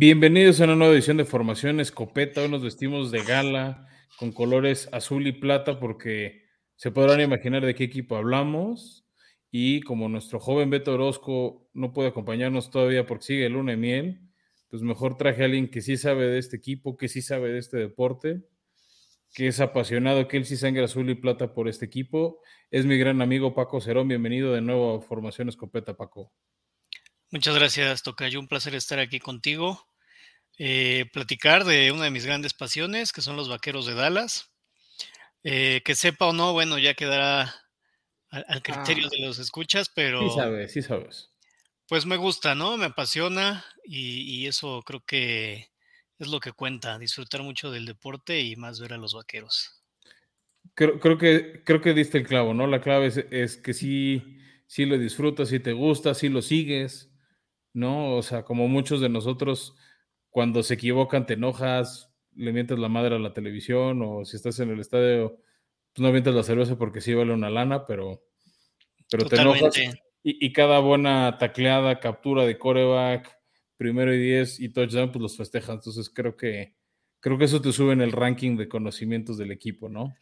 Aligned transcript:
Bienvenidos 0.00 0.60
a 0.60 0.64
una 0.64 0.76
nueva 0.76 0.94
edición 0.94 1.16
de 1.16 1.24
Formación 1.24 1.80
Escopeta. 1.80 2.42
Hoy 2.42 2.48
nos 2.48 2.62
vestimos 2.62 3.10
de 3.10 3.24
gala 3.24 3.88
con 4.16 4.30
colores 4.30 4.88
azul 4.92 5.26
y 5.26 5.32
plata 5.32 5.80
porque 5.80 6.44
se 6.76 6.92
podrán 6.92 7.20
imaginar 7.20 7.66
de 7.66 7.74
qué 7.74 7.82
equipo 7.82 8.14
hablamos. 8.14 9.08
Y 9.50 9.80
como 9.80 10.08
nuestro 10.08 10.38
joven 10.38 10.70
Beto 10.70 10.94
Orozco 10.94 11.68
no 11.74 11.92
puede 11.92 12.10
acompañarnos 12.10 12.70
todavía 12.70 13.06
porque 13.06 13.24
sigue 13.24 13.48
luna 13.48 13.72
de 13.72 13.76
miel, 13.76 14.20
pues 14.68 14.82
mejor 14.82 15.16
traje 15.16 15.42
a 15.42 15.46
alguien 15.46 15.68
que 15.68 15.80
sí 15.80 15.96
sabe 15.96 16.28
de 16.28 16.38
este 16.38 16.58
equipo, 16.58 16.96
que 16.96 17.08
sí 17.08 17.20
sabe 17.20 17.50
de 17.50 17.58
este 17.58 17.78
deporte, 17.78 18.44
que 19.34 19.48
es 19.48 19.58
apasionado, 19.58 20.28
que 20.28 20.36
él 20.36 20.44
sí 20.44 20.56
sangre 20.56 20.84
azul 20.84 21.10
y 21.10 21.16
plata 21.16 21.52
por 21.54 21.66
este 21.66 21.86
equipo. 21.86 22.40
Es 22.70 22.86
mi 22.86 22.98
gran 22.98 23.20
amigo 23.20 23.52
Paco 23.52 23.80
Cerón. 23.80 24.06
Bienvenido 24.06 24.52
de 24.52 24.60
nuevo 24.60 24.98
a 24.98 25.00
Formación 25.00 25.48
Escopeta, 25.48 25.96
Paco. 25.96 26.32
Muchas 27.30 27.56
gracias, 27.56 28.04
Tocayo. 28.04 28.38
Un 28.38 28.46
placer 28.46 28.76
estar 28.76 29.00
aquí 29.00 29.18
contigo. 29.18 29.87
Eh, 30.58 31.06
platicar 31.12 31.64
de 31.64 31.92
una 31.92 32.04
de 32.04 32.10
mis 32.10 32.26
grandes 32.26 32.52
pasiones, 32.52 33.12
que 33.12 33.22
son 33.22 33.36
los 33.36 33.48
vaqueros 33.48 33.86
de 33.86 33.94
Dallas. 33.94 34.50
Eh, 35.44 35.82
que 35.84 35.94
sepa 35.94 36.26
o 36.26 36.32
no, 36.32 36.52
bueno, 36.52 36.78
ya 36.78 36.94
quedará 36.94 37.54
al, 38.30 38.62
criterio 38.62 39.06
ah. 39.06 39.10
de 39.10 39.26
los 39.26 39.38
escuchas, 39.38 39.88
pero. 39.88 40.28
Sí 40.28 40.34
sabes, 40.34 40.72
sí 40.72 40.82
sabes. 40.82 41.30
Pues 41.88 42.04
me 42.04 42.16
gusta, 42.16 42.54
¿no? 42.54 42.76
Me 42.76 42.86
apasiona 42.86 43.64
y, 43.84 44.46
eso 44.46 44.82
creo 44.84 45.02
que 45.06 45.70
es 46.18 46.28
lo 46.28 46.38
que 46.38 46.52
cuenta, 46.52 46.98
disfrutar 46.98 47.42
mucho 47.42 47.70
del 47.70 47.86
deporte 47.86 48.40
y 48.40 48.56
más 48.56 48.78
ver 48.78 48.92
a 48.92 48.98
los 48.98 49.14
vaqueros. 49.14 49.82
Creo, 50.74 51.18
que, 51.18 51.62
creo 51.64 51.80
que 51.80 51.94
diste 51.94 52.18
el 52.18 52.26
clavo, 52.26 52.52
¿no? 52.52 52.66
La 52.66 52.82
clave 52.82 53.06
es, 53.30 53.56
que 53.56 53.72
sí, 53.72 54.38
sí 54.66 54.84
lo 54.84 54.98
disfrutas, 54.98 55.48
sí 55.48 55.60
te 55.60 55.72
gusta, 55.72 56.14
sí 56.14 56.28
lo 56.28 56.42
sigues, 56.42 57.10
¿no? 57.72 58.16
O 58.16 58.22
sea, 58.22 58.42
como 58.42 58.68
muchos 58.68 59.00
de 59.00 59.08
nosotros, 59.08 59.74
cuando 60.30 60.62
se 60.62 60.74
equivocan, 60.74 61.26
te 61.26 61.34
enojas, 61.34 62.10
le 62.34 62.52
mientes 62.52 62.78
la 62.78 62.88
madre 62.88 63.16
a 63.16 63.18
la 63.18 63.34
televisión, 63.34 64.00
o 64.02 64.24
si 64.24 64.36
estás 64.36 64.60
en 64.60 64.70
el 64.70 64.80
estadio, 64.80 65.40
pues 65.92 66.02
no 66.02 66.12
mientes 66.12 66.34
la 66.34 66.42
cerveza 66.42 66.76
porque 66.76 67.00
sí 67.00 67.14
vale 67.14 67.32
una 67.32 67.50
lana, 67.50 67.86
pero, 67.86 68.24
pero 69.10 69.26
te 69.26 69.36
enojas. 69.36 69.74
Y, 70.22 70.52
cada 70.52 70.80
buena 70.80 71.38
tacleada, 71.38 72.00
captura 72.00 72.44
de 72.44 72.58
coreback, 72.58 73.38
primero 73.76 74.12
y 74.12 74.18
diez 74.18 74.60
y 74.60 74.68
touchdown, 74.68 75.10
pues 75.10 75.22
los 75.22 75.36
festejas. 75.36 75.76
Entonces 75.76 76.10
creo 76.10 76.36
que 76.36 76.74
creo 77.20 77.38
que 77.38 77.44
eso 77.44 77.62
te 77.62 77.72
sube 77.72 77.92
en 77.92 78.02
el 78.02 78.12
ranking 78.12 78.56
de 78.56 78.68
conocimientos 78.68 79.38
del 79.38 79.52
equipo, 79.52 79.88
¿no? 79.88 80.14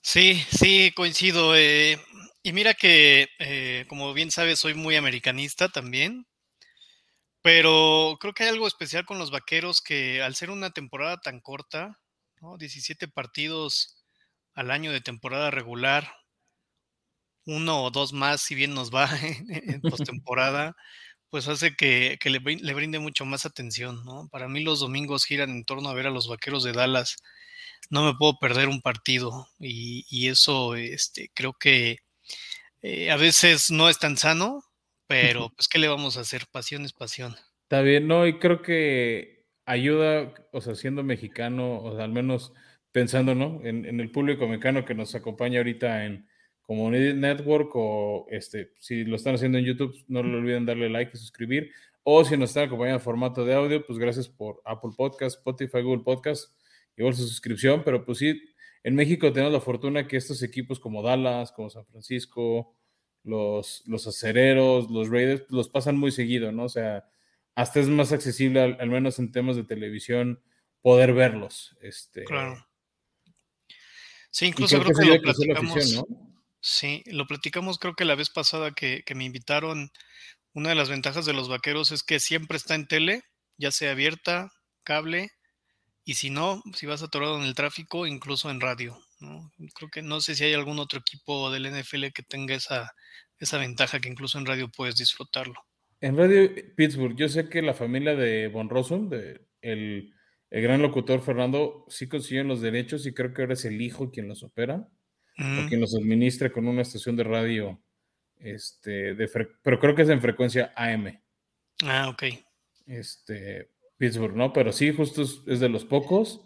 Sí, 0.00 0.42
sí, 0.50 0.92
coincido. 0.94 1.54
Eh, 1.56 1.98
y 2.42 2.52
mira 2.52 2.74
que, 2.74 3.28
eh, 3.38 3.84
como 3.88 4.14
bien 4.14 4.30
sabes, 4.30 4.58
soy 4.58 4.74
muy 4.74 4.96
americanista 4.96 5.68
también. 5.68 6.26
Pero 7.42 8.18
creo 8.20 8.34
que 8.34 8.44
hay 8.44 8.50
algo 8.50 8.66
especial 8.66 9.06
con 9.06 9.18
los 9.18 9.30
vaqueros 9.30 9.80
que 9.80 10.22
al 10.22 10.34
ser 10.34 10.50
una 10.50 10.70
temporada 10.70 11.18
tan 11.18 11.40
corta, 11.40 11.98
¿no? 12.40 12.58
17 12.58 13.08
partidos 13.08 14.04
al 14.54 14.70
año 14.70 14.92
de 14.92 15.00
temporada 15.00 15.50
regular, 15.50 16.12
uno 17.46 17.84
o 17.84 17.90
dos 17.90 18.12
más, 18.12 18.42
si 18.42 18.54
bien 18.54 18.74
nos 18.74 18.90
va 18.94 19.08
en, 19.48 19.80
postemporada, 19.80 20.76
pues 21.30 21.48
hace 21.48 21.74
que, 21.76 22.18
le, 22.24 22.38
brinde 22.74 22.98
mucho 22.98 23.24
más 23.24 23.46
atención, 23.46 24.04
¿no? 24.04 24.28
Para 24.30 24.48
mí 24.48 24.62
los 24.62 24.80
domingos 24.80 25.24
giran 25.24 25.50
en 25.50 25.64
torno 25.64 25.88
a 25.88 25.94
ver 25.94 26.06
a 26.06 26.10
los 26.10 26.28
vaqueros 26.28 26.64
de 26.64 26.72
Dallas. 26.72 27.16
No 27.90 28.04
me 28.04 28.14
puedo 28.14 28.38
perder 28.38 28.68
un 28.68 28.82
partido 28.82 29.48
y, 29.58 30.28
eso 30.28 30.74
este, 30.76 31.30
creo 31.34 31.54
que 31.54 31.98
eh, 32.82 33.10
a 33.10 33.16
veces 33.16 33.70
no 33.70 33.88
es 33.88 33.98
tan 33.98 34.16
sano, 34.16 34.62
pero 35.10 35.50
pues, 35.56 35.66
¿qué 35.66 35.80
le 35.80 35.88
vamos 35.88 36.16
a 36.16 36.20
hacer? 36.20 36.42
Pasión 36.52 36.84
es 36.84 36.92
pasión. 36.92 37.34
Está 37.64 37.82
bien, 37.82 38.06
no, 38.06 38.28
y 38.28 38.38
creo 38.38 38.62
que 38.62 39.44
ayuda, 39.66 40.32
o 40.52 40.60
sea, 40.60 40.76
siendo 40.76 41.02
mexicano, 41.02 41.82
o 41.82 41.96
sea, 41.96 42.04
al 42.04 42.12
menos 42.12 42.52
pensando, 42.92 43.34
¿no? 43.34 43.60
En, 43.64 43.86
en 43.86 43.98
el 43.98 44.12
público 44.12 44.46
mexicano 44.46 44.84
que 44.84 44.94
nos 44.94 45.16
acompaña 45.16 45.58
ahorita 45.58 46.04
en 46.04 46.28
Community 46.62 47.12
Network 47.12 47.72
o 47.74 48.28
este, 48.30 48.70
si 48.78 49.02
lo 49.02 49.16
están 49.16 49.34
haciendo 49.34 49.58
en 49.58 49.64
YouTube, 49.64 49.92
no 50.06 50.22
lo 50.22 50.38
olviden 50.38 50.64
darle 50.64 50.88
like 50.88 51.10
y 51.12 51.18
suscribir. 51.18 51.72
O 52.04 52.24
si 52.24 52.36
nos 52.36 52.50
están 52.50 52.66
acompañando 52.66 53.00
en 53.00 53.04
formato 53.04 53.44
de 53.44 53.54
audio, 53.54 53.84
pues 53.84 53.98
gracias 53.98 54.28
por 54.28 54.62
Apple 54.64 54.92
Podcast, 54.96 55.38
Spotify, 55.38 55.82
Google 55.82 56.04
Podcast, 56.04 56.54
igual 56.96 57.14
su 57.14 57.26
suscripción. 57.26 57.82
Pero 57.84 58.04
pues 58.04 58.18
sí, 58.18 58.40
en 58.84 58.94
México 58.94 59.32
tenemos 59.32 59.52
la 59.52 59.60
fortuna 59.60 60.06
que 60.06 60.16
estos 60.16 60.44
equipos 60.44 60.78
como 60.78 61.02
Dallas, 61.02 61.50
como 61.50 61.68
San 61.68 61.84
Francisco, 61.86 62.76
los, 63.22 63.82
los 63.86 64.06
acereros, 64.06 64.90
los 64.90 65.08
Raiders, 65.08 65.44
los 65.48 65.68
pasan 65.68 65.96
muy 65.96 66.12
seguido, 66.12 66.52
¿no? 66.52 66.64
O 66.64 66.68
sea, 66.68 67.08
hasta 67.54 67.80
es 67.80 67.88
más 67.88 68.12
accesible, 68.12 68.60
al, 68.78 68.88
menos 68.88 69.18
en 69.18 69.32
temas 69.32 69.56
de 69.56 69.64
televisión, 69.64 70.42
poder 70.82 71.12
verlos. 71.12 71.76
Este, 71.80 72.24
claro. 72.24 72.66
Sí, 74.30 74.46
incluso 74.46 74.80
creo, 74.80 74.96
que, 74.96 75.04
lo 75.06 75.20
platicamos. 75.20 76.04
Sí, 76.60 77.02
lo 77.06 77.26
platicamos 77.26 77.78
creo 77.78 77.94
que 77.94 78.04
la 78.04 78.14
vez 78.14 78.30
pasada 78.30 78.72
que, 78.72 79.02
que, 79.04 79.14
me 79.14 79.24
invitaron. 79.24 79.90
Una 80.52 80.70
de 80.70 80.74
las 80.74 80.88
ventajas 80.88 81.26
de 81.26 81.32
los 81.32 81.48
vaqueros 81.48 81.92
es 81.92 82.02
que 82.02 82.18
siempre 82.18 82.56
está 82.56 82.74
en 82.74 82.88
tele, 82.88 83.22
ya 83.56 83.70
sea 83.70 83.92
abierta, 83.92 84.50
cable, 84.82 85.30
y 86.04 86.14
si 86.14 86.30
no, 86.30 86.62
si 86.74 86.86
vas 86.86 87.02
atorado 87.02 87.36
en 87.36 87.44
el 87.44 87.54
tráfico, 87.54 88.06
incluso 88.06 88.50
en 88.50 88.60
radio. 88.60 88.98
Creo 89.74 89.90
que 89.90 90.02
no 90.02 90.20
sé 90.20 90.34
si 90.34 90.44
hay 90.44 90.54
algún 90.54 90.78
otro 90.78 91.00
equipo 91.00 91.50
del 91.50 91.70
NFL 91.70 92.06
que 92.14 92.22
tenga 92.22 92.54
esa, 92.54 92.92
esa 93.38 93.58
ventaja 93.58 94.00
que 94.00 94.08
incluso 94.08 94.38
en 94.38 94.46
radio 94.46 94.68
puedes 94.68 94.96
disfrutarlo. 94.96 95.54
En 96.00 96.16
Radio 96.16 96.50
Pittsburgh, 96.76 97.16
yo 97.16 97.28
sé 97.28 97.48
que 97.48 97.60
la 97.62 97.74
familia 97.74 98.14
de 98.14 98.48
Von 98.48 98.70
Rossum, 98.70 99.08
de 99.08 99.46
el, 99.60 100.14
gran 100.50 100.82
locutor 100.82 101.20
Fernando, 101.20 101.84
sí 101.88 102.08
consiguieron 102.08 102.48
los 102.48 102.60
derechos 102.60 103.06
y 103.06 103.12
creo 103.12 103.34
que 103.34 103.42
ahora 103.42 103.54
es 103.54 103.64
el 103.64 103.80
hijo 103.80 104.10
quien 104.10 104.26
los 104.26 104.42
opera 104.42 104.88
o 105.38 105.68
quien 105.68 105.80
los 105.80 105.94
administra 105.94 106.52
con 106.52 106.68
una 106.68 106.82
estación 106.82 107.16
de 107.16 107.24
radio, 107.24 107.82
este, 108.36 109.14
de 109.14 109.30
pero 109.62 109.78
creo 109.78 109.94
que 109.94 110.02
es 110.02 110.08
en 110.08 110.20
frecuencia 110.20 110.72
AM. 110.76 111.18
Ah, 111.82 112.08
ok. 112.08 112.24
Este, 112.86 113.70
Pittsburgh, 113.96 114.34
¿no? 114.34 114.52
Pero 114.52 114.72
sí, 114.72 114.92
justo 114.92 115.22
es, 115.22 115.60
de 115.60 115.68
los 115.68 115.84
pocos. 115.84 116.44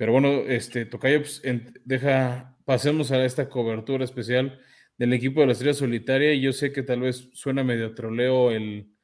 Pero 0.00 0.12
bueno, 0.12 0.44
este, 0.46 0.86
Tocayo, 0.86 1.18
pues, 1.20 1.42
deja, 1.84 2.56
pasemos 2.64 3.10
a 3.10 3.22
esta 3.22 3.50
cobertura 3.50 4.02
especial 4.02 4.58
del 4.96 5.12
equipo 5.12 5.40
de 5.40 5.48
la 5.48 5.52
Estrella 5.52 5.74
Solitaria. 5.74 6.32
Y 6.32 6.40
yo 6.40 6.54
sé 6.54 6.72
que 6.72 6.82
tal 6.82 7.00
vez 7.00 7.28
suena 7.34 7.64
medio 7.64 7.94
troleo 7.94 8.50
el, 8.50 8.94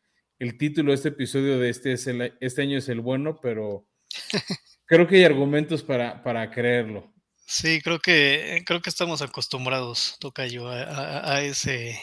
título 0.58 0.92
de 0.92 0.94
este 0.94 1.10
episodio 1.10 1.58
de 1.58 1.68
este, 1.68 1.92
es 1.92 2.08
este 2.40 2.62
año 2.62 2.78
es 2.78 2.88
el 2.88 3.02
bueno, 3.02 3.38
pero 3.42 3.86
creo 4.86 5.06
que 5.06 5.16
hay 5.16 5.24
argumentos 5.24 5.82
para, 5.82 6.22
para 6.22 6.50
creerlo. 6.50 7.12
Sí, 7.46 7.82
creo 7.82 7.98
que, 7.98 8.62
creo 8.64 8.80
que 8.80 8.88
estamos 8.88 9.20
acostumbrados, 9.20 10.16
Tocayo, 10.18 10.66
a, 10.66 11.30
a, 11.30 11.42
ese, 11.42 12.00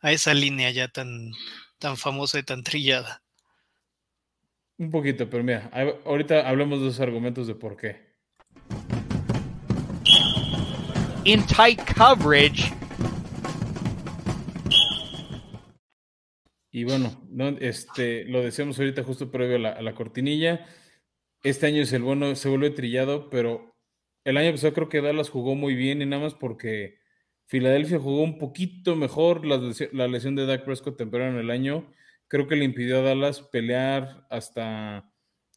a 0.00 0.12
esa 0.12 0.34
línea 0.34 0.70
ya 0.70 0.88
tan, 0.88 1.30
tan 1.78 1.96
famosa 1.96 2.38
y 2.38 2.42
tan 2.42 2.62
trillada. 2.62 3.22
Un 4.76 4.90
poquito, 4.90 5.30
pero 5.30 5.42
mira, 5.42 5.70
ahorita 6.04 6.46
hablemos 6.46 6.80
de 6.80 6.84
los 6.84 7.00
argumentos 7.00 7.46
de 7.46 7.54
por 7.54 7.74
qué. 7.74 8.07
In 11.24 11.44
tight 11.46 11.80
coverage. 11.94 12.72
Y 16.70 16.84
bueno, 16.84 17.20
no, 17.30 17.48
este, 17.60 18.24
lo 18.24 18.42
decíamos 18.42 18.78
ahorita 18.78 19.02
justo 19.02 19.30
previo 19.30 19.56
a 19.56 19.82
la, 19.82 19.94
cortinilla. 19.94 20.66
Este 21.42 21.66
año 21.66 21.82
es 21.82 21.92
el 21.92 22.02
bueno, 22.02 22.34
se 22.34 22.48
vuelve 22.48 22.70
trillado, 22.70 23.30
pero 23.30 23.74
el 24.24 24.36
año 24.36 24.52
pasado 24.52 24.74
creo 24.74 24.88
que 24.88 25.00
Dallas 25.00 25.30
jugó 25.30 25.54
muy 25.54 25.74
bien 25.74 26.02
y 26.02 26.06
nada 26.06 26.22
más 26.22 26.34
porque 26.34 26.98
Filadelfia 27.46 27.98
jugó 27.98 28.22
un 28.22 28.38
poquito 28.38 28.96
mejor 28.96 29.44
la, 29.46 29.60
la 29.92 30.08
lesión 30.08 30.36
de 30.36 30.46
Dak 30.46 30.64
Prescott 30.64 30.96
temprano 30.96 31.38
en 31.38 31.44
el 31.44 31.50
año 31.50 31.92
creo 32.28 32.46
que 32.46 32.56
le 32.56 32.64
impidió 32.64 32.98
a 32.98 33.02
Dallas 33.02 33.40
pelear 33.40 34.26
hasta 34.30 35.07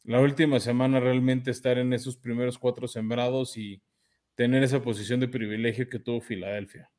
la 0.04 0.20
última 0.20 0.60
semana 0.60 1.00
realmente 1.00 1.50
estar 1.50 1.78
en 1.78 1.92
esos 1.92 2.16
primeros 2.16 2.58
cuatro 2.58 2.88
sembrados 2.88 3.56
y 3.56 3.82
tener 4.34 4.62
esa 4.62 4.82
posición 4.82 5.20
de 5.20 5.28
privilegio 5.28 5.88
que 5.88 5.98
tuvo 5.98 6.20
Filadelfia. 6.20 6.90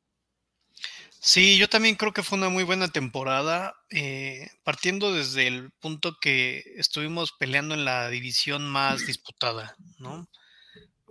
Sí, 1.26 1.56
yo 1.56 1.68
también 1.68 1.94
creo 1.94 2.12
que 2.12 2.22
fue 2.22 2.36
una 2.36 2.50
muy 2.50 2.64
buena 2.64 2.88
temporada, 2.88 3.74
eh, 3.88 4.46
partiendo 4.62 5.12
desde 5.14 5.46
el 5.46 5.70
punto 5.80 6.18
que 6.20 6.62
estuvimos 6.76 7.32
peleando 7.32 7.74
en 7.74 7.86
la 7.86 8.10
división 8.10 8.66
más 8.68 9.06
disputada, 9.06 9.74
¿no? 9.98 10.28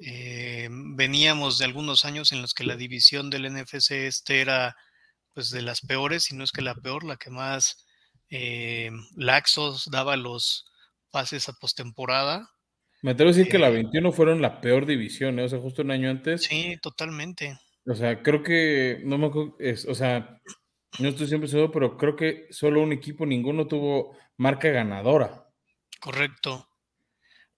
Eh, 0.02 0.68
veníamos 0.70 1.58
de 1.58 1.66
algunos 1.66 2.06
años 2.06 2.32
en 2.32 2.44
los 2.44 2.54
que 2.54 2.64
la 2.64 2.76
división 2.76 3.32
del 3.32 3.46
NFC 3.46 4.06
este 4.06 4.42
era 4.42 4.76
pues 5.34 5.50
de 5.50 5.64
las 5.64 5.82
peores, 5.82 6.26
si 6.26 6.36
no 6.36 6.44
es 6.44 6.52
que 6.52 6.62
la 6.62 6.76
peor, 6.76 7.04
la 7.04 7.18
que 7.18 7.32
más 7.32 7.86
eh, 8.30 8.92
Laxos 9.16 9.90
daba 9.90 10.16
los 10.16 10.66
pases 11.14 11.48
a 11.48 11.54
postemporada. 11.54 12.50
Me 13.04 13.12
atrevo 13.12 13.30
a 13.30 13.34
decir 13.34 13.50
que 13.50 13.60
la 13.60 13.70
21 13.70 14.10
eh, 14.10 14.12
fueron 14.12 14.42
la 14.42 14.60
peor 14.60 14.86
división, 14.86 15.40
¿eh? 15.40 15.44
o 15.44 15.50
sea, 15.50 15.60
justo 15.60 15.84
un 15.84 15.92
año 15.92 16.10
antes. 16.10 16.44
Sí, 16.44 16.76
totalmente. 16.82 17.58
O 17.86 17.94
sea, 17.94 18.24
creo 18.24 18.42
que, 18.42 19.02
no 19.06 19.18
me 19.18 19.30
es, 19.60 19.86
o 19.86 19.94
sea, 19.94 20.42
no 21.00 21.10
estoy 21.10 21.28
siempre 21.28 21.48
seguro, 21.48 21.72
pero 21.72 21.98
creo 21.98 22.16
que 22.16 22.48
solo 22.50 22.82
un 22.82 22.92
equipo, 22.92 23.26
ninguno 23.26 23.68
tuvo 23.68 24.18
marca 24.38 24.70
ganadora. 24.70 25.48
Correcto. 26.00 26.68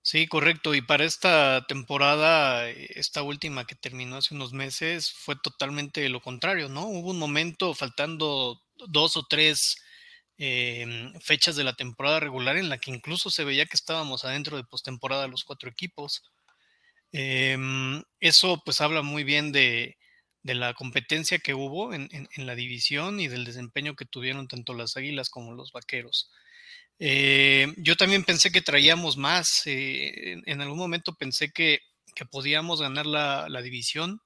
Sí, 0.01 0.27
correcto. 0.27 0.75
Y 0.75 0.81
para 0.81 1.05
esta 1.05 1.65
temporada, 1.67 2.69
esta 2.69 3.23
última 3.23 3.65
que 3.65 3.75
terminó 3.75 4.17
hace 4.17 4.35
unos 4.35 4.51
meses, 4.51 5.11
fue 5.11 5.35
totalmente 5.41 6.07
lo 6.09 6.21
contrario, 6.21 6.69
¿no? 6.69 6.87
Hubo 6.87 7.11
un 7.11 7.19
momento 7.19 7.73
faltando 7.73 8.61
dos 8.87 9.15
o 9.15 9.25
tres 9.27 9.77
em, 10.37 11.13
fechas 11.21 11.55
de 11.55 11.63
la 11.63 11.73
temporada 11.73 12.19
regular 12.19 12.57
en 12.57 12.69
la 12.69 12.77
que 12.77 12.91
incluso 12.91 13.29
se 13.29 13.43
veía 13.43 13.65
que 13.65 13.75
estábamos 13.77 14.25
adentro 14.25 14.57
de 14.57 14.63
postemporada 14.63 15.27
los 15.27 15.43
cuatro 15.43 15.69
equipos. 15.69 16.23
Em, 17.11 18.03
eso 18.19 18.61
pues 18.65 18.81
habla 18.81 19.01
muy 19.01 19.23
bien 19.23 19.51
de, 19.51 19.97
la 20.43 20.73
competencia 20.73 21.39
que 21.39 21.53
hubo 21.53 21.93
en, 21.93 22.09
la 22.37 22.55
división 22.55 23.19
y 23.19 23.27
del 23.27 23.45
desempeño 23.45 23.95
que 23.95 24.05
tuvieron 24.05 24.47
tanto 24.47 24.73
las 24.73 24.97
Águilas 24.97 25.29
como 25.29 25.53
los 25.53 25.71
Vaqueros. 25.71 26.29
Eh, 26.99 27.73
yo 27.77 27.95
también 27.95 28.23
pensé 28.23 28.51
que 28.51 28.61
traíamos 28.61 29.17
más. 29.17 29.63
Eh, 29.65 30.41
en, 30.45 30.61
algún 30.61 30.77
momento 30.77 31.15
pensé 31.15 31.51
que, 31.51 31.79
podíamos 32.31 32.81
ganar 32.81 33.05
la, 33.05 33.61
división. 33.61 34.21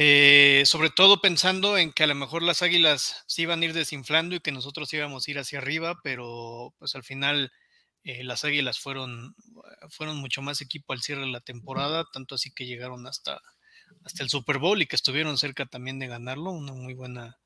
Eh, 0.00 0.62
sobre 0.64 0.90
todo 0.90 1.20
pensando 1.20 1.76
en 1.76 1.92
que 1.92 2.04
a 2.04 2.06
lo 2.06 2.14
mejor 2.14 2.44
las 2.44 2.62
águilas 2.62 3.24
se 3.26 3.42
iban 3.42 3.60
a 3.60 3.64
ir 3.64 3.72
desinflando 3.72 4.36
y 4.36 4.40
que 4.40 4.52
nosotros 4.52 4.92
íbamos 4.92 5.26
a 5.26 5.30
ir 5.32 5.38
hacia 5.40 5.58
arriba, 5.58 5.98
pero 6.04 6.72
pues 6.78 6.94
al 6.94 7.02
final 7.02 7.50
las 8.04 8.44
águilas 8.44 8.78
fueron, 8.78 9.34
fueron 9.90 10.18
mucho 10.18 10.40
más 10.40 10.60
equipo 10.60 10.92
al 10.92 11.02
cierre 11.02 11.22
de 11.22 11.32
la 11.32 11.40
temporada, 11.40 12.06
tanto 12.12 12.36
así 12.36 12.52
que 12.54 12.64
llegaron 12.64 13.06
hasta, 13.06 13.42
hasta 14.04 14.22
el 14.22 14.30
Super 14.30 14.58
Bowl 14.58 14.80
y 14.80 14.86
que 14.86 14.96
estuvieron 14.96 15.36
cerca 15.36 15.66
también 15.66 15.98
de 15.98 16.06
ganarlo. 16.06 16.52
Una 16.52 16.72
muy 16.72 16.94
buena, 16.94 17.38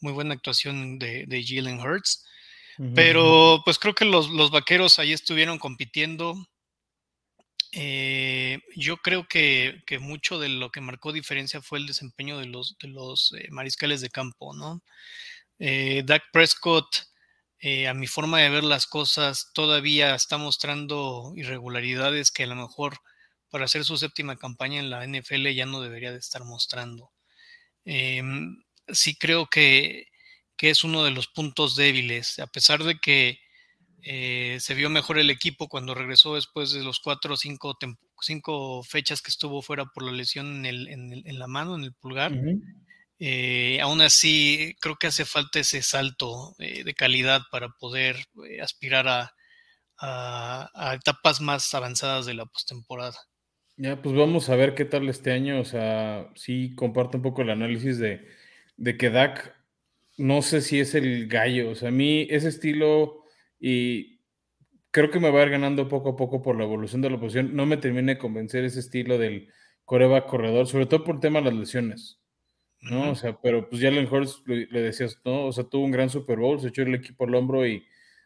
muy 0.00 0.12
buena 0.12 0.34
actuación 0.34 0.98
de, 0.98 1.26
de 1.26 1.44
Jalen 1.44 1.80
Hurts. 1.80 2.24
Pero 2.94 3.60
pues 3.64 3.78
creo 3.78 3.94
que 3.94 4.06
los, 4.06 4.50
vaqueros 4.50 4.98
ahí 4.98 5.12
estuvieron 5.12 5.58
compitiendo. 5.58 6.34
Eh, 7.72 8.60
yo 8.74 8.96
creo 8.96 9.26
que, 9.28 9.82
mucho 10.00 10.38
de 10.40 10.48
lo 10.48 10.70
que 10.70 10.80
marcó 10.80 11.12
diferencia 11.12 11.62
fue 11.62 11.78
el 11.78 11.86
desempeño 11.86 12.38
de 12.38 12.46
los, 12.46 13.32
eh, 13.38 13.48
mariscales 13.50 14.00
de 14.00 14.10
campo, 14.10 14.54
¿no? 14.54 14.82
Eh, 15.58 16.02
Dak 16.06 16.24
Prescott, 16.32 17.06
a 17.88 17.94
mi 17.94 18.06
forma 18.06 18.40
de 18.40 18.50
ver 18.50 18.64
las 18.64 18.86
cosas, 18.86 19.50
todavía 19.54 20.14
está 20.14 20.38
mostrando 20.38 21.32
irregularidades 21.36 22.30
que 22.32 22.44
a 22.44 22.46
lo 22.46 22.56
mejor 22.56 22.98
para 23.50 23.66
hacer 23.66 23.84
su 23.84 23.98
séptima 23.98 24.36
campaña 24.38 24.80
en 24.80 24.90
la 24.90 25.04
NFL 25.06 25.48
ya 25.54 25.66
no 25.66 25.82
debería 25.82 26.12
de 26.12 26.18
estar 26.18 26.44
mostrando. 26.44 27.12
Em, 27.84 28.62
sí 28.88 29.16
creo 29.16 29.48
que 29.50 30.06
es 30.58 30.84
uno 30.84 31.04
de 31.04 31.10
los 31.12 31.28
puntos 31.28 31.76
débiles, 31.76 32.38
a 32.38 32.46
pesar 32.48 32.84
de 32.84 32.98
que 33.00 33.40
eh, 34.02 34.58
se 34.60 34.74
vio 34.74 34.90
mejor 34.90 35.18
el 35.18 35.30
equipo 35.30 35.68
cuando 35.68 35.94
regresó 35.94 36.34
después 36.34 36.72
de 36.72 36.82
los 36.82 37.00
cuatro 37.00 37.34
o 37.34 37.36
cinco, 37.36 37.76
cinco 38.20 38.82
fechas 38.82 39.22
que 39.22 39.30
estuvo 39.30 39.62
fuera 39.62 39.86
por 39.86 40.04
la 40.04 40.12
lesión 40.12 40.64
en, 40.66 41.38
la 41.38 41.46
mano, 41.46 41.76
en 41.76 41.84
el 41.84 41.92
pulgar. 41.94 42.32
Eh, 43.18 43.78
aún 43.82 44.00
así, 44.00 44.76
creo 44.80 44.96
que 44.96 45.08
hace 45.08 45.24
falta 45.24 45.60
ese 45.60 45.82
salto 45.82 46.54
eh, 46.58 46.84
de 46.84 46.94
calidad 46.94 47.42
para 47.50 47.68
poder 47.68 48.16
aspirar 48.62 49.06
a, 49.08 49.34
a, 49.98 50.94
etapas 50.94 51.40
más 51.40 51.74
avanzadas 51.74 52.26
de 52.26 52.34
la 52.34 52.46
postemporada. 52.46 53.18
Ya, 53.76 54.00
pues 54.00 54.14
vamos 54.14 54.48
a 54.48 54.56
ver 54.56 54.74
qué 54.74 54.84
tal 54.84 55.08
este 55.08 55.32
año. 55.32 55.60
O 55.60 55.64
sea, 55.64 56.30
sí 56.34 56.74
comparto 56.74 57.18
un 57.18 57.22
poco 57.22 57.42
el 57.42 57.50
análisis 57.50 57.98
de, 57.98 58.26
de 58.76 58.96
que 58.96 59.10
Dak 59.10 59.54
no 60.16 60.42
sé 60.42 60.60
si 60.60 60.80
es 60.80 60.94
el 60.94 61.28
gallo. 61.28 61.70
O 61.70 61.74
sea, 61.74 61.88
a 61.88 61.92
mí 61.92 62.26
ese 62.30 62.48
estilo 62.48 63.19
y 63.60 64.20
creo 64.90 65.10
que 65.10 65.20
me 65.20 65.30
va 65.30 65.40
a 65.40 65.44
ir 65.44 65.50
ganando 65.50 65.88
poco 65.88 66.10
a 66.10 66.16
poco 66.16 66.42
por 66.42 66.56
la 66.56 66.64
evolución 66.64 67.02
de 67.02 67.10
la 67.10 67.20
posición. 67.20 67.54
No 67.54 67.66
me 67.66 67.76
termine 67.76 68.14
de 68.14 68.18
convencer 68.18 68.64
ese 68.64 68.80
estilo 68.80 69.18
del 69.18 69.48
coreba 69.84 70.26
corredor, 70.26 70.66
sobre 70.66 70.86
todo 70.86 71.04
por 71.04 71.16
el 71.16 71.20
tema 71.20 71.40
de 71.40 71.46
las 71.46 71.54
lesiones. 71.54 72.20
¿no? 72.80 73.10
O 73.10 73.14
sea, 73.14 73.38
pero 73.40 73.68
pues 73.68 73.82
ya 73.82 73.90
mejor 73.90 74.26
le, 74.46 74.66
le, 74.66 74.80
decías, 74.80 75.20
¿no? 75.24 75.46
O 75.46 75.52
sea, 75.52 75.64
tuvo 75.64 75.84
un 75.84 75.90
gran 75.90 76.08
Super 76.08 76.38
Bowl, 76.38 76.58
se 76.60 76.68
echó 76.68 76.82
el 76.82 76.94
equipo 76.94 77.24
al 77.24 77.34
hombro 77.34 77.66
y 77.66 77.84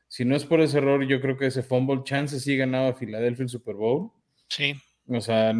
si 0.09 0.25
no 0.25 0.37
es 0.37 0.45
por 0.45 0.61
ese 0.61 0.79
error, 0.79 1.05
yo 1.07 1.21
creo 1.21 1.37
que 1.37 1.47
ese 1.47 1.63
fumble 1.63 2.03
chance 2.05 2.39
sí 2.39 2.57
ganaba 2.57 2.95
Filadelfia 2.95 3.43
el 3.43 3.49
Super 3.49 3.75
Bowl. 3.75 4.13
Sí. 4.49 4.75
O 5.09 5.21
sea, 5.21 5.53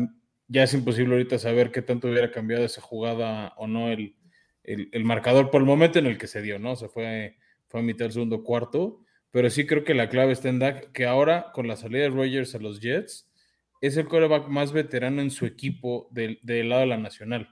ya 0.47 0.63
es 0.63 0.75
imposible 0.75 1.15
ahorita 1.15 1.39
saber 1.39 1.73
qué 1.73 1.83
tanto 1.83 2.09
hubiera 2.09 2.31
cambiado 2.31 2.65
esa 2.65 2.81
jugada 2.81 3.55
o 3.57 3.67
no 3.67 3.89
el, 3.89 4.15
el, 4.63 5.05
marcador 5.05 5.51
por 5.51 5.61
el 5.61 5.67
momento 5.67 5.99
en 5.99 6.07
el 6.07 6.19
que 6.19 6.27
se 6.27 6.41
dio, 6.41 6.59
¿no? 6.59 6.77
Se 6.77 6.89
fue, 6.89 7.37
fue 7.67 7.81
a 7.81 7.83
mitad 7.83 8.05
del 8.05 8.13
segundo 8.13 8.45
cuarto, 8.45 9.04
pero 9.35 9.51
sí 9.51 9.67
creo 9.67 9.83
que 9.83 9.95
la 9.95 10.09
clave 10.09 10.31
está 10.31 10.49
en 10.49 10.61
Dak, 10.61 10.93
que 10.93 11.07
ahora 11.07 11.51
con 11.53 11.67
la 11.67 11.75
salida 11.75 12.05
de 12.05 12.11
Rogers 12.11 12.55
a 12.55 12.61
los 12.61 12.79
Jets, 12.79 13.29
es 13.81 13.97
el 13.97 14.07
coreback 14.07 14.47
más 14.47 14.71
veterano 14.71 15.21
en 15.23 15.33
su 15.33 15.45
equipo 15.45 16.09
del, 16.13 16.39
lado 16.69 16.83
de 16.83 16.87
la 16.87 16.99
nacional. 16.99 17.49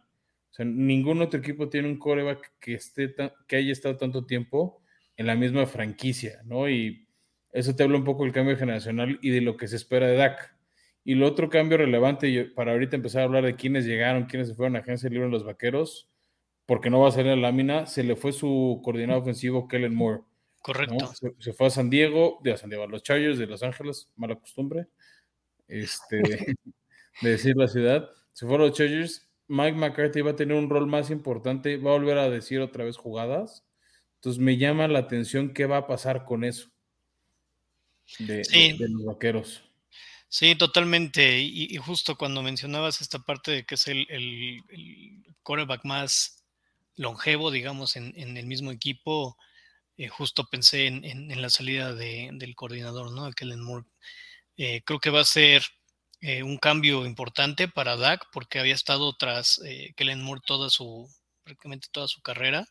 O 0.52 0.54
sea, 0.54 0.64
ningún 0.64 1.20
otro 1.22 1.40
equipo 1.40 1.68
tiene 1.68 1.88
un 1.88 1.98
coreback 1.98 2.52
que, 2.60 2.74
esté 2.74 3.12
que 3.48 3.56
haya 3.56 3.72
estado 3.72 3.96
tanto 3.96 4.26
tiempo 4.26 4.80
en 5.16 5.26
la 5.26 5.34
misma 5.34 5.66
franquicia, 5.66 6.40
¿no? 6.44 6.70
Y 6.70 7.08
eso 7.50 7.74
te 7.74 7.82
habla 7.82 7.98
un 7.98 8.04
poco 8.04 8.22
del 8.22 8.32
cambio 8.32 8.56
generacional 8.56 9.18
y 9.20 9.30
de 9.30 9.40
lo 9.40 9.56
que 9.56 9.66
se 9.66 9.74
espera 9.74 10.06
de 10.06 10.14
Dak. 10.14 10.54
Y 11.02 11.14
el 11.14 11.24
otro 11.24 11.50
cambio 11.50 11.78
relevante, 11.78 12.44
para 12.54 12.70
ahorita 12.70 12.94
empezar 12.94 13.22
a 13.22 13.24
hablar 13.24 13.44
de 13.44 13.56
quiénes 13.56 13.86
llegaron, 13.86 14.26
quiénes 14.26 14.46
se 14.46 14.54
fueron 14.54 14.76
a 14.76 14.78
agencia 14.78 15.10
libre 15.10 15.26
en 15.26 15.32
los 15.32 15.42
vaqueros, 15.42 16.08
porque 16.64 16.90
no 16.90 17.00
va 17.00 17.08
a 17.08 17.10
salir 17.10 17.32
la 17.32 17.48
lámina, 17.48 17.86
se 17.86 18.04
le 18.04 18.14
fue 18.14 18.32
su 18.32 18.80
coordinador 18.84 19.22
ofensivo, 19.22 19.66
Kellen 19.66 19.96
Moore. 19.96 20.22
Correcto. 20.62 21.12
Se, 21.38 21.52
fue 21.52 21.66
a 21.66 21.70
San 21.70 21.90
Diego, 21.90 22.38
de 22.42 22.56
San 22.56 22.70
Diego, 22.70 22.84
a 22.84 22.88
los 22.88 23.02
Chargers 23.02 23.38
de 23.38 23.46
Los 23.46 23.62
Ángeles, 23.62 24.08
mala 24.16 24.36
costumbre 24.36 24.86
este, 25.68 26.16
de, 27.22 27.30
decir 27.30 27.56
la 27.56 27.68
ciudad. 27.68 28.08
Se 28.32 28.46
fue 28.46 28.54
a 28.54 28.58
los 28.58 28.72
Chargers. 28.72 29.28
Mike 29.48 29.76
McCarthy 29.76 30.22
va 30.22 30.30
a 30.30 30.36
tener 30.36 30.56
un 30.56 30.70
rol 30.70 30.86
más 30.86 31.10
importante, 31.10 31.76
va 31.76 31.90
a 31.90 31.98
volver 31.98 32.16
a 32.16 32.30
decir 32.30 32.60
otra 32.60 32.84
vez 32.84 32.96
jugadas. 32.96 33.66
Entonces 34.14 34.40
me 34.40 34.56
llama 34.56 34.88
la 34.88 35.00
atención 35.00 35.52
qué 35.52 35.66
va 35.66 35.78
a 35.78 35.86
pasar 35.86 36.24
con 36.24 36.44
eso 36.44 36.70
de, 38.20 38.76
los 38.78 39.04
vaqueros. 39.04 39.64
Sí, 40.28 40.54
totalmente. 40.54 41.40
Y, 41.40 41.76
justo 41.76 42.16
cuando 42.16 42.42
mencionabas 42.42 43.00
esta 43.00 43.18
parte 43.18 43.50
de 43.50 43.64
que 43.64 43.74
es 43.74 43.88
el, 43.88 44.06
el, 44.08 44.62
el 44.70 45.24
quarterback 45.42 45.84
más 45.84 46.42
longevo, 46.96 47.50
digamos, 47.50 47.96
en, 47.96 48.36
el 48.36 48.46
mismo 48.46 48.70
equipo, 48.70 49.36
eh, 49.96 50.08
justo 50.08 50.44
pensé 50.50 50.86
en, 50.86 51.40
la 51.40 51.50
salida 51.50 51.94
del 51.94 52.54
coordinador, 52.54 53.12
¿no? 53.12 53.30
Kellen 53.32 53.62
Moore. 53.62 53.86
Eh, 54.56 54.82
creo 54.84 55.00
que 55.00 55.10
va 55.10 55.20
a 55.20 55.24
ser 55.24 55.64
eh, 56.20 56.42
un 56.42 56.58
cambio 56.58 57.06
importante 57.06 57.68
para 57.68 57.96
Dak 57.96 58.26
porque 58.32 58.58
había 58.60 58.74
estado 58.74 59.14
tras 59.16 59.60
Kellen 59.96 60.22
Moore 60.22 60.42
toda 60.46 60.70
su, 60.70 61.08
prácticamente 61.44 61.88
toda 61.92 62.08
su 62.08 62.22
carrera. 62.22 62.66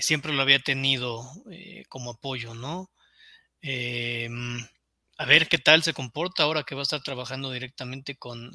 siempre 0.00 0.32
lo 0.32 0.42
había 0.42 0.60
tenido 0.60 1.24
como 1.88 2.12
apoyo, 2.12 2.54
¿no? 2.54 2.90
Em, 3.62 4.60
a 5.18 5.24
ver 5.26 5.48
qué 5.48 5.58
tal 5.58 5.82
se 5.82 5.92
comporta 5.94 6.44
ahora 6.44 6.64
que 6.64 6.74
va 6.74 6.82
a 6.82 6.84
estar 6.84 7.02
trabajando 7.02 7.50
directamente 7.50 8.16
con, 8.16 8.50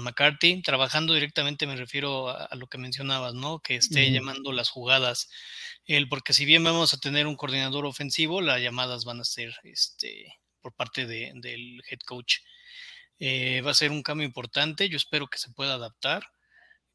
McCarthy. 0.00 0.62
Trabajando 0.62 1.14
directamente 1.14 1.66
me 1.66 1.76
refiero 1.76 2.28
a, 2.28 2.48
lo 2.54 2.66
que 2.66 2.78
mencionabas, 2.78 3.34
¿no? 3.34 3.60
Que 3.60 3.76
esté 3.76 4.10
llamando 4.10 4.52
las 4.52 4.70
jugadas. 4.70 5.28
Él, 5.84 6.08
porque 6.08 6.32
si 6.32 6.44
bien 6.44 6.64
vamos 6.64 6.94
a 6.94 6.98
tener 6.98 7.26
un 7.26 7.36
coordinador 7.36 7.86
ofensivo, 7.86 8.40
las 8.40 8.60
llamadas 8.60 9.04
van 9.04 9.20
a 9.20 9.24
ser 9.24 9.54
este, 9.64 10.34
por 10.60 10.74
parte 10.74 11.06
del 11.06 11.82
head 11.90 12.00
coach. 12.06 12.38
Eh, 13.18 13.60
va 13.60 13.72
a 13.72 13.74
ser 13.74 13.90
un 13.90 14.02
cambio 14.02 14.26
importante. 14.26 14.88
Yo 14.88 14.96
espero 14.96 15.28
que 15.28 15.38
se 15.38 15.50
pueda 15.52 15.74
adaptar. 15.74 16.24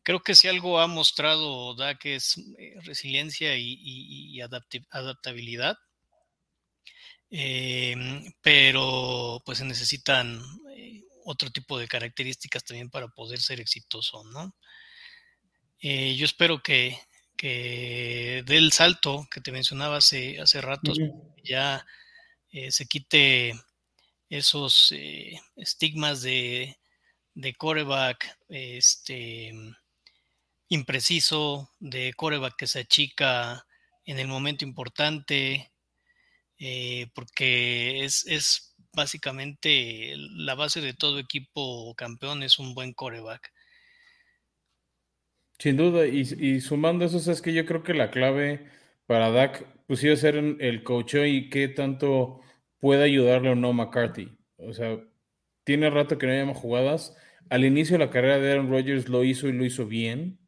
Creo 0.03 0.21
que 0.21 0.35
si 0.35 0.47
algo 0.47 0.79
ha 0.79 0.87
mostrado 0.87 1.75
Dak 1.75 2.05
es 2.05 2.37
eh, 2.57 2.75
resiliencia 2.83 3.57
y, 3.57 4.39
adaptabilidad 4.89 5.77
Em, 7.29 8.31
pero 8.41 9.41
pues 9.45 9.57
se 9.57 9.65
necesitan 9.65 10.41
eh, 10.75 11.03
otro 11.27 11.49
tipo 11.49 11.77
de 11.77 11.87
características 11.87 12.63
también 12.63 12.89
para 12.89 13.07
poder 13.09 13.39
ser 13.39 13.59
exitoso, 13.59 14.23
¿no? 14.25 14.55
Eh, 15.79 16.15
yo 16.15 16.25
espero 16.25 16.61
que, 16.63 16.97
que 17.35 18.43
dé 18.45 18.57
el 18.57 18.71
salto 18.71 19.27
que 19.29 19.41
te 19.41 19.51
mencionaba 19.51 19.97
hace, 19.97 20.39
hace 20.39 20.61
rato, 20.61 20.93
ya 21.43 21.85
eh, 22.51 22.71
se 22.71 22.87
quite 22.87 23.53
esos 24.29 24.93
estigmas 25.55 26.21
de, 26.21 26.77
de 27.33 27.53
coreback 27.53 28.37
este, 28.49 29.53
impreciso, 30.69 31.71
de 31.79 32.13
coreback 32.13 32.55
que 32.55 32.67
se 32.67 32.79
achica 32.79 33.65
en 34.05 34.19
el 34.19 34.27
momento 34.27 34.65
importante, 34.65 35.71
eh, 36.59 37.07
porque 37.13 38.05
es, 38.05 38.66
básicamente 38.97 40.15
la 40.17 40.55
base 40.55 40.81
de 40.81 40.93
todo 40.93 41.19
equipo 41.19 41.93
campeón, 41.95 42.43
es 42.43 42.59
un 42.59 42.73
buen 42.73 42.93
coreback. 42.93 43.53
Sin 45.59 45.77
duda, 45.77 46.05
y, 46.05 46.59
sumando 46.61 47.05
eso, 47.05 47.31
es 47.31 47.41
que 47.41 47.53
yo 47.53 47.65
creo 47.65 47.83
que 47.83 47.93
la 47.93 48.11
clave 48.11 48.67
para 49.05 49.31
Dak 49.31 49.65
pues 49.87 50.03
iba 50.03 50.13
a 50.13 50.17
ser 50.17 50.35
el 50.35 50.83
coach 50.83 51.15
y 51.15 51.49
qué 51.49 51.67
tanto 51.69 52.41
puede 52.79 53.03
ayudarle 53.03 53.49
o 53.49 53.55
no 53.55 53.71
McCarthy. 53.71 54.37
O 54.57 54.73
sea, 54.73 54.99
tiene 55.63 55.89
rato 55.89 56.17
que 56.17 56.27
no 56.27 56.33
llama 56.33 56.53
jugadas. 56.53 57.15
Al 57.49 57.65
inicio 57.65 57.97
de 57.97 58.05
la 58.05 58.11
carrera 58.11 58.39
de 58.39 58.51
Aaron 58.51 58.69
Rodgers 58.69 59.07
lo 59.07 59.23
hizo 59.23 59.47
y 59.47 59.53
lo 59.53 59.63
hizo 59.63 59.85
bien. 59.85 60.39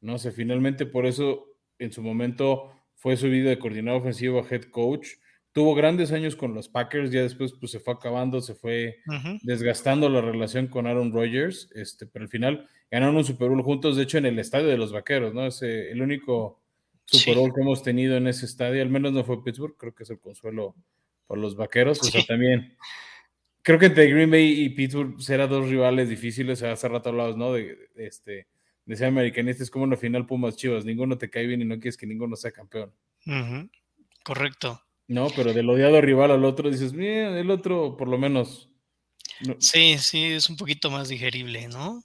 No 0.00 0.18
sé, 0.18 0.30
finalmente 0.30 0.86
por 0.86 1.06
eso 1.06 1.56
en 1.78 1.92
su 1.92 2.02
momento 2.02 2.72
fue 2.94 3.16
subido 3.16 3.48
de 3.48 3.58
coordinador 3.58 4.02
ofensivo 4.02 4.40
a 4.40 4.48
head 4.48 4.64
coach. 4.70 5.08
Tuvo 5.58 5.74
grandes 5.74 6.12
años 6.12 6.36
con 6.36 6.54
los 6.54 6.68
Packers, 6.68 7.10
ya 7.10 7.20
después 7.20 7.52
pues, 7.58 7.72
se 7.72 7.80
fue 7.80 7.94
acabando, 7.94 8.40
se 8.40 8.54
fue 8.54 9.00
desgastando 9.42 10.08
la 10.08 10.20
relación 10.20 10.68
con 10.68 10.86
Aaron 10.86 11.10
Rodgers, 11.12 11.68
este, 11.74 12.06
pero 12.06 12.26
al 12.26 12.28
final 12.28 12.68
ganaron 12.92 13.16
un 13.16 13.24
Super 13.24 13.48
Bowl 13.48 13.60
juntos, 13.64 13.96
de 13.96 14.04
hecho 14.04 14.18
en 14.18 14.26
el 14.26 14.38
estadio 14.38 14.68
de 14.68 14.78
los 14.78 14.92
Vaqueros, 14.92 15.34
¿no? 15.34 15.44
Es 15.48 15.60
el 15.62 16.00
único 16.00 16.62
Super 17.06 17.34
Bowl 17.34 17.52
que 17.52 17.60
hemos 17.60 17.82
tenido 17.82 18.16
en 18.16 18.28
ese 18.28 18.46
estadio, 18.46 18.80
al 18.82 18.88
menos 18.88 19.12
no 19.12 19.24
fue 19.24 19.42
Pittsburgh, 19.42 19.76
creo 19.76 19.92
que 19.92 20.04
es 20.04 20.10
el 20.10 20.20
consuelo 20.20 20.76
por 21.26 21.38
los 21.38 21.56
Vaqueros, 21.56 22.00
o 22.02 22.04
sea, 22.04 22.24
también 22.24 22.76
creo 23.62 23.80
que 23.80 23.86
entre 23.86 24.06
Green 24.06 24.30
Bay 24.30 24.62
y 24.62 24.68
Pittsburgh 24.68 25.20
serán 25.20 25.50
dos 25.50 25.68
rivales 25.68 26.08
difíciles, 26.08 26.62
hace 26.62 26.86
rato 26.86 27.08
hablados, 27.08 27.36
¿no? 27.36 27.52
De, 27.52 27.90
este, 27.96 28.46
de 28.86 28.94
ser 28.94 29.08
americanista, 29.08 29.64
es 29.64 29.72
como 29.72 29.82
una 29.82 29.96
final 29.96 30.24
Pumas 30.24 30.54
Chivas, 30.54 30.84
ninguno 30.84 31.18
te 31.18 31.28
cae 31.28 31.48
bien 31.48 31.62
y 31.62 31.64
no 31.64 31.80
quieres 31.80 31.96
que 31.96 32.06
ninguno 32.06 32.36
sea 32.36 32.52
campeón. 32.52 32.92
Correcto. 34.22 34.84
No, 35.08 35.28
pero 35.34 35.52
del 35.52 35.68
odiado 35.68 36.00
rival 36.00 36.30
al 36.30 36.44
otro 36.44 36.70
dices, 36.70 36.92
mira, 36.92 37.38
el 37.38 37.50
otro 37.50 37.96
por 37.96 38.08
lo 38.08 38.18
menos. 38.18 38.70
Sí, 39.58 39.96
sí, 39.98 40.24
es 40.24 40.48
un 40.50 40.56
poquito 40.56 40.90
más 40.90 41.08
digerible, 41.08 41.66
¿no? 41.68 42.02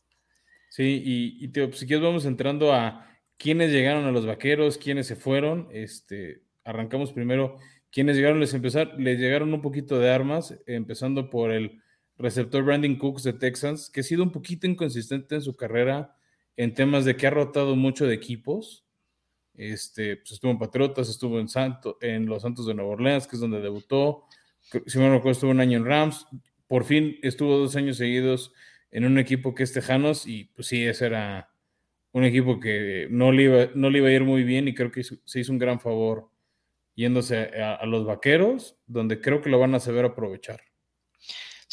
Sí, 0.69 1.01
y, 1.05 1.43
y 1.43 1.47
pues, 1.49 1.77
si 1.77 1.85
quieres 1.85 2.03
vamos 2.03 2.25
entrando 2.25 2.73
a 2.73 3.07
quiénes 3.37 3.71
llegaron 3.71 4.05
a 4.05 4.11
los 4.11 4.25
vaqueros, 4.25 4.77
quiénes 4.77 5.05
se 5.05 5.15
fueron. 5.15 5.67
Este, 5.71 6.43
arrancamos 6.63 7.11
primero 7.11 7.59
quienes 7.91 8.15
llegaron, 8.15 8.39
les 8.39 8.53
empezar, 8.55 8.95
les 8.97 9.19
llegaron 9.19 9.53
un 9.53 9.61
poquito 9.61 9.99
de 9.99 10.09
armas, 10.09 10.57
empezando 10.65 11.29
por 11.29 11.51
el 11.51 11.83
receptor 12.17 12.63
Brandon 12.63 12.95
Cooks 12.95 13.21
de 13.21 13.33
Texans, 13.33 13.91
que 13.91 13.99
ha 13.99 14.03
sido 14.03 14.23
un 14.23 14.31
poquito 14.31 14.65
inconsistente 14.65 15.35
en 15.35 15.41
su 15.41 15.55
carrera 15.55 16.15
en 16.57 16.73
temas 16.73 17.05
de 17.05 17.15
que 17.15 17.27
ha 17.27 17.29
rotado 17.29 17.75
mucho 17.75 18.07
de 18.07 18.15
equipos. 18.15 18.82
Este, 19.55 20.17
pues 20.17 20.31
estuvo 20.31 20.51
en 20.51 20.59
Patriotas, 20.59 21.09
estuvo 21.09 21.39
en, 21.39 21.47
Santo, 21.47 21.97
en 22.01 22.25
los 22.25 22.41
Santos 22.41 22.65
de 22.65 22.73
Nueva 22.73 22.91
Orleans, 22.91 23.27
que 23.27 23.35
es 23.35 23.39
donde 23.39 23.61
debutó. 23.61 24.25
Si 24.87 24.97
me 24.97 25.09
recuerdo, 25.09 25.31
estuvo 25.31 25.51
un 25.51 25.59
año 25.59 25.77
en 25.77 25.85
Rams. 25.85 26.25
Por 26.67 26.85
fin 26.85 27.17
estuvo 27.21 27.57
dos 27.57 27.75
años 27.75 27.97
seguidos 27.97 28.53
en 28.91 29.05
un 29.05 29.17
equipo 29.17 29.55
que 29.55 29.63
es 29.63 29.73
Tejanos, 29.73 30.27
y 30.27 30.45
pues 30.55 30.67
sí, 30.67 30.83
ese 30.83 31.07
era 31.07 31.51
un 32.11 32.23
equipo 32.23 32.59
que 32.59 33.07
no 33.09 33.31
le 33.31 33.43
iba, 33.43 33.69
no 33.73 33.89
le 33.89 33.99
iba 33.99 34.07
a 34.07 34.11
ir 34.11 34.23
muy 34.23 34.43
bien, 34.43 34.67
y 34.67 34.73
creo 34.73 34.91
que 34.91 35.03
se 35.03 35.39
hizo 35.39 35.51
un 35.51 35.57
gran 35.57 35.79
favor 35.79 36.29
yéndose 36.95 37.37
a, 37.61 37.85
los 37.85 38.05
vaqueros, 38.05 38.77
donde 38.85 39.19
creo 39.19 39.41
que 39.41 39.49
lo 39.49 39.59
van 39.59 39.73
a 39.75 39.79
saber 39.79 40.05
aprovechar. 40.05 40.61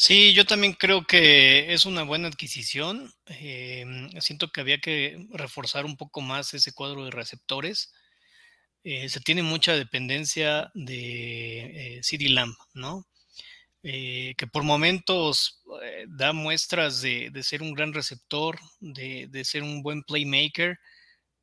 Sí, 0.03 0.33
yo 0.33 0.45
también 0.45 0.73
creo 0.73 1.05
que 1.05 1.73
es 1.73 1.85
una 1.85 2.01
buena 2.01 2.27
adquisición. 2.27 3.13
Eh, 3.27 3.85
siento 4.19 4.51
que 4.51 4.59
había 4.61 4.79
que 4.79 5.27
reforzar 5.31 5.85
un 5.85 5.95
poco 5.95 6.21
más 6.21 6.55
ese 6.55 6.73
cuadro 6.73 7.05
de 7.05 7.11
receptores. 7.11 7.93
Eh, 8.83 9.09
se 9.09 9.21
tiene 9.21 9.43
mucha 9.43 9.75
dependencia 9.75 10.71
de 10.73 11.97
eh, 11.97 12.03
CD 12.03 12.29
Lamb, 12.29 12.55
¿no? 12.73 13.05
que 13.83 14.47
por 14.51 14.63
momentos 14.63 15.63
da 16.07 16.33
muestras 16.33 17.01
de, 17.01 17.31
ser 17.43 17.61
un 17.63 17.73
gran 17.73 17.93
receptor, 17.93 18.59
de, 18.79 19.27
de, 19.29 19.45
ser 19.45 19.63
un 19.63 19.83
buen 19.83 20.03
playmaker, 20.03 20.79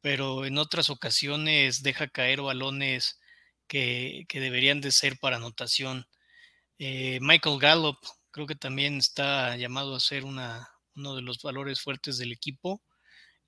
pero 0.01 0.47
en 0.47 0.59
otras 0.59 0.91
ocasiones 0.91 1.83
deja 1.83 2.09
caer 2.09 2.43
balones 2.43 3.21
que, 3.69 4.27
deberían 4.33 4.81
de 4.81 4.93
ser 4.93 5.19
para 5.21 5.37
anotación. 5.37 6.07
Eh, 6.79 7.19
Michael 7.21 7.59
Gallup 7.59 7.99
creo 8.39 8.47
que 8.47 8.55
también 8.55 8.99
está 8.99 9.57
llamado 9.57 9.97
a 9.97 10.01
ser 10.01 10.25
una, 10.25 10.69
uno 10.95 11.17
de 11.17 11.23
los 11.23 11.43
valores 11.43 11.81
fuertes 11.81 12.19
del 12.19 12.31
equipo 12.31 12.81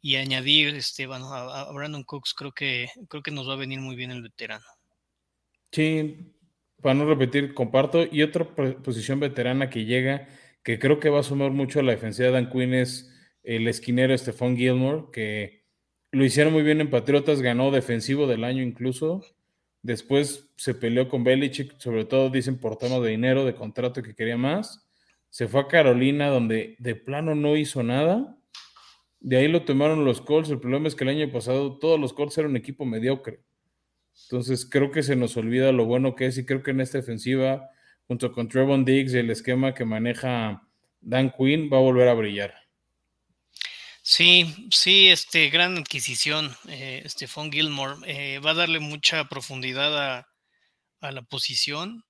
y 0.02 0.16
añadir 0.16 0.74
este, 0.74 1.04
a, 1.04 1.70
Brandon 1.72 2.02
Cooks 2.02 2.34
creo 2.34 2.50
que, 2.50 2.88
creo 3.08 3.22
que 3.22 3.30
nos 3.30 3.48
va 3.48 3.52
a 3.52 3.56
venir 3.56 3.78
muy 3.78 3.94
bien 3.94 4.10
el 4.10 4.20
veterano. 4.20 4.64
Sí, 5.70 6.34
para 6.82 6.94
no 6.94 7.04
repetir, 7.04 7.54
comparto. 7.54 8.04
Y 8.10 8.24
otra 8.24 8.52
posición 8.82 9.20
veterana 9.20 9.70
que 9.70 9.84
llega, 9.84 10.26
que 10.64 10.80
creo 10.80 10.98
que 10.98 11.08
va 11.08 11.20
a 11.20 11.22
sumar 11.22 11.52
mucho 11.52 11.78
a 11.78 11.84
la 11.84 11.92
defensiva 11.92 12.26
de 12.26 12.34
Dan 12.34 12.50
Quinn 12.50 12.74
es 12.74 13.14
el 13.44 13.68
esquinero 13.68 14.18
Stephon 14.18 14.56
Gilmore, 14.56 15.04
que 15.12 15.66
lo 16.10 16.24
hicieron 16.24 16.52
muy 16.52 16.64
bien 16.64 16.80
en 16.80 16.90
Patriotas, 16.90 17.42
ganó 17.42 17.70
defensivo 17.70 18.26
del 18.26 18.42
año 18.42 18.64
incluso. 18.64 19.22
Después 19.82 20.50
se 20.56 20.74
peleó 20.74 21.08
con 21.08 21.24
Belichick, 21.24 21.78
sobre 21.78 22.04
todo 22.04 22.30
dicen 22.30 22.58
por 22.58 22.76
tema 22.76 22.98
de 22.98 23.10
dinero, 23.10 23.44
de 23.44 23.54
contrato 23.54 24.02
que 24.02 24.14
quería 24.14 24.36
más. 24.36 24.86
Se 25.30 25.48
fue 25.48 25.60
a 25.62 25.68
Carolina, 25.68 26.28
donde 26.28 26.76
de 26.78 26.94
plano 26.96 27.34
no 27.34 27.56
hizo 27.56 27.82
nada. 27.82 28.36
De 29.20 29.36
ahí 29.36 29.48
lo 29.48 29.64
tomaron 29.64 30.04
los 30.04 30.20
Colts. 30.20 30.50
El 30.50 30.60
problema 30.60 30.88
es 30.88 30.94
que 30.94 31.04
el 31.04 31.10
año 31.10 31.32
pasado 31.32 31.78
todos 31.78 31.98
los 31.98 32.12
Colts 32.12 32.36
eran 32.38 32.50
un 32.50 32.56
equipo 32.56 32.84
mediocre. 32.84 33.40
Entonces 34.24 34.68
creo 34.68 34.90
que 34.90 35.02
se 35.02 35.16
nos 35.16 35.36
olvida 35.36 35.72
lo 35.72 35.86
bueno 35.86 36.14
que 36.14 36.26
es 36.26 36.36
y 36.36 36.44
creo 36.44 36.62
que 36.62 36.72
en 36.72 36.80
esta 36.80 36.98
ofensiva, 36.98 37.70
junto 38.06 38.32
con 38.32 38.48
Trevon 38.48 38.84
Diggs 38.84 39.14
y 39.14 39.18
el 39.18 39.30
esquema 39.30 39.72
que 39.72 39.84
maneja 39.84 40.68
Dan 41.00 41.32
Quinn, 41.36 41.70
va 41.72 41.78
a 41.78 41.80
volver 41.80 42.08
a 42.08 42.14
brillar. 42.14 42.59
Sí, 44.12 44.68
sí, 44.72 45.08
este, 45.08 45.50
gran 45.50 45.78
adquisición, 45.78 46.56
eh, 46.66 47.04
Stephon 47.06 47.52
Gilmore. 47.52 47.94
Eh, 48.06 48.40
va 48.40 48.50
a 48.50 48.54
darle 48.54 48.80
mucha 48.80 49.28
profundidad 49.28 50.26
a, 51.00 51.12
la 51.12 51.22
posición. 51.22 52.04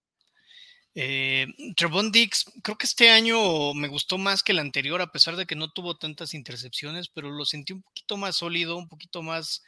Eh, 0.94 1.46
Trevon 1.76 2.10
Dix, 2.10 2.46
creo 2.62 2.78
que 2.78 2.86
este 2.86 3.10
año 3.10 3.74
me 3.74 3.88
gustó 3.88 4.16
más 4.16 4.42
que 4.42 4.52
el 4.52 4.60
anterior, 4.60 5.02
a 5.02 5.12
pesar 5.12 5.36
de 5.36 5.44
que 5.44 5.56
no 5.56 5.72
tuvo 5.72 5.98
tantas 5.98 6.32
intercepciones, 6.32 7.08
pero 7.08 7.30
lo 7.30 7.44
sentí 7.44 7.74
un 7.74 7.82
poquito 7.82 8.16
más 8.16 8.36
sólido, 8.36 8.78
un 8.78 8.88
poquito 8.88 9.22
más 9.22 9.62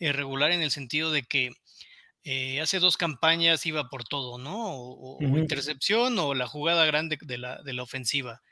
eh, 0.00 0.12
regular 0.12 0.50
en 0.50 0.62
el 0.62 0.72
sentido 0.72 1.12
de 1.12 1.22
que 1.22 1.52
hace 2.60 2.80
dos 2.80 2.96
campañas 2.96 3.64
iba 3.64 3.88
por 3.88 4.02
todo, 4.02 4.38
¿no? 4.38 4.72
O, 4.74 5.18
intercepción 5.22 6.18
o 6.18 6.34
la 6.34 6.48
jugada 6.48 6.84
grande 6.84 7.16
de 7.20 7.38
la, 7.38 7.62
de 7.62 7.72
la 7.74 7.84
ofensiva. 7.84 8.42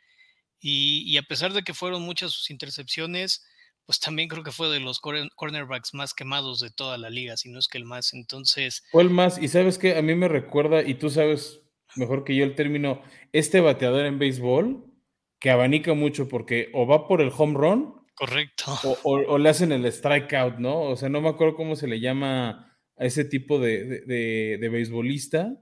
Y, 0.66 1.18
a 1.18 1.22
pesar 1.22 1.52
de 1.52 1.62
que 1.62 1.74
fueron 1.74 2.00
muchas 2.00 2.32
sus 2.32 2.48
intercepciones, 2.48 3.44
pues 3.84 4.00
también 4.00 4.30
creo 4.30 4.42
que 4.42 4.50
fue 4.50 4.70
de 4.70 4.80
los 4.80 4.98
cornerbacks 4.98 5.92
más 5.92 6.14
quemados 6.14 6.60
de 6.60 6.70
toda 6.70 6.96
la 6.96 7.10
liga, 7.10 7.36
si 7.36 7.50
no 7.50 7.58
es 7.58 7.68
que 7.68 7.76
el 7.76 7.84
más. 7.84 8.14
Entonces. 8.14 8.82
Fue 8.90 9.02
el 9.02 9.10
más, 9.10 9.36
y 9.36 9.48
sabes 9.48 9.76
que 9.76 9.94
a 9.94 10.00
mí 10.00 10.14
me 10.14 10.26
recuerda, 10.26 10.80
y 10.82 10.94
tú 10.94 11.10
sabes 11.10 11.60
mejor 11.96 12.24
que 12.24 12.34
yo 12.34 12.44
el 12.44 12.54
término, 12.54 13.02
este 13.32 13.60
bateador 13.60 14.06
en 14.06 14.18
béisbol 14.18 14.90
que 15.38 15.50
abanica 15.50 15.92
mucho 15.92 16.28
porque 16.28 16.70
o 16.72 16.86
va 16.86 17.06
por 17.06 17.20
el 17.20 17.30
home 17.36 17.58
run. 17.58 17.94
Correcto. 18.14 18.78
O, 19.02 19.36
le 19.36 19.50
hacen 19.50 19.70
el 19.70 19.92
strikeout, 19.92 20.56
¿no? 20.56 20.80
O 20.80 20.96
sea, 20.96 21.10
no 21.10 21.20
me 21.20 21.28
acuerdo 21.28 21.56
cómo 21.56 21.76
se 21.76 21.88
le 21.88 22.00
llama 22.00 22.74
a 22.96 23.04
ese 23.04 23.26
tipo 23.26 23.58
de, 23.58 23.84
de, 24.06 24.56
de, 24.58 24.68
beisbolista, 24.70 25.58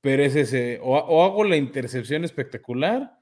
pero 0.00 0.22
es 0.22 0.36
ese, 0.36 0.78
o 0.80 1.24
hago 1.24 1.42
la 1.42 1.56
intercepción 1.56 2.24
espectacular 2.24 3.17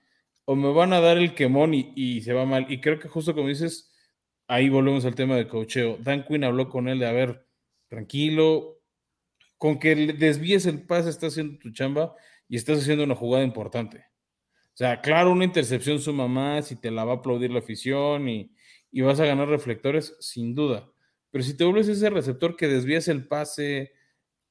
o 0.47 0.57
me 0.57 0.73
van 0.73 0.93
a 0.93 1.01
dar 1.01 1.19
el 1.19 1.35
quemón 1.35 1.75
y, 1.75 2.23
se 2.23 2.33
va 2.33 2.47
mal. 2.47 2.67
Y 2.71 2.81
creo 2.81 2.99
que 2.99 3.09
justo 3.09 3.35
como 3.35 3.49
dices, 3.49 3.93
ahí 4.47 4.69
volvemos 4.69 5.05
al 5.05 5.15
tema 5.15 5.37
del 5.37 5.49
cocheo. 5.49 5.99
Dan 6.01 6.25
Quinn 6.25 6.45
habló 6.45 6.69
con 6.69 6.89
él 6.89 7.01
de, 7.01 7.07
a 7.07 7.13
ver, 7.13 7.47
tranquilo, 7.89 8.81
con 9.59 9.79
que 9.79 9.95
desvíes 9.95 10.67
el 10.67 10.83
pase 10.87 11.11
estás 11.11 11.33
haciendo 11.33 11.59
tu 11.59 11.73
chamba 11.73 12.15
y 12.49 12.57
estás 12.57 12.79
haciendo 12.79 13.05
una 13.05 13.17
jugada 13.17 13.45
importante. 13.45 13.99
O 14.75 14.77
sea, 14.79 15.01
claro, 15.01 15.33
una 15.33 15.45
intercepción 15.45 16.01
suma 16.01 16.29
más 16.29 16.71
y 16.71 16.77
te 16.77 16.91
la 16.91 17.05
va 17.05 17.15
a 17.15 17.17
aplaudir 17.17 17.51
la 17.51 17.61
afición 17.61 18.29
y, 18.29 18.53
vas 19.03 19.21
a 19.21 19.27
ganar 19.27 19.49
reflectores, 19.49 20.17
sin 20.21 20.55
duda. 20.55 20.91
Pero 21.31 21.45
si 21.45 21.57
te 21.57 21.65
vuelves 21.65 21.89
ese 21.89 22.09
receptor 22.09 22.57
que 22.57 22.69
desvías 22.69 23.09
el 23.09 23.27
pase, 23.27 23.93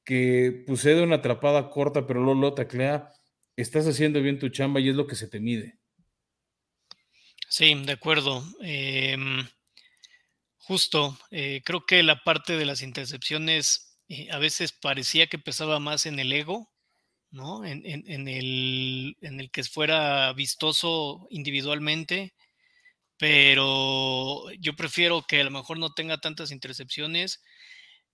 que 0.04 0.64
de 0.66 1.02
una 1.02 1.16
atrapada 1.16 1.70
corta, 1.70 2.06
pero 2.06 2.20
luego 2.22 2.40
lo 2.40 2.54
taclea, 2.54 3.12
estás 3.56 3.86
haciendo 3.88 4.20
bien 4.22 4.38
tu 4.38 4.50
chamba 4.50 4.78
y 4.80 4.90
es 4.90 4.96
lo 4.96 5.06
que 5.06 5.16
se 5.16 5.26
te 5.26 5.40
mide. 5.40 5.78
Sí, 7.48 7.74
de 7.74 7.92
acuerdo. 7.92 8.44
Em, 8.60 9.46
justo, 10.58 11.18
eh, 11.30 11.62
creo 11.64 11.86
que 11.86 12.02
la 12.02 12.22
parte 12.22 12.56
de 12.56 12.66
las 12.66 12.82
intercepciones 12.82 13.96
eh, 14.08 14.28
a 14.30 14.38
veces 14.38 14.72
parecía 14.72 15.26
que 15.28 15.38
pesaba 15.38 15.78
más 15.80 16.06
en 16.06 16.18
el 16.18 16.32
ego, 16.32 16.70
¿no? 17.30 17.64
En, 17.64 17.82
el, 18.28 19.50
que 19.52 19.64
fuera 19.64 20.32
vistoso 20.32 21.26
individualmente, 21.30 22.34
pero 23.18 24.50
yo 24.60 24.76
prefiero 24.76 25.22
que 25.28 25.40
a 25.42 25.44
lo 25.44 25.50
mejor 25.50 25.78
no 25.78 25.92
tenga 25.94 26.18
tantas 26.18 26.50
intercepciones 26.52 27.42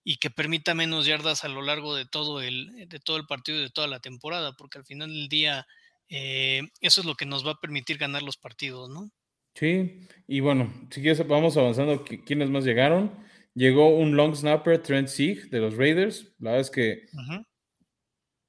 y 0.05 0.19
que 0.19 0.31
permita 0.31 0.75
menos 0.75 1.07
yardas 1.07 1.45
a 1.45 1.49
lo 1.49 1.63
largo 1.63 1.95
de 1.97 2.07
todo 2.07 2.43
el, 2.43 2.89
de 2.89 3.01
todo 3.01 3.17
el 3.19 3.27
partido 3.27 3.59
y 3.59 3.63
de 3.63 3.71
toda 3.71 3.89
la 3.89 4.01
temporada, 4.01 4.55
porque 4.55 4.79
al 4.79 4.87
final 4.87 5.11
del 5.11 5.29
día 5.29 5.67
eh, 6.09 6.63
eso 6.81 7.01
es 7.03 7.07
lo 7.07 7.15
que 7.17 7.27
nos 7.27 7.47
va 7.47 7.53
a 7.53 7.61
permitir 7.61 7.99
ganar 7.99 8.23
los 8.23 8.37
partidos, 8.37 8.91
¿no? 8.91 9.11
Sí, 9.55 10.01
y 10.27 10.41
bueno, 10.41 10.73
si 10.91 11.03
quieres, 11.03 11.27
vamos 11.27 11.57
avanzando. 11.57 12.05
¿Quiénes 12.05 12.51
más 12.51 12.65
llegaron? 12.65 13.13
Llegó 13.55 13.97
un 13.97 14.17
long 14.17 14.35
snapper, 14.35 14.83
Trent 14.83 15.09
Sieg, 15.09 15.51
de 15.51 15.61
los 15.61 15.77
Raiders. 15.77 16.35
La 16.39 16.53
verdad 16.53 16.61
es 16.61 16.71
que 16.71 17.07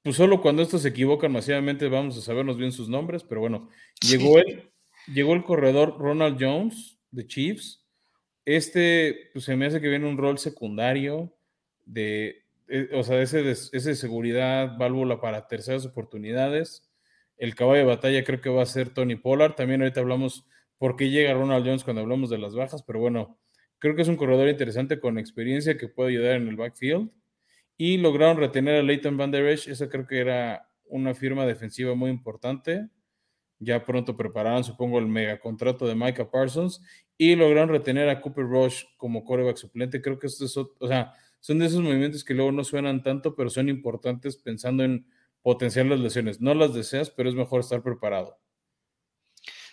pues 0.04 0.16
solo 0.16 0.42
cuando 0.42 0.60
estos 0.60 0.82
se 0.82 0.88
equivocan 0.88 1.32
masivamente 1.32 1.88
vamos 1.88 2.18
a 2.18 2.20
sabernos 2.20 2.58
bien 2.58 2.72
sus 2.72 2.90
nombres, 2.90 3.24
pero 3.24 3.40
bueno, 3.40 3.70
llegó 4.06 4.38
él, 4.38 4.70
llegó 5.06 5.32
el 5.32 5.44
corredor 5.44 5.96
Ronald 5.98 6.36
Jones 6.38 6.98
de 7.10 7.26
Chiefs. 7.26 7.86
Este, 8.44 9.30
pues 9.32 9.46
se 9.46 9.56
me 9.56 9.64
hace 9.64 9.80
que 9.80 9.88
viene 9.88 10.06
un 10.06 10.18
rol 10.18 10.36
secundario 10.36 11.34
de, 11.86 12.44
eh, 12.68 12.90
o 12.92 13.02
sea, 13.02 13.22
ese 13.22 13.42
de, 13.42 13.52
ese 13.52 13.80
de 13.80 13.94
seguridad, 13.94 14.76
válvula 14.76 15.22
para 15.22 15.48
terceras 15.48 15.86
oportunidades. 15.86 16.92
El 17.38 17.54
caballo 17.54 17.78
de 17.78 17.84
batalla 17.84 18.24
creo 18.24 18.42
que 18.42 18.50
va 18.50 18.62
a 18.62 18.66
ser 18.66 18.90
Tony 18.90 19.16
Pollard. 19.16 19.54
También 19.54 19.80
ahorita 19.80 20.00
hablamos 20.00 20.46
por 20.84 20.96
qué 20.96 21.08
llega 21.08 21.32
Ronald 21.32 21.64
Jones 21.64 21.82
cuando 21.82 22.02
hablamos 22.02 22.28
de 22.28 22.36
las 22.36 22.54
bajas, 22.54 22.82
pero 22.82 23.00
bueno, 23.00 23.38
creo 23.78 23.96
que 23.96 24.02
es 24.02 24.08
un 24.08 24.16
corredor 24.16 24.50
interesante 24.50 25.00
con 25.00 25.16
experiencia 25.16 25.78
que 25.78 25.88
puede 25.88 26.10
ayudar 26.10 26.36
en 26.36 26.46
el 26.46 26.56
backfield 26.56 27.10
y 27.78 27.96
lograron 27.96 28.36
retener 28.36 28.80
a 28.80 28.82
Leighton 28.82 29.16
Van 29.16 29.30
Der 29.30 29.46
Esch. 29.46 29.66
Esa 29.66 29.88
creo 29.88 30.06
que 30.06 30.18
era 30.18 30.68
una 30.84 31.14
firma 31.14 31.46
defensiva 31.46 31.94
muy 31.94 32.10
importante. 32.10 32.90
Ya 33.58 33.82
pronto 33.82 34.14
prepararon, 34.14 34.62
supongo, 34.62 34.98
el 34.98 35.06
mega 35.06 35.40
contrato 35.40 35.86
de 35.86 35.94
Micah 35.94 36.30
Parsons 36.30 36.82
y 37.16 37.34
lograron 37.34 37.70
retener 37.70 38.10
a 38.10 38.20
Cooper 38.20 38.44
Rush 38.44 38.84
como 38.98 39.24
coreback 39.24 39.56
suplente. 39.56 40.02
Creo 40.02 40.18
que 40.18 40.26
o 40.26 40.86
sea, 40.86 41.14
son 41.40 41.60
de 41.60 41.64
esos 41.64 41.80
movimientos 41.80 42.24
que 42.24 42.34
luego 42.34 42.52
no 42.52 42.62
suenan 42.62 43.02
tanto, 43.02 43.34
pero 43.34 43.48
son 43.48 43.70
importantes 43.70 44.36
pensando 44.36 44.84
en 44.84 45.06
potenciar 45.40 45.86
las 45.86 46.00
lesiones. 46.00 46.42
No 46.42 46.52
las 46.52 46.74
deseas, 46.74 47.08
pero 47.08 47.30
es 47.30 47.34
mejor 47.34 47.60
estar 47.60 47.82
preparado. 47.82 48.38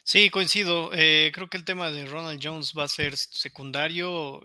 Sí, 0.03 0.29
coincido. 0.29 0.91
Eh, 0.93 1.31
creo 1.33 1.47
que 1.47 1.57
el 1.57 1.65
tema 1.65 1.91
de 1.91 2.05
Ronald 2.05 2.39
Jones 2.43 2.73
va 2.77 2.85
a 2.85 2.87
ser 2.87 3.15
secundario 3.15 4.41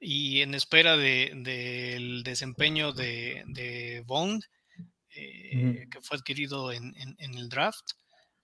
y 0.00 0.40
en 0.40 0.54
espera 0.54 0.96
del 0.96 2.22
desempeño 2.22 2.92
de, 2.92 4.02
Bond, 4.06 4.42
eh, 5.14 5.86
que 5.90 6.00
fue 6.00 6.16
adquirido 6.16 6.72
en, 6.72 6.94
el 7.18 7.48
draft, 7.48 7.92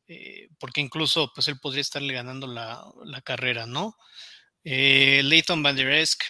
eh, 0.08 0.48
porque 0.58 0.80
incluso 0.80 1.30
pues 1.34 1.48
él 1.48 1.58
podría 1.60 1.80
estarle 1.80 2.14
ganando 2.14 2.46
la, 2.46 3.20
carrera, 3.24 3.66
¿no? 3.66 3.96
Leighton 4.64 5.62
Van 5.62 5.76
Der 5.76 5.90
Esk, 5.90 6.22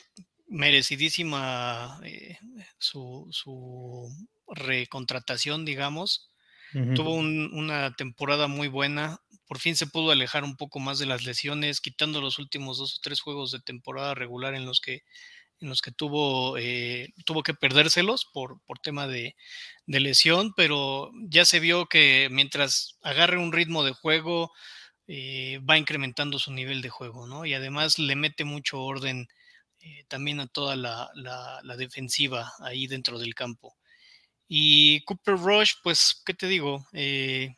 merecidísima 0.48 2.00
su, 2.78 3.28
su, 3.30 4.08
recontratación, 4.54 5.64
digamos. 5.64 6.30
Tuvo 6.94 7.14
una 7.14 7.94
temporada 7.96 8.46
muy 8.46 8.68
buena. 8.68 9.20
Por 9.52 9.60
fin 9.60 9.76
se 9.76 9.86
pudo 9.86 10.12
alejar 10.12 10.44
un 10.44 10.56
poco 10.56 10.80
más 10.80 10.98
de 10.98 11.04
las 11.04 11.24
lesiones, 11.24 11.82
quitando 11.82 12.22
los 12.22 12.38
últimos 12.38 12.78
dos 12.78 12.96
o 12.96 13.00
tres 13.02 13.20
juegos 13.20 13.52
de 13.52 13.60
temporada 13.60 14.14
regular 14.14 14.54
en 14.54 14.64
los 14.64 14.80
que, 14.80 15.02
en 15.60 15.68
los 15.68 15.82
que 15.82 15.92
tuvo, 15.92 16.56
eh, 16.56 17.12
tuvo 17.26 17.42
que 17.42 17.52
perdérselos 17.52 18.24
por, 18.32 18.62
por 18.62 18.78
tema 18.78 19.06
de, 19.06 19.36
lesión, 19.84 20.54
pero 20.56 21.10
ya 21.28 21.44
se 21.44 21.60
vio 21.60 21.84
que 21.84 22.28
mientras 22.30 22.96
agarre 23.02 23.36
un 23.36 23.52
ritmo 23.52 23.84
de 23.84 23.92
juego, 23.92 24.52
eh, 25.06 25.60
va 25.68 25.76
incrementando 25.76 26.38
su 26.38 26.50
nivel 26.50 26.80
de 26.80 26.88
juego, 26.88 27.26
¿no? 27.26 27.44
Y 27.44 27.52
además 27.52 27.98
le 27.98 28.16
mete 28.16 28.44
mucho 28.46 28.80
orden 28.80 29.28
eh, 29.80 30.06
también 30.08 30.40
a 30.40 30.46
toda 30.46 30.76
la, 30.76 31.10
la 31.14 31.76
defensiva 31.76 32.54
ahí 32.60 32.86
dentro 32.86 33.18
del 33.18 33.34
campo. 33.34 33.76
Y 34.48 35.02
Cooper 35.04 35.36
Rush, 35.36 35.74
pues, 35.82 36.22
¿qué 36.26 36.34
te 36.34 36.46
digo? 36.46 36.86
Eh, 36.92 37.56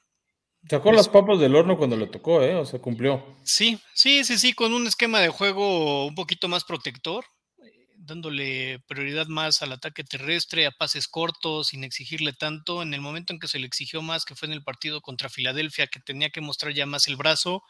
Sacó 0.68 0.92
las 0.92 1.08
papas 1.08 1.38
del 1.38 1.54
horno 1.54 1.76
cuando 1.76 1.96
le 1.96 2.06
tocó, 2.06 2.42
¿eh? 2.42 2.54
O 2.54 2.64
sea, 2.64 2.80
cumplió. 2.80 3.24
Sí, 3.44 3.78
sí, 3.94 4.24
sí, 4.24 4.38
sí, 4.38 4.52
con 4.54 4.72
un 4.72 4.86
esquema 4.86 5.20
de 5.20 5.28
juego 5.28 6.06
un 6.06 6.14
poquito 6.14 6.48
más 6.48 6.64
protector, 6.64 7.24
dándole 7.96 8.80
prioridad 8.86 9.26
más 9.26 9.62
al 9.62 9.72
ataque 9.72 10.04
terrestre, 10.04 10.66
a 10.66 10.70
pases 10.70 11.06
cortos, 11.06 11.68
sin 11.68 11.84
exigirle 11.84 12.32
tanto. 12.32 12.82
En 12.82 12.94
el 12.94 13.00
momento 13.00 13.32
en 13.32 13.38
que 13.38 13.48
se 13.48 13.58
le 13.58 13.66
exigió 13.66 14.00
más, 14.00 14.24
que 14.24 14.34
fue 14.34 14.46
en 14.46 14.54
el 14.54 14.62
partido 14.62 15.00
contra 15.00 15.28
Filadelfia, 15.28 15.86
que 15.86 16.00
tenía 16.00 16.30
que 16.30 16.40
mostrar 16.40 16.72
ya 16.72 16.86
más 16.86 17.08
el 17.08 17.16
brazo, 17.16 17.62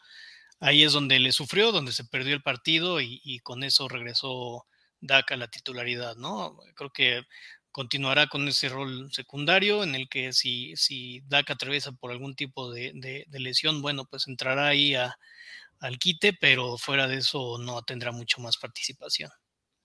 ahí 0.59 0.83
es 0.83 0.93
donde 0.93 1.19
le 1.19 1.31
sufrió, 1.31 1.71
donde 1.71 1.91
se 1.91 2.05
perdió 2.05 2.33
el 2.33 2.43
partido 2.43 3.01
y, 3.01 3.21
y 3.23 3.39
con 3.39 3.63
eso 3.63 3.87
regresó 3.89 4.65
Dak 5.01 5.31
a 5.31 5.37
la 5.37 5.49
titularidad, 5.49 6.15
¿no? 6.15 6.57
Creo 6.75 6.91
que 6.91 7.23
continuará 7.75 8.27
con 8.27 8.47
ese 8.47 8.69
rol 8.69 9.11
secundario 9.11 9.83
en 9.83 9.95
el 9.95 10.07
que 10.07 10.31
si, 10.31 10.77
si 10.77 11.19
Dak 11.27 11.51
atraviesa 11.51 11.91
por 11.91 12.09
algún 12.09 12.33
tipo 12.33 12.71
de, 12.71 13.25
lesión, 13.33 13.81
bueno, 13.81 14.05
pues 14.05 14.29
entrará 14.29 14.67
ahí 14.67 14.95
al 14.95 15.99
quite, 15.99 16.31
pero 16.31 16.77
fuera 16.77 17.05
de 17.09 17.17
eso 17.17 17.57
no 17.57 17.81
tendrá 17.81 18.13
mucho 18.13 18.39
más 18.39 18.55
participación. 18.55 19.29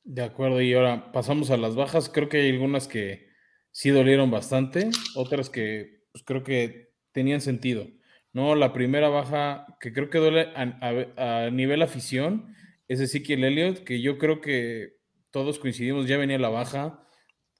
De 0.05 0.23
acuerdo, 0.23 0.63
y 0.63 0.73
ahora 0.73 1.11
pasamos 1.11 1.51
a 1.51 1.57
las 1.57 1.75
bajas. 1.75 2.09
Creo 2.09 2.29
que 2.29 2.37
hay 2.37 2.51
algunas 2.51 2.87
que 2.87 3.29
sí 3.73 3.91
dolieron 3.91 4.31
bastante, 4.31 4.91
otras 5.17 5.51
que 5.51 6.05
pues, 6.13 6.23
creo 6.23 6.45
que 6.45 6.93
tenían 7.11 7.41
sentido. 7.41 7.89
No, 8.33 8.55
la 8.55 8.73
primera 8.73 9.09
baja 9.09 9.67
que 9.81 9.93
creo 9.93 10.11
que 10.11 10.19
duele 10.19 10.53
a, 10.55 11.47
a 11.47 11.51
nivel 11.51 11.83
afición 11.83 12.55
es 12.87 13.01
Ezequiel 13.01 13.43
Elliott, 13.43 13.83
que 13.83 14.01
yo 14.01 14.17
creo 14.17 14.41
que 14.41 15.01
todos 15.33 15.59
coincidimos, 15.59 16.07
ya 16.07 16.19
venía 16.19 16.39
la 16.39 16.51
baja 16.51 17.05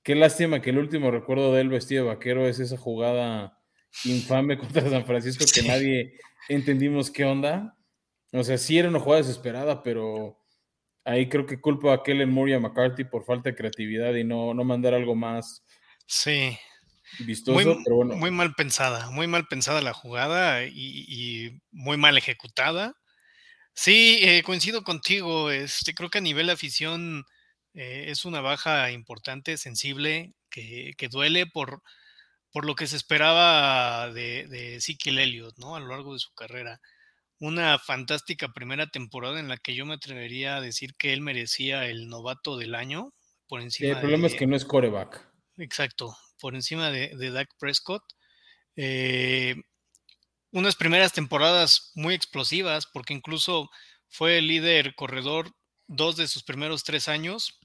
Qué 0.03 0.15
lástima 0.15 0.63
que 0.63 0.71
el 0.71 0.79
último 0.79 1.11
recuerdo 1.11 1.53
de 1.55 1.61
él 1.61 1.69
vestido 1.69 2.05
de 2.05 2.11
vaquero 2.11 2.49
es 2.49 2.59
esa 2.59 2.77
jugada 2.77 3.59
infame 4.05 4.59
contra 4.59 4.89
San 4.89 5.05
Francisco 5.05 5.45
que 5.53 5.63
nadie 5.67 6.19
entendimos 6.49 7.11
qué 7.11 7.25
onda. 7.25 7.77
O 8.33 8.45
sea, 8.45 8.59
sí 8.59 8.79
era 8.79 8.89
una 8.89 9.01
jugada 9.01 9.23
desesperada, 9.23 9.83
pero 9.83 10.39
ahí 11.05 11.29
creo 11.29 11.47
que 11.47 11.61
culpo 11.61 11.91
a 11.91 12.03
Kellen 12.03 12.31
Moore 12.31 12.53
y 12.53 12.55
a 12.55 12.61
McCarthy 12.61 13.05
por 13.05 13.25
falta 13.25 13.51
de 13.51 13.57
creatividad 13.57 14.15
y 14.15 14.25
no, 14.25 14.55
no 14.55 14.65
mandar 14.65 14.95
algo 14.95 15.15
más 15.15 15.65
sí. 16.07 16.57
vistoso, 17.19 17.53
muy, 17.53 17.83
pero 17.85 17.97
bueno. 17.97 18.17
Muy 18.17 18.31
mal 18.31 18.55
pensada, 18.55 19.11
muy 19.11 19.27
mal 19.27 19.47
pensada 19.47 19.81
la 19.81 19.93
jugada 19.93 20.65
y, 20.65 21.61
muy 21.73 21.97
mal 21.97 22.17
ejecutada. 22.17 22.95
Sí, 23.75 24.19
eh, 24.23 24.43
coincido 24.43 24.83
contigo. 24.83 25.51
Este, 25.51 25.95
creo 25.95 26.11
que 26.11 26.19
a 26.19 26.23
nivel 26.23 26.51
afición 26.51 27.25
eh, 27.75 28.07
es 28.09 28.25
una 28.25 28.41
baja 28.41 28.91
importante, 28.91 29.57
sensible, 29.57 30.35
que, 30.51 30.95
duele 31.11 31.47
por, 31.47 31.83
por 32.53 32.65
lo 32.65 32.75
que 32.75 32.87
se 32.87 32.97
esperaba 32.97 34.11
de, 34.13 34.47
de 34.49 34.77
Ezekiel 34.77 35.19
Elliott, 35.19 35.57
¿no? 35.59 35.77
A 35.77 35.81
lo 35.81 35.89
largo 35.89 36.15
de 36.15 36.19
su 36.19 36.33
carrera. 36.35 36.81
Una 37.39 37.79
fantástica 37.79 38.49
primera 38.49 38.89
temporada 38.89 39.41
en 39.41 39.49
la 39.49 39.57
que 39.57 39.75
yo 39.75 39.87
me 39.87 39.95
atrevería 39.95 40.57
a 40.57 40.61
decir 40.61 40.95
que 40.97 41.13
él 41.13 41.21
merecía 41.21 41.87
el 41.87 42.09
novato 42.09 42.57
del 42.57 42.75
año 42.75 43.15
por 43.49 43.63
encima. 43.63 43.93
el 43.93 44.01
problema 44.01 44.27
es 44.27 44.35
que 44.35 44.47
no 44.47 44.57
es 44.57 44.65
coreback. 44.65 45.27
Exacto, 45.57 46.17
por 46.41 46.55
encima 46.55 46.91
de, 46.91 47.17
de 47.17 47.31
Dak 47.31 47.49
Prescott. 47.59 48.03
Eh, 48.77 49.57
unas 50.53 50.77
primeras 50.77 51.13
temporadas 51.13 51.93
muy 51.95 52.15
explosivas, 52.15 52.87
porque 52.87 53.15
incluso 53.15 53.71
fue 54.09 54.39
el 54.39 54.49
líder 54.49 54.95
corredor 54.95 55.53
dos 55.91 56.17
de 56.17 56.29
sus 56.29 56.45
primeros 56.45 56.85
tres 56.85 57.09
años 57.09 57.59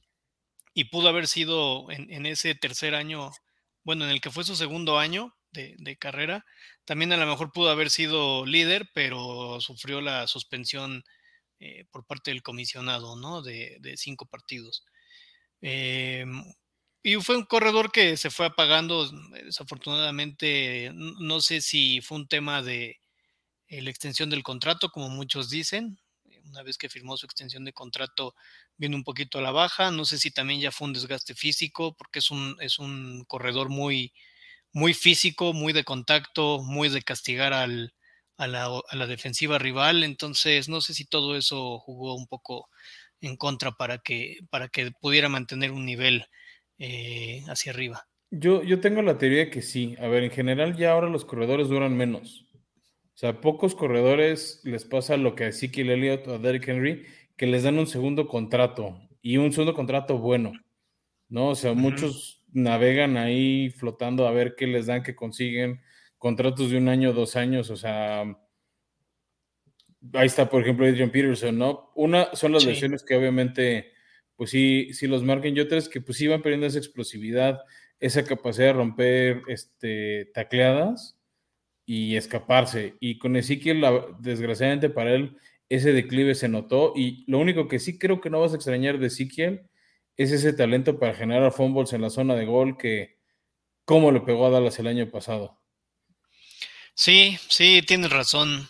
y 0.74 0.86
pudo 0.86 1.10
haber 1.10 1.28
sido 1.28 1.90
en, 1.92 2.26
ese 2.26 2.56
tercer 2.56 2.96
año, 2.96 3.32
bueno, 3.84 4.04
en 4.04 4.12
el 4.12 4.20
que 4.20 4.32
fue 4.32 4.44
su 4.44 4.56
segundo 4.56 4.98
año 4.98 5.34
de, 5.52 5.96
carrera, 5.98 6.44
también 6.84 7.14
a 7.14 7.18
lo 7.18 7.28
mejor 7.28 7.54
pudo 7.54 7.70
haber 7.70 7.90
sido 7.90 8.46
líder, 8.46 8.90
pero 8.94 9.62
sufrió 9.62 10.02
la 10.02 10.28
suspensión 10.28 11.06
eh, 11.60 11.86
por 11.92 12.06
parte 12.06 12.32
del 12.32 12.44
comisionado, 12.44 13.16
¿no? 13.16 13.42
De, 13.42 13.80
cinco 13.96 14.26
partidos. 14.26 14.84
Em, 15.62 16.44
y 17.04 17.16
fue 17.18 17.38
un 17.38 17.46
corredor 17.46 17.92
que 17.92 18.18
se 18.18 18.32
fue 18.32 18.48
apagando, 18.48 19.10
desafortunadamente, 19.46 20.92
no 20.94 21.40
sé 21.42 21.62
si 21.62 22.02
fue 22.02 22.18
un 22.18 22.28
tema 22.28 22.62
de 22.64 23.00
eh, 23.68 23.82
la 23.82 23.92
extensión 23.92 24.30
del 24.30 24.44
contrato, 24.44 24.90
como 24.90 25.10
muchos 25.10 25.50
dicen, 25.50 26.00
una 26.46 26.64
vez 26.64 26.78
que 26.78 26.90
firmó 26.90 27.18
su 27.18 27.26
extensión 27.26 27.66
de 27.66 27.74
contrato, 27.74 28.36
viene 28.78 28.96
un 28.96 29.04
poquito 29.04 29.40
a 29.40 29.42
la 29.42 29.52
baja. 29.52 29.92
No 29.92 30.06
sé 30.06 30.18
si 30.18 30.32
también 30.32 30.60
ya 30.60 30.72
fue 30.72 30.88
un 30.88 30.94
desgaste 30.94 31.36
físico, 31.36 31.96
porque 31.96 32.20
es 32.20 32.32
un, 32.32 32.56
es 32.60 32.80
un 32.80 33.26
corredor 33.28 33.70
muy, 33.70 34.14
muy 34.72 34.94
físico, 34.94 35.54
muy 35.54 35.74
de 35.74 35.84
contacto, 35.84 36.62
muy 36.62 36.90
de 36.90 37.02
castigar 37.02 37.54
al, 37.54 37.94
a, 38.38 38.48
la, 38.48 39.08
defensiva 39.08 39.58
rival. 39.58 40.04
Entonces, 40.04 40.70
no 40.70 40.82
sé 40.82 40.94
si 40.94 41.06
todo 41.06 41.36
eso 41.36 41.80
jugó 41.80 42.16
un 42.16 42.28
poco 42.28 42.70
en 43.22 43.38
contra 43.38 43.72
para 43.72 44.00
que, 44.00 44.40
para 44.50 44.68
que 44.68 44.92
pudiera 44.92 45.30
mantener 45.30 45.72
un 45.72 45.86
nivel 45.86 46.26
eh, 46.78 47.44
hacia 47.48 47.72
arriba. 47.72 48.08
Yo, 48.32 48.64
yo 48.64 48.82
tengo 48.82 49.02
la 49.02 49.18
teoría 49.18 49.46
de 49.46 49.50
que 49.50 49.62
sí. 49.62 49.96
A 50.00 50.08
ver, 50.08 50.24
en 50.24 50.32
general 50.32 50.76
ya 50.76 50.92
ahora 50.92 51.10
los 51.10 51.26
corredores 51.26 51.70
duran 51.70 51.96
menos. 51.96 52.45
O 53.16 53.18
sea, 53.18 53.40
pocos 53.40 53.76
corredores 53.76 54.60
les 54.66 54.84
pasa 54.84 55.16
lo 55.16 55.36
que 55.36 55.46
a 55.46 55.48
Ezekiel 55.48 55.90
Elliott 55.90 56.28
o 56.28 56.34
a 56.34 56.38
Derrick 56.38 56.68
Henry, 56.68 57.06
que 57.38 57.48
les 57.48 57.64
dan 57.64 57.80
un 57.80 57.88
segundo 57.88 58.28
contrato 58.28 59.00
y 59.22 59.38
un 59.38 59.54
segundo 59.54 59.74
contrato 59.74 60.18
bueno, 60.18 60.52
¿no? 61.30 61.48
O 61.50 61.56
sea, 61.56 61.74
muchos 61.74 62.44
navegan 62.52 63.16
ahí 63.16 63.70
flotando 63.70 64.28
a 64.28 64.32
ver 64.32 64.56
qué 64.56 64.68
les 64.68 64.88
dan, 64.88 65.02
qué 65.02 65.16
consiguen, 65.16 65.80
contratos 66.18 66.72
de 66.72 66.78
un 66.78 66.90
año, 66.90 67.14
dos 67.14 67.38
años, 67.38 67.70
o 67.70 67.78
sea, 67.78 68.24
ahí 70.12 70.28
está, 70.28 70.50
por 70.50 70.62
ejemplo, 70.62 70.86
Adrian 70.86 71.10
Peterson, 71.10 71.58
¿no? 71.58 71.94
Una 71.96 72.36
son 72.36 72.52
las 72.52 72.66
lesiones 72.66 73.02
que 73.02 73.16
obviamente, 73.16 73.94
pues 74.36 74.50
sí, 74.50 74.90
sí 74.92 75.08
los 75.08 75.24
marquen, 75.24 75.56
y 75.56 75.62
otras 75.62 75.88
que 75.88 76.02
pues 76.02 76.18
sí 76.18 76.28
van 76.28 76.42
perdiendo 76.42 76.68
esa 76.68 76.80
explosividad, 76.80 77.62
esa 77.98 78.26
capacidad 78.26 78.68
de 78.68 78.74
romper 78.74 79.42
este, 79.48 80.32
tacleadas 80.34 81.15
y 81.86 82.16
escaparse. 82.16 82.96
Y 83.00 83.18
con 83.18 83.36
Ezequiel, 83.36 83.86
desgraciadamente 84.20 84.90
para 84.90 85.14
él, 85.14 85.38
ese 85.70 85.94
declive 85.94 86.36
se 86.36 86.50
notó. 86.50 86.94
Y 86.96 87.24
lo 87.28 87.40
único 87.40 87.68
que 87.68 87.80
sí 87.80 87.98
creo 87.98 88.22
que 88.22 88.30
no 88.30 88.42
vas 88.42 88.54
a 88.54 88.56
extrañar 88.56 89.00
de 89.00 89.08
Ezequiel 89.08 89.70
es 90.18 90.32
ese 90.32 90.54
talento 90.54 91.00
para 91.00 91.14
generar 91.14 91.52
fumbles 91.52 91.94
en 91.94 92.02
la 92.02 92.10
zona 92.10 92.36
de 92.36 92.46
gol 92.46 92.78
que, 92.78 93.18
como 93.84 94.12
lo 94.12 94.26
pegó 94.26 94.48
a 94.48 94.50
Dallas 94.50 94.80
el 94.80 94.88
año 94.88 95.10
pasado. 95.10 95.60
Sí, 96.94 97.38
sí, 97.50 97.82
tienes 97.86 98.10
razón. 98.10 98.70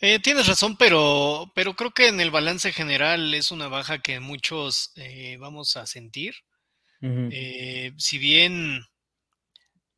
Eh, 0.00 0.18
tienes 0.18 0.48
razón, 0.48 0.76
pero, 0.76 1.52
pero 1.54 1.74
creo 1.74 1.92
que 1.92 2.08
en 2.08 2.20
el 2.20 2.32
balance 2.32 2.72
general 2.72 3.32
es 3.34 3.52
una 3.52 3.68
baja 3.68 4.00
que 4.00 4.18
muchos 4.18 4.92
eh, 4.96 5.36
vamos 5.38 5.76
a 5.76 5.86
sentir. 5.86 6.34
Eh, 7.04 7.92
si 7.96 8.18
bien 8.18 8.84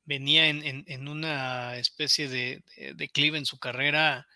venía 0.04 0.48
en, 0.48 1.08
una 1.08 1.76
especie 1.76 2.28
de, 2.28 2.62
declive 2.94 3.38
en 3.38 3.46
su 3.46 3.58
carrera, 3.58 4.26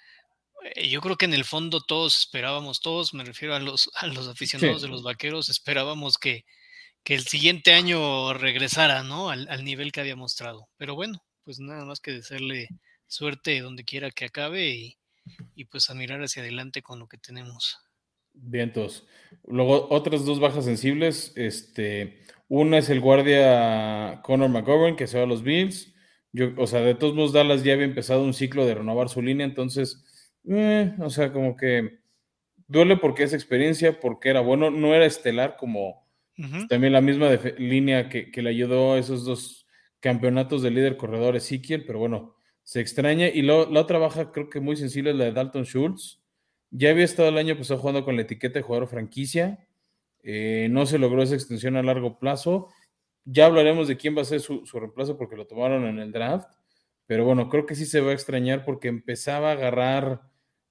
yo 0.88 1.00
creo 1.00 1.16
que 1.16 1.26
en 1.26 1.34
el 1.34 1.44
fondo 1.44 1.80
todos 1.80 2.18
esperábamos, 2.18 2.80
todos, 2.80 3.14
me 3.14 3.24
refiero 3.24 3.54
a 3.54 3.60
los, 3.60 3.90
a 3.94 4.06
los 4.06 4.28
aficionados 4.28 4.82
de 4.82 4.88
los 4.88 5.02
vaqueros, 5.02 5.48
esperábamos 5.48 6.18
que, 6.18 6.44
que, 7.04 7.14
el 7.14 7.26
siguiente 7.26 7.72
año 7.72 8.32
regresara, 8.34 9.02
¿no? 9.02 9.30
Al, 9.30 9.46
al, 9.48 9.64
nivel 9.64 9.92
que 9.92 10.00
había 10.00 10.16
mostrado. 10.16 10.68
Pero 10.76 10.94
bueno, 10.94 11.22
pues 11.44 11.60
nada 11.60 11.84
más 11.84 12.00
que 12.00 12.12
desearle 12.12 12.68
suerte 13.06 13.60
donde 13.60 13.84
quiera 13.84 14.10
que 14.10 14.24
acabe 14.26 14.68
y, 14.70 14.98
y 15.54 15.64
pues 15.66 15.90
a 15.90 15.94
mirar 15.94 16.20
hacia 16.22 16.42
adelante 16.42 16.82
con 16.82 16.98
lo 16.98 17.06
que 17.06 17.18
tenemos. 17.18 17.78
Vientos. 18.32 19.06
Luego, 19.46 19.88
otras 19.90 20.24
dos 20.24 20.40
bajas 20.40 20.64
sensibles. 20.64 21.32
Este, 21.36 22.22
una 22.48 22.78
es 22.78 22.90
el 22.90 23.00
guardia 23.00 24.20
Conor 24.22 24.48
McGovern, 24.48 24.96
que 24.96 25.06
se 25.06 25.18
va 25.18 25.24
a 25.24 25.26
los 25.26 25.42
Bills. 25.42 25.94
Yo, 26.32 26.50
o 26.56 26.66
sea, 26.66 26.80
de 26.80 26.94
todos 26.94 27.14
modos, 27.14 27.32
Dallas 27.32 27.64
ya 27.64 27.74
había 27.74 27.84
empezado 27.84 28.22
un 28.22 28.34
ciclo 28.34 28.66
de 28.66 28.74
renovar 28.74 29.08
su 29.08 29.22
línea, 29.22 29.46
entonces, 29.46 30.32
eh, 30.48 30.94
o 30.98 31.10
sea, 31.10 31.32
como 31.32 31.56
que 31.56 32.00
duele 32.66 32.96
porque 32.96 33.24
es 33.24 33.32
experiencia, 33.32 34.00
porque 34.00 34.28
era 34.28 34.40
bueno, 34.40 34.70
no 34.70 34.94
era 34.94 35.06
estelar 35.06 35.56
como 35.58 36.06
también 36.68 36.92
la 36.92 37.00
misma 37.00 37.30
línea 37.58 38.08
que, 38.08 38.30
que, 38.30 38.42
le 38.42 38.50
ayudó 38.50 38.92
a 38.92 38.98
esos 38.98 39.24
dos 39.24 39.66
campeonatos 39.98 40.62
de 40.62 40.70
líder 40.70 40.96
corredor 40.96 41.34
Ezequiel, 41.34 41.84
pero 41.84 41.98
bueno, 41.98 42.36
se 42.68 42.80
extraña. 42.80 43.28
Y 43.28 43.42
la 43.42 43.54
otra 43.80 43.98
baja, 43.98 44.30
creo 44.30 44.50
que 44.50 44.60
muy 44.60 44.76
sensible, 44.76 45.10
es 45.10 45.16
la 45.16 45.24
de 45.24 45.32
Dalton 45.32 45.64
Schultz. 45.64 46.20
Ya 46.70 46.90
había 46.90 47.06
estado 47.06 47.30
el 47.30 47.38
año 47.38 47.56
pasado 47.56 47.80
jugando 47.80 48.04
con 48.04 48.14
la 48.14 48.22
etiqueta 48.22 48.58
de 48.58 48.62
jugador 48.62 48.88
franquicia. 48.88 49.66
Eh, 50.30 50.68
no 50.70 50.84
se 50.84 50.98
logró 50.98 51.22
esa 51.22 51.36
extensión 51.36 51.76
a 51.76 51.82
largo 51.82 52.18
plazo. 52.18 52.68
Ya 53.24 53.46
hablaremos 53.46 53.88
de 53.88 53.96
quién 53.96 54.14
va 54.14 54.20
a 54.20 54.26
ser 54.26 54.40
su, 54.40 54.62
reemplazo 54.74 55.16
porque 55.16 55.36
lo 55.36 55.46
tomaron 55.46 55.86
en 55.86 55.98
el 55.98 56.12
draft. 56.12 56.50
Pero 57.06 57.24
bueno, 57.24 57.48
creo 57.48 57.64
que 57.64 57.74
sí 57.74 57.86
se 57.86 58.02
va 58.02 58.10
a 58.10 58.14
extrañar 58.14 58.66
porque 58.66 58.88
empezaba 58.88 59.48
a 59.48 59.52
agarrar 59.52 60.20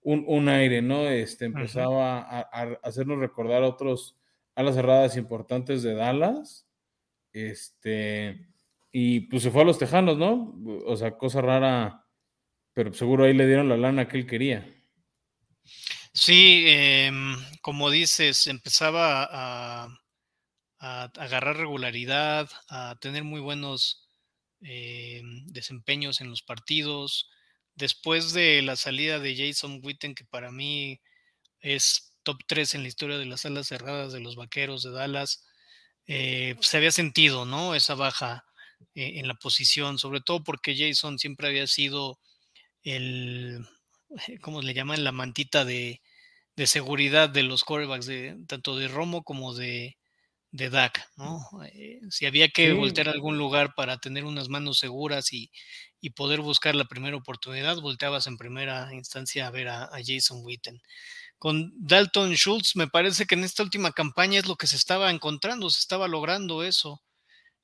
un, 0.03 0.47
aire, 0.47 0.83
¿no? 0.83 1.07
Este, 1.07 1.45
empezaba 1.45 2.19
a, 2.19 2.41
hacernos 2.83 3.17
recordar 3.17 3.63
a 3.63 3.67
otros 3.67 4.15
alas 4.53 4.75
cerradas 4.75 5.17
importantes 5.17 5.81
de 5.81 5.95
Dallas. 5.95 6.67
Este, 7.33 8.47
y 8.91 9.21
pues 9.21 9.41
se 9.41 9.49
fue 9.49 9.63
a 9.63 9.65
los 9.65 9.79
Tejanos, 9.79 10.19
¿no? 10.19 10.55
O 10.85 10.95
sea, 10.97 11.17
cosa 11.17 11.41
rara, 11.41 12.05
pero 12.73 12.93
seguro 12.93 13.23
ahí 13.23 13.33
le 13.33 13.47
dieron 13.47 13.69
la 13.69 13.77
lana 13.77 14.07
que 14.07 14.17
él 14.17 14.27
quería. 14.27 14.71
Sí, 16.19 16.63
em, 16.67 17.37
como 17.61 17.91
dices, 17.91 18.47
empezaba 18.47 19.27
a, 19.31 19.87
agarrar 20.79 21.57
regularidad, 21.57 22.49
a 22.69 22.97
tener 22.99 23.23
muy 23.23 23.39
buenos 23.39 24.09
em, 24.61 25.45
desempeños 25.47 26.21
en 26.21 26.29
los 26.31 26.41
partidos. 26.41 27.29
Después 27.75 28.33
de 28.33 28.61
la 28.63 28.75
salida 28.75 29.19
de 29.19 29.35
Jason 29.37 29.79
Witten, 29.83 30.15
que 30.15 30.25
para 30.25 30.51
mí 30.51 31.01
es 31.61 32.13
top 32.23 32.39
3 32.47 32.75
en 32.75 32.83
la 32.83 32.89
historia 32.89 33.17
de 33.19 33.25
las 33.25 33.45
alas 33.45 33.67
cerradas 33.67 34.13
de 34.13 34.21
los 34.21 34.35
Vaqueros 34.35 34.83
de 34.83 34.91
Dallas, 34.91 35.45
eh, 36.07 36.55
se 36.61 36.77
había 36.77 36.91
sentido, 36.91 37.45
¿no? 37.45 37.75
Esa 37.75 37.95
baja 37.95 38.45
eh, 38.95 39.19
en 39.19 39.27
la 39.27 39.35
posición, 39.35 39.99
sobre 39.99 40.21
todo 40.21 40.43
porque 40.43 40.75
Jason 40.77 41.19
siempre 41.19 41.47
había 41.49 41.67
sido 41.67 42.19
el, 42.83 43.67
¿cómo 44.41 44.61
le 44.61 44.73
llaman? 44.73 45.03
La 45.03 45.11
mantita 45.11 45.65
de, 45.65 46.01
de 46.57 46.67
seguridad 46.67 47.29
de 47.29 47.43
los 47.43 47.63
quarterbacks, 47.63 48.07
de, 48.07 48.35
tanto 48.47 48.75
de 48.75 48.87
Romo 48.87 49.23
como 49.23 49.53
de, 49.53 49.97
de 50.51 50.69
Dak, 50.71 51.07
¿no? 51.15 51.39
Eh, 51.71 52.01
si 52.09 52.25
había 52.25 52.49
que 52.49 52.73
voltear 52.73 53.07
a 53.09 53.11
algún 53.11 53.37
lugar 53.37 53.73
para 53.75 53.99
tener 53.99 54.25
unas 54.25 54.49
manos 54.49 54.79
seguras 54.79 55.31
y, 55.33 55.51
y, 56.01 56.09
poder 56.11 56.41
buscar 56.41 56.75
la 56.75 56.85
primera 56.85 57.15
oportunidad, 57.15 57.79
volteabas 57.79 58.25
en 58.25 58.37
primera 58.37 58.91
instancia 58.93 59.47
a 59.47 59.51
ver 59.51 59.69
a, 59.69 59.83
a 59.85 59.99
Jason 60.03 60.41
Witten. 60.43 60.81
Con 61.37 61.71
Dalton 61.77 62.33
Schultz, 62.33 62.75
me 62.75 62.87
parece 62.87 63.27
que 63.27 63.35
en 63.35 63.43
esta 63.43 63.61
última 63.63 63.91
campaña 63.91 64.39
es 64.39 64.47
lo 64.47 64.55
que 64.55 64.67
se 64.67 64.77
estaba 64.77 65.11
encontrando, 65.11 65.69
se 65.69 65.79
estaba 65.81 66.07
logrando 66.07 66.63
eso. 66.63 67.03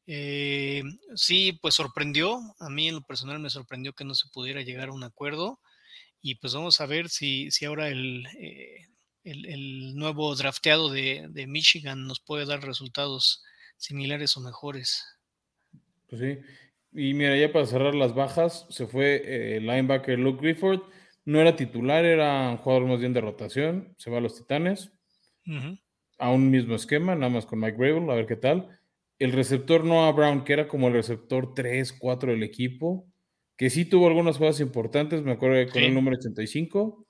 Eh, 0.05 0.83
sí, 1.15 1.57
pues 1.61 1.75
sorprendió, 1.75 2.39
a 2.59 2.69
mí 2.69 2.89
en 2.89 2.95
lo 2.95 3.01
personal 3.01 3.39
me 3.39 3.49
sorprendió 3.49 3.93
que 3.93 4.05
no 4.05 4.13
se 4.13 4.29
pudiera 4.29 4.61
llegar 4.61 4.89
a 4.89 4.93
un 4.93 5.03
acuerdo 5.03 5.59
y 6.23 6.35
pues 6.35 6.55
vamos 6.55 6.79
a 6.79 6.85
ver 6.85 7.09
si, 7.09 7.51
si 7.51 7.65
ahora 7.65 7.89
el, 7.89 8.25
eh, 8.39 8.87
el, 9.25 9.93
nuevo 9.93 10.33
drafteado 10.35 10.89
de, 10.89 11.45
Michigan 11.47 12.07
nos 12.07 12.21
puede 12.21 12.45
dar 12.45 12.63
resultados 12.63 13.43
similares 13.75 14.35
o 14.37 14.39
mejores. 14.39 15.05
Pues 16.09 16.21
sí, 16.21 16.37
y 16.93 17.13
mira, 17.13 17.37
ya 17.37 17.51
para 17.51 17.65
cerrar 17.65 17.93
las 17.93 18.15
bajas, 18.15 18.65
se 18.69 18.87
fue 18.87 19.15
eh, 19.15 19.57
el 19.57 19.67
linebacker 19.67 20.17
Luke 20.17 20.41
Grifford, 20.41 20.81
no 21.25 21.41
era 21.41 21.57
titular, 21.57 22.05
era 22.05 22.51
un 22.51 22.57
jugador 22.57 22.87
más 22.87 23.01
bien 23.01 23.13
de 23.13 23.21
rotación, 23.21 23.93
se 23.97 24.09
va 24.09 24.19
a 24.19 24.21
los 24.21 24.35
Titanes, 24.35 24.93
a 26.19 26.29
un 26.29 26.49
mismo 26.49 26.75
esquema, 26.75 27.15
nada 27.15 27.29
más 27.29 27.45
con 27.45 27.59
Mike 27.59 27.77
Gravel, 27.77 28.09
a 28.09 28.15
ver 28.15 28.27
qué 28.27 28.37
tal. 28.37 28.79
El 29.19 29.33
receptor 29.33 29.83
Noah 29.83 30.11
Brown, 30.13 30.45
que 30.45 30.53
era 30.53 30.69
como 30.69 30.87
el 30.87 30.93
receptor 30.93 31.53
3, 31.53 31.93
4 31.93 32.31
del 32.31 32.43
equipo, 32.43 33.12
que 33.57 33.69
sí 33.69 33.85
tuvo 33.85 34.07
algunas 34.07 34.37
jugadas 34.37 34.59
importantes, 34.59 35.23
me 35.23 35.31
acuerdo 35.31 35.71
con 35.71 35.83
el 35.83 35.93
número 35.93 36.17
85, 36.17 37.05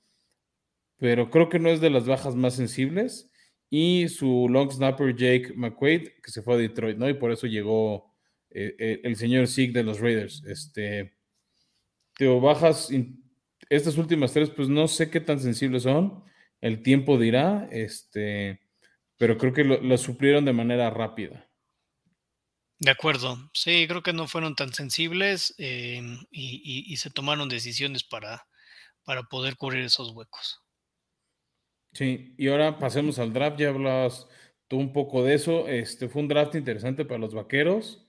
pero 0.97 1.29
creo 1.29 1.49
que 1.49 1.59
no 1.59 1.69
es 1.69 1.81
de 1.81 1.89
las 1.89 2.05
bajas 2.05 2.35
más 2.35 2.55
sensibles. 2.55 3.29
Y 3.69 4.07
su 4.09 4.47
long 4.49 4.71
snapper 4.71 5.15
Jake 5.15 5.51
McQuaid, 5.55 6.09
que 6.23 6.31
se 6.31 6.43
fue 6.43 6.53
a 6.53 6.57
Detroit, 6.57 6.97
¿no? 6.97 7.09
Y 7.09 7.15
por 7.15 7.31
eso 7.31 7.47
llegó 7.47 8.13
eh, 8.51 8.75
eh, 8.77 9.01
el 9.03 9.15
señor 9.15 9.47
Sig 9.47 9.73
de 9.73 9.83
los 9.83 9.99
Raiders. 9.99 10.43
Este, 10.45 11.13
teo, 12.15 12.39
bajas, 12.39 12.89
estas 13.69 13.97
últimas 13.97 14.31
tres, 14.31 14.51
pues 14.51 14.69
no 14.69 14.87
sé 14.87 15.09
qué 15.09 15.19
tan 15.19 15.39
sensibles 15.39 15.83
son. 15.83 16.23
El 16.61 16.83
tiempo 16.83 17.17
dirá, 17.17 17.67
este, 17.71 18.59
pero 19.17 19.37
creo 19.39 19.53
que 19.53 19.63
lo 19.63 19.97
suplieron 19.97 20.45
de 20.45 20.53
manera 20.53 20.89
rápida. 20.91 21.49
De 22.83 22.91
acuerdo. 22.91 23.37
Sí, 23.53 23.85
creo 23.87 24.03
que 24.03 24.11
no 24.11 24.27
fueron 24.27 24.55
tan 24.55 24.73
sensibles 24.73 25.55
em, 25.57 26.17
y, 26.29 26.97
se 26.97 27.09
tomaron 27.09 27.47
decisiones 27.47 28.03
para, 28.03 28.45
para 29.05 29.23
poder 29.23 29.55
cubrir 29.55 29.85
esos 29.85 30.11
huecos. 30.11 30.59
Sí, 31.93 32.35
y 32.37 32.49
ahora 32.49 32.79
pasemos 32.79 33.19
al 33.19 33.31
draft. 33.31 33.57
Ya 33.57 33.69
hablabas 33.69 34.27
tú 34.67 34.79
un 34.79 34.91
poco 34.91 35.23
de 35.23 35.35
eso. 35.35 35.69
Este 35.69 36.09
fue 36.09 36.23
un 36.23 36.27
draft 36.27 36.55
interesante 36.55 37.05
para 37.05 37.19
los 37.19 37.33
vaqueros. 37.33 38.05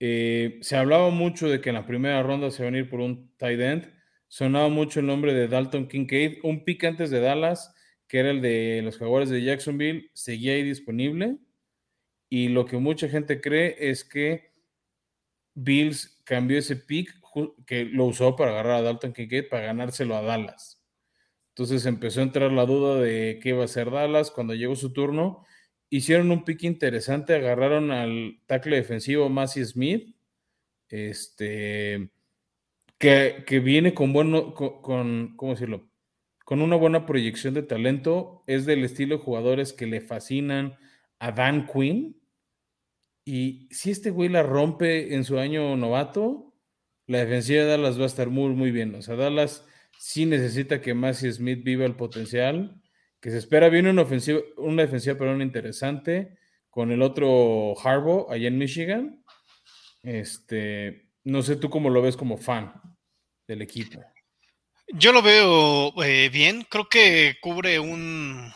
Eh, 0.00 0.58
se 0.62 0.76
hablaba 0.76 1.10
mucho 1.10 1.48
de 1.48 1.60
que 1.60 1.68
en 1.68 1.76
la 1.76 1.86
primera 1.86 2.20
ronda 2.20 2.50
se 2.50 2.64
iban 2.64 2.74
a 2.74 2.78
ir 2.78 2.90
por 2.90 2.98
un 2.98 3.32
tight 3.36 3.60
end. 3.60 3.94
Sonaba 4.26 4.68
mucho 4.68 4.98
el 4.98 5.06
nombre 5.06 5.32
de 5.32 5.46
Dalton 5.46 5.86
Kincaid, 5.86 6.38
un 6.42 6.64
pick 6.64 6.82
antes 6.82 7.10
de 7.10 7.20
Dallas, 7.20 7.72
que 8.08 8.18
era 8.18 8.30
el 8.32 8.40
de 8.42 8.80
los 8.82 8.98
jugadores 8.98 9.30
de 9.30 9.44
Jacksonville, 9.44 10.10
seguía 10.12 10.54
ahí 10.54 10.64
disponible 10.64 11.38
y 12.28 12.48
lo 12.48 12.66
que 12.66 12.76
mucha 12.76 13.08
gente 13.08 13.40
cree 13.40 13.76
es 13.78 14.04
que 14.04 14.52
Bills 15.54 16.20
cambió 16.24 16.58
ese 16.58 16.76
pick 16.76 17.14
que 17.66 17.84
lo 17.84 18.04
usó 18.04 18.36
para 18.36 18.52
agarrar 18.52 18.76
a 18.76 18.82
Dalton 18.82 19.12
Kincaid 19.12 19.48
para 19.48 19.66
ganárselo 19.66 20.16
a 20.16 20.22
Dallas. 20.22 20.82
Entonces 21.50 21.86
empezó 21.86 22.20
a 22.20 22.24
entrar 22.24 22.52
la 22.52 22.66
duda 22.66 23.00
de 23.00 23.40
qué 23.42 23.50
iba 23.50 23.62
a 23.62 23.64
hacer 23.64 23.90
Dallas 23.90 24.30
cuando 24.30 24.54
llegó 24.54 24.76
su 24.76 24.92
turno. 24.92 25.44
Hicieron 25.90 26.30
un 26.30 26.44
pick 26.44 26.62
interesante, 26.64 27.34
agarraron 27.34 27.90
al 27.90 28.40
tackle 28.46 28.76
defensivo 28.76 29.28
Massey 29.28 29.64
Smith, 29.64 30.14
este, 30.88 32.10
que, 32.98 33.44
que 33.46 33.60
viene 33.60 33.94
con 33.94 34.12
bueno, 34.12 34.54
con, 34.54 34.82
con, 34.82 35.36
¿cómo 35.36 35.52
decirlo? 35.52 35.88
Con 36.44 36.62
una 36.62 36.76
buena 36.76 37.06
proyección 37.06 37.54
de 37.54 37.62
talento, 37.62 38.44
es 38.46 38.64
del 38.66 38.84
estilo 38.84 39.16
de 39.16 39.24
jugadores 39.24 39.72
que 39.72 39.86
le 39.86 40.00
fascinan 40.00 40.76
a 41.18 41.32
Dan 41.32 41.66
Quinn, 41.66 42.18
y 43.24 43.68
si 43.70 43.90
este 43.90 44.10
güey 44.10 44.30
la 44.30 44.42
rompe 44.42 45.14
en 45.14 45.22
su 45.22 45.38
año 45.38 45.76
novato, 45.76 46.54
la 47.06 47.18
defensiva 47.18 47.62
de 47.62 47.68
Dallas 47.68 47.98
va 47.98 48.04
a 48.04 48.06
estar 48.06 48.30
muy, 48.30 48.54
muy 48.54 48.70
bien. 48.70 48.94
O 48.94 49.02
sea, 49.02 49.16
Dallas 49.16 49.66
sí 49.98 50.24
necesita 50.24 50.80
que 50.80 50.94
Massey 50.94 51.30
Smith 51.32 51.62
viva 51.62 51.84
el 51.84 51.94
potencial, 51.94 52.80
que 53.20 53.30
se 53.30 53.36
espera. 53.36 53.68
Viene 53.68 53.90
una, 53.90 54.00
ofensiva, 54.00 54.40
una 54.56 54.82
defensiva, 54.82 55.16
pero 55.18 55.38
interesante, 55.42 56.38
con 56.70 56.90
el 56.90 57.02
otro 57.02 57.74
Harbaugh 57.78 58.32
allá 58.32 58.48
en 58.48 58.56
Michigan. 58.56 59.22
Este, 60.02 61.10
no 61.24 61.42
sé 61.42 61.56
tú 61.56 61.68
cómo 61.68 61.90
lo 61.90 62.00
ves 62.00 62.16
como 62.16 62.38
fan 62.38 62.72
del 63.46 63.60
equipo. 63.60 64.02
Yo 64.94 65.12
lo 65.12 65.20
veo 65.20 65.92
eh, 66.02 66.30
bien, 66.30 66.66
creo 66.70 66.88
que 66.88 67.36
cubre 67.42 67.78
un, 67.78 68.50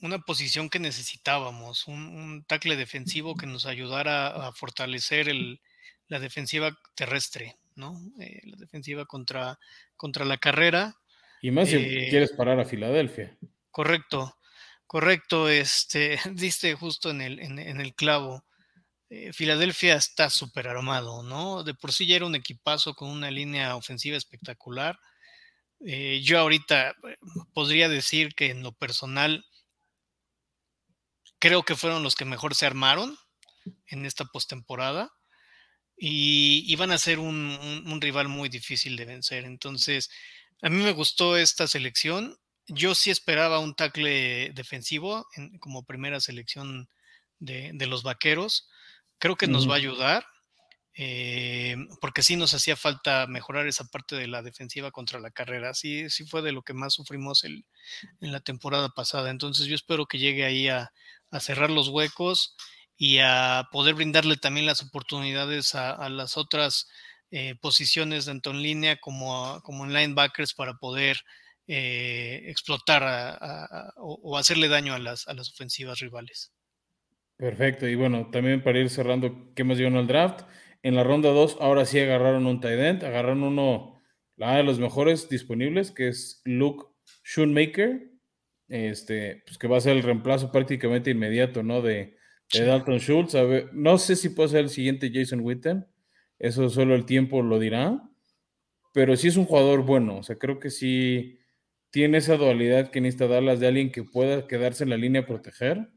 una 0.00 0.18
posición 0.18 0.70
que 0.70 0.78
necesitábamos, 0.78 1.86
un, 1.86 2.44
tackle 2.46 2.76
defensivo 2.76 3.36
que 3.36 3.46
nos 3.46 3.66
ayudara 3.66 4.48
a 4.48 4.52
fortalecer 4.52 5.28
el, 5.28 5.60
la 6.08 6.18
defensiva 6.18 6.76
terrestre, 6.94 7.56
¿no? 7.76 8.00
Eh, 8.18 8.40
la 8.44 8.56
defensiva 8.56 9.04
contra, 9.06 9.58
contra 9.96 10.24
la 10.24 10.38
carrera. 10.38 10.96
Y 11.42 11.50
más 11.50 11.68
si 11.68 11.76
eh, 11.76 12.06
quieres 12.10 12.32
parar 12.32 12.58
a 12.60 12.64
Filadelfia. 12.64 13.36
Correcto, 13.70 14.36
correcto. 14.86 15.48
Este, 15.48 16.18
diste 16.32 16.74
justo 16.74 17.10
en 17.10 17.20
el, 17.20 17.38
en, 17.40 17.80
el 17.80 17.94
clavo. 17.94 18.44
Eh, 19.10 19.32
Filadelfia 19.32 19.96
está 19.96 20.30
súper 20.30 20.68
armado, 20.68 21.22
¿no? 21.22 21.62
De 21.62 21.74
por 21.74 21.92
sí 21.92 22.06
ya 22.06 22.16
era 22.16 22.26
un 22.26 22.34
equipazo 22.34 22.94
con 22.94 23.08
una 23.08 23.30
línea 23.30 23.76
ofensiva 23.76 24.16
espectacular. 24.16 24.98
yo 25.80 26.38
ahorita 26.38 26.94
podría 27.54 27.88
decir 27.88 28.34
que 28.34 28.50
en 28.50 28.62
lo 28.62 28.72
personal 28.72 29.44
creo 31.40 31.64
que 31.64 31.74
fueron 31.74 32.04
los 32.04 32.14
que 32.14 32.24
mejor 32.24 32.54
se 32.54 32.66
armaron 32.66 33.18
en 33.86 34.06
esta 34.06 34.26
postemporada 34.26 35.10
y 35.96 36.64
iban 36.70 36.92
a 36.92 36.98
ser 36.98 37.18
un, 37.18 37.98
rival 38.00 38.28
muy 38.28 38.48
difícil 38.48 38.96
de 38.96 39.06
vencer. 39.06 39.44
Entonces, 39.44 40.10
a 40.62 40.70
mí 40.70 40.82
me 40.82 40.92
gustó 40.92 41.36
esta 41.36 41.66
selección. 41.66 42.38
Yo 42.68 42.94
sí 42.94 43.10
esperaba 43.10 43.58
un 43.58 43.74
tackle 43.74 44.52
defensivo 44.54 45.26
como 45.58 45.84
primera 45.84 46.20
selección 46.20 46.88
de, 47.38 47.72
los 47.86 48.02
vaqueros. 48.02 48.68
Creo 49.18 49.36
que 49.36 49.48
nos 49.48 49.68
va 49.68 49.74
a 49.74 49.78
ayudar. 49.78 50.26
Eh, 51.02 51.76
porque 52.00 52.22
sí 52.22 52.36
nos 52.36 52.52
hacía 52.52 52.76
falta 52.76 53.26
mejorar 53.26 53.66
esa 53.66 53.84
parte 53.84 54.16
de 54.16 54.26
la 54.26 54.42
defensiva 54.42 54.90
contra 54.90 55.20
la 55.20 55.30
carrera. 55.30 55.72
Sí, 55.72 56.10
sí 56.10 56.24
fue 56.24 56.42
de 56.42 56.52
lo 56.52 56.62
que 56.62 56.74
más 56.74 56.94
sufrimos 56.94 57.44
en 57.44 57.64
la 58.20 58.40
temporada 58.40 58.90
pasada. 58.90 59.30
Entonces 59.30 59.66
yo 59.66 59.74
espero 59.74 60.06
que 60.06 60.18
llegue 60.18 60.44
ahí 60.44 60.68
a, 60.68 60.92
a 61.30 61.40
cerrar 61.40 61.70
los 61.70 61.88
huecos 61.88 62.56
y 62.96 63.18
a 63.18 63.68
poder 63.72 63.94
brindarle 63.94 64.36
también 64.36 64.66
las 64.66 64.82
oportunidades 64.82 65.74
a, 65.74 66.08
las 66.08 66.36
otras 66.36 66.88
eh, 67.30 67.54
posiciones 67.60 68.26
tanto 68.26 68.50
en 68.50 68.62
línea 68.62 68.96
como, 68.96 69.60
como 69.62 69.84
en 69.84 69.92
linebackers 69.92 70.52
para 70.54 70.74
poder 70.74 71.18
eh, 71.66 72.42
explotar 72.46 73.38
o, 73.96 74.36
hacerle 74.36 74.68
daño 74.68 74.92
a 74.92 74.98
las, 74.98 75.28
a 75.28 75.34
las 75.34 75.50
ofensivas 75.50 76.00
rivales. 76.00 76.52
Perfecto, 77.36 77.88
y 77.88 77.94
bueno, 77.94 78.28
también 78.30 78.62
para 78.62 78.80
ir 78.80 78.90
cerrando, 78.90 79.54
¿qué 79.54 79.64
más 79.64 79.78
en 79.78 79.96
al 79.96 80.06
draft? 80.06 80.42
En 80.82 80.94
la 80.94 81.04
ronda 81.04 81.30
2, 81.30 81.56
ahora 81.60 81.86
sí 81.86 81.98
agarraron 81.98 82.46
un 82.46 82.60
tight 82.60 82.78
end, 82.78 83.04
agarraron 83.04 83.42
uno, 83.44 83.98
la 84.36 84.56
de 84.56 84.62
los 84.62 84.78
mejores 84.78 85.28
disponibles, 85.30 85.90
que 85.90 86.08
es 86.08 86.42
Luke 86.44 86.84
Schoonmaker, 87.24 88.10
este, 88.70 89.42
pues 89.44 89.58
que 89.58 89.68
va 89.68 89.76
a 89.76 89.80
ser 89.80 89.96
el 89.96 90.02
reemplazo 90.02 90.50
prácticamente 90.50 91.10
inmediato, 91.10 91.62
¿no? 91.62 91.82
De, 91.82 92.16
Dalton 92.52 92.98
Schultz. 92.98 93.36
no 93.72 93.96
sé 93.96 94.16
si 94.16 94.30
puede 94.30 94.48
ser 94.48 94.60
el 94.60 94.70
siguiente 94.70 95.12
Jason 95.14 95.40
Witten, 95.40 95.86
eso 96.36 96.68
solo 96.68 96.96
el 96.96 97.04
tiempo 97.04 97.42
lo 97.42 97.60
dirá, 97.60 98.02
pero 98.92 99.16
sí 99.16 99.28
es 99.28 99.36
un 99.36 99.44
jugador 99.44 99.84
bueno, 99.84 100.18
o 100.18 100.22
sea, 100.24 100.36
creo 100.36 100.58
que 100.58 100.70
sí 100.70 101.38
tiene 101.90 102.18
esa 102.18 102.36
dualidad 102.36 102.90
que 102.90 103.00
necesita 103.00 103.28
Dallas 103.28 103.60
de 103.60 103.68
alguien 103.68 103.92
que 103.92 104.02
pueda 104.02 104.48
quedarse 104.48 104.82
en 104.82 104.90
la 104.90 104.96
línea 104.96 105.22
a 105.22 105.26
proteger 105.26 105.90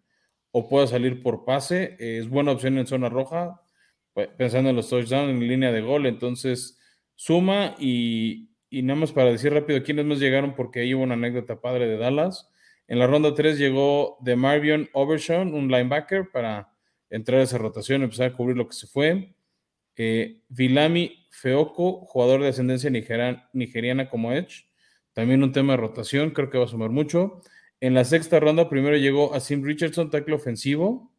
o 0.51 0.69
pueda 0.69 0.85
salir 0.85 1.23
por 1.23 1.45
pase. 1.45 1.95
Es 1.97 2.29
buena 2.29 2.51
opción 2.51 2.77
en 2.77 2.85
zona 2.85 3.09
roja, 3.09 3.61
pensando 4.37 4.69
en 4.69 4.75
los 4.75 4.89
touchdowns 4.89 5.31
en 5.31 5.47
línea 5.47 5.71
de 5.71 5.81
gol, 5.81 6.05
entonces 6.05 6.79
suma 7.15 7.75
y, 7.79 8.51
y 8.69 8.83
nada 8.83 8.99
más 8.99 9.11
para 9.11 9.31
decir 9.31 9.53
rápido 9.53 9.81
quiénes 9.83 10.05
más 10.05 10.19
llegaron 10.19 10.55
porque 10.55 10.81
ahí 10.81 10.93
hubo 10.93 11.03
una 11.03 11.15
anécdota 11.15 11.61
padre 11.61 11.87
de 11.87 11.97
Dallas. 11.97 12.51
En 12.93 12.99
la 12.99 13.07
ronda 13.07 13.33
3 13.33 13.57
llegó 13.57 14.19
de 14.21 14.35
Marvion 14.35 14.87
Overshawn, 14.93 15.55
un 15.55 15.67
linebacker, 15.67 16.29
para 16.31 16.75
entrar 17.09 17.39
a 17.39 17.43
esa 17.43 17.57
rotación, 17.57 18.03
empezar 18.03 18.27
a 18.27 18.33
cubrir 18.35 18.55
lo 18.55 18.67
que 18.67 18.75
se 18.75 18.85
fue. 18.85 19.33
Eh, 19.95 20.43
Vilami 20.47 21.25
Feoko, 21.31 22.05
jugador 22.05 22.43
de 22.43 22.49
ascendencia 22.49 22.91
nigeriana 22.91 24.09
como 24.11 24.31
Edge. 24.31 24.67
También 25.11 25.41
un 25.41 25.51
tema 25.51 25.73
de 25.73 25.77
rotación, 25.77 26.29
creo 26.29 26.51
que 26.51 26.59
va 26.59 26.65
a 26.65 26.67
sumar 26.67 26.91
mucho. 26.91 27.41
En 27.79 27.95
la 27.95 28.05
sexta 28.05 28.39
ronda, 28.39 28.69
primero 28.69 28.95
llegó 28.95 29.33
a 29.33 29.39
Sim 29.39 29.63
Richardson, 29.63 30.11
tackle 30.11 30.35
ofensivo. 30.35 31.11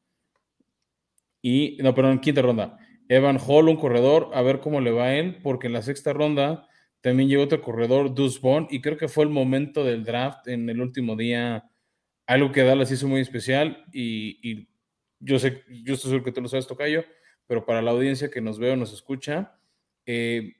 Y, 1.42 1.78
no, 1.82 1.92
perdón, 1.92 2.20
quinta 2.20 2.40
ronda. 2.40 2.78
Evan 3.08 3.40
Hall, 3.44 3.68
un 3.68 3.78
corredor, 3.78 4.30
a 4.32 4.42
ver 4.42 4.60
cómo 4.60 4.80
le 4.80 4.92
va 4.92 5.06
a 5.06 5.16
él, 5.16 5.40
porque 5.42 5.66
en 5.66 5.72
la 5.72 5.82
sexta 5.82 6.12
ronda 6.12 6.68
también 7.04 7.28
llegó 7.28 7.42
otro 7.42 7.60
corredor, 7.60 8.14
Deuce 8.14 8.40
Bond, 8.40 8.68
y 8.70 8.80
creo 8.80 8.96
que 8.96 9.08
fue 9.08 9.24
el 9.24 9.30
momento 9.30 9.84
del 9.84 10.04
draft 10.04 10.48
en 10.48 10.70
el 10.70 10.80
último 10.80 11.16
día, 11.16 11.70
algo 12.24 12.50
que 12.50 12.62
Dallas 12.62 12.90
hizo 12.90 13.06
muy 13.06 13.20
especial, 13.20 13.84
y, 13.92 14.70
yo 15.20 15.38
sé, 15.38 15.64
yo 15.68 15.92
estoy 15.92 16.12
seguro 16.12 16.24
que 16.24 16.32
tú 16.32 16.40
lo 16.40 16.48
sabes, 16.48 16.66
Tocayo, 16.66 17.04
pero 17.46 17.66
para 17.66 17.82
la 17.82 17.90
audiencia 17.90 18.30
que 18.30 18.40
nos 18.40 18.58
ve 18.58 18.70
o 18.70 18.76
nos 18.76 18.94
escucha, 18.94 19.60
eh, 20.06 20.54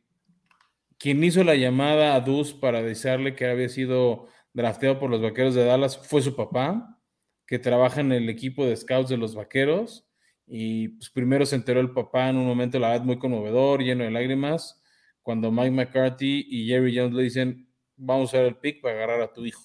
quien 0.98 1.24
hizo 1.24 1.42
la 1.44 1.54
llamada 1.54 2.14
a 2.14 2.20
Deuce 2.20 2.54
para 2.61 2.83
desearle 2.83 3.35
que 3.35 3.46
había 3.46 3.70
sido 3.70 4.26
drafteado 4.52 4.98
por 4.98 5.09
los 5.09 5.22
Vaqueros 5.22 5.54
de 5.54 5.64
Dallas 5.64 5.96
fue 5.96 6.20
su 6.20 6.37
papá, 6.37 7.00
que 7.46 7.59
trabaja 7.59 8.02
en 8.02 8.12
el 8.12 8.28
equipo 8.28 8.66
de 8.66 8.76
scouts 8.76 9.09
de 9.09 9.16
los 9.16 9.35
Vaqueros, 9.35 10.07
y 10.46 10.88
pues 10.88 11.09
primero 11.09 11.46
se 11.46 11.57
enteró 11.57 11.80
el 11.80 11.92
papá 11.92 12.28
en 12.28 12.37
un 12.37 12.46
momento, 12.46 12.78
la 12.78 12.90
verdad, 12.90 13.07
muy 13.07 13.18
conmovedor, 13.18 13.83
lleno 13.83 14.04
de 14.04 14.11
lágrimas, 14.11 14.84
cuando 15.24 15.50
Mike 15.50 15.72
McCarthy 15.72 16.46
y 16.48 16.68
Jerry 16.68 16.96
Jones 16.96 17.14
le 17.14 17.22
dicen, 17.24 17.68
vamos 17.96 18.32
a 18.32 18.37
usar 18.37 18.44
el 18.46 18.56
pick 18.56 18.80
para 18.80 18.94
agarrar 18.94 19.22
a 19.22 19.32
tu 19.32 19.44
hijo. 19.44 19.62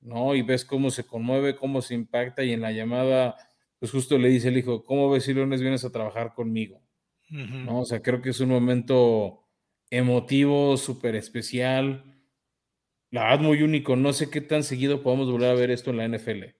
¿No? 0.00 0.34
Y 0.34 0.42
ves 0.42 0.64
cómo 0.64 0.90
se 0.90 1.04
conmueve, 1.06 1.54
cómo 1.54 1.82
se 1.82 1.94
impacta 1.94 2.42
y 2.42 2.52
en 2.52 2.62
la 2.62 2.72
llamada, 2.72 3.36
pues 3.78 3.92
justo 3.92 4.16
le 4.16 4.28
dice 4.28 4.48
el 4.48 4.56
hijo, 4.56 4.84
¿cómo 4.84 5.10
ves 5.10 5.24
si 5.24 5.34
lunes 5.34 5.60
vienes 5.60 5.84
a 5.84 5.92
trabajar 5.92 6.34
conmigo? 6.34 6.82
¿No? 7.28 7.80
O 7.80 7.84
sea, 7.84 8.00
creo 8.00 8.22
que 8.22 8.30
es 8.30 8.40
un 8.40 8.48
momento 8.48 9.44
emotivo, 9.90 10.78
súper 10.78 11.14
especial, 11.14 12.08
la 13.10 13.24
verdad 13.24 13.40
muy 13.40 13.62
único. 13.62 13.96
No 13.96 14.12
sé 14.12 14.30
qué 14.30 14.40
tan 14.40 14.62
seguido 14.62 15.02
podemos 15.02 15.30
volver 15.30 15.50
a 15.50 15.54
ver 15.54 15.70
esto 15.70 15.90
en 15.90 15.96
la 15.98 16.08
NFL. 16.08 16.57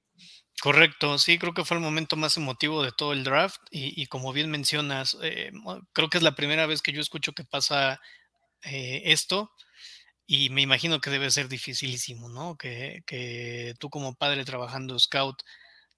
Correcto, 0.61 1.19
sí, 1.19 1.39
creo 1.39 1.55
que 1.55 1.65
fue 1.65 1.77
el 1.77 1.83
momento 1.83 2.17
más 2.17 2.37
emotivo 2.37 2.83
de 2.83 2.91
todo 2.91 3.13
el 3.13 3.23
draft 3.23 3.61
y, 3.71 4.07
como 4.07 4.33
bien 4.33 4.51
mencionas, 4.51 5.17
eh, 5.23 5.53
creo 5.93 6.09
que 6.11 6.19
es 6.19 6.25
la 6.25 6.35
primera 6.35 6.67
vez 6.67 6.83
que 6.83 6.93
yo 6.93 7.01
escucho 7.01 7.33
que 7.33 7.45
pasa 7.45 8.01
eh, 8.65 9.03
esto 9.07 9.53
y 10.27 10.51
me 10.51 10.63
imagino 10.63 11.01
que 11.01 11.11
debe 11.11 11.31
ser 11.31 11.49
dificilísimo, 11.49 12.29
¿no? 12.29 12.57
Que, 12.59 13.03
que, 13.07 13.75
tú 13.81 13.91
como 13.91 14.15
padre 14.17 14.45
trabajando 14.45 14.99
scout 14.99 15.43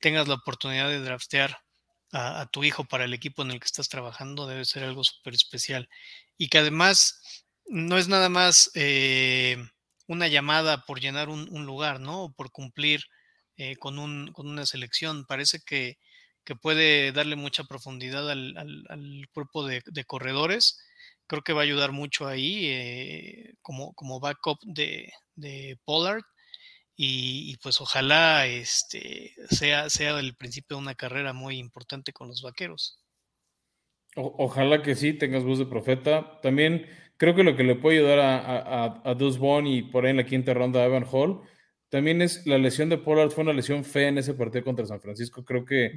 tengas 0.01 0.29
la 0.29 0.35
oportunidad 0.37 0.89
de 0.91 1.01
draftear 1.01 1.59
a, 2.13 2.47
tu 2.53 2.65
hijo 2.65 2.85
para 2.85 3.05
el 3.05 3.15
equipo 3.15 3.43
en 3.43 3.53
el 3.53 3.61
que 3.61 3.67
estás 3.67 3.89
trabajando, 3.89 4.47
debe 4.47 4.65
ser 4.67 4.85
algo 4.85 5.05
súper 5.05 5.35
especial. 5.35 5.89
Y 6.39 6.49
que 6.49 6.59
además 6.59 7.23
no 7.67 7.99
es 7.99 8.09
nada 8.09 8.29
más 8.29 8.71
eh, 8.75 9.59
una 10.09 10.29
llamada 10.29 10.85
por 10.87 11.01
llenar 11.01 11.29
un, 11.31 11.49
un 11.53 11.67
lugar, 11.67 12.01
¿no? 12.01 12.25
O 12.25 12.33
por 12.33 12.53
cumplir 12.53 13.05
eh, 13.63 13.77
con, 13.77 13.99
un, 13.99 14.33
con, 14.33 14.49
una 14.49 14.65
selección. 14.65 15.27
Parece 15.27 15.61
que, 15.61 15.99
que, 16.45 16.57
puede 16.57 17.13
darle 17.13 17.37
mucha 17.37 17.65
profundidad 17.65 18.31
al, 18.31 18.57
al, 18.57 19.29
cuerpo 19.35 19.67
de, 19.67 19.83
corredores. 20.07 20.81
Creo 21.27 21.43
que 21.43 21.53
va 21.53 21.61
a 21.61 21.65
ayudar 21.65 21.93
mucho 21.93 22.27
ahí 22.27 22.69
eh, 22.71 23.53
como, 23.61 23.93
como 23.93 24.19
backup 24.19 24.59
de, 24.63 25.13
de 25.35 25.79
Pollard. 25.85 26.23
Y, 26.97 27.59
pues 27.59 27.83
ojalá 27.83 28.47
este, 28.47 29.35
sea, 29.51 29.91
sea 29.91 30.19
el 30.19 30.37
principio 30.37 30.79
de 30.79 30.83
una 30.83 30.95
carrera 30.95 31.35
muy 31.35 31.59
importante 31.59 32.15
con 32.15 32.29
los 32.29 32.41
vaqueros. 32.41 32.99
ojalá 34.17 34.83
que 34.83 34.95
sí, 34.95 35.13
tengas 35.13 35.45
voz 35.45 35.59
de 35.59 35.67
profeta. 35.67 36.41
También 36.41 36.87
creo 37.19 37.35
que 37.35 37.43
lo 37.43 37.57
que 37.57 37.65
le 37.65 37.75
puede 37.75 37.99
ayudar 37.99 38.21
a, 38.21 38.39
a, 38.39 39.03
a 39.05 39.67
y 39.67 39.83
por 39.83 40.07
ahí 40.07 40.13
en 40.13 40.17
la 40.17 40.25
quinta 40.25 40.55
ronda 40.55 40.81
a 40.81 40.87
Evan 40.87 41.07
Hall 41.11 41.43
también 41.91 42.23
es 42.23 42.47
la 42.47 42.57
lesión 42.57 42.89
de 42.89 42.99
Pollard 42.99 43.31
fue 43.31 43.45
una 43.45 43.53
lesión 43.53 43.85
fea 43.85 44.09
en 44.09 44.19
ese 44.19 44.33
partido 44.35 44.65
contra 44.65 44.87
San 44.87 45.01
Francisco. 45.01 45.45
Creo 45.45 45.65
que. 45.65 45.93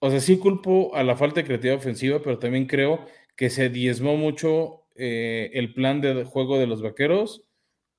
O 0.00 0.10
sea, 0.10 0.18
sí 0.20 0.38
culpo 0.38 0.94
a 0.96 1.02
la 1.02 1.14
falta 1.14 1.40
de 1.40 1.46
creatividad 1.46 1.76
ofensiva, 1.76 2.20
pero 2.22 2.38
también 2.38 2.66
creo 2.66 3.04
que 3.36 3.50
se 3.50 3.68
diezmó 3.68 4.16
mucho 4.16 4.86
eh, 4.96 5.50
el 5.52 5.74
plan 5.74 6.00
de 6.00 6.24
juego 6.24 6.58
de 6.58 6.66
los 6.66 6.80
vaqueros 6.80 7.44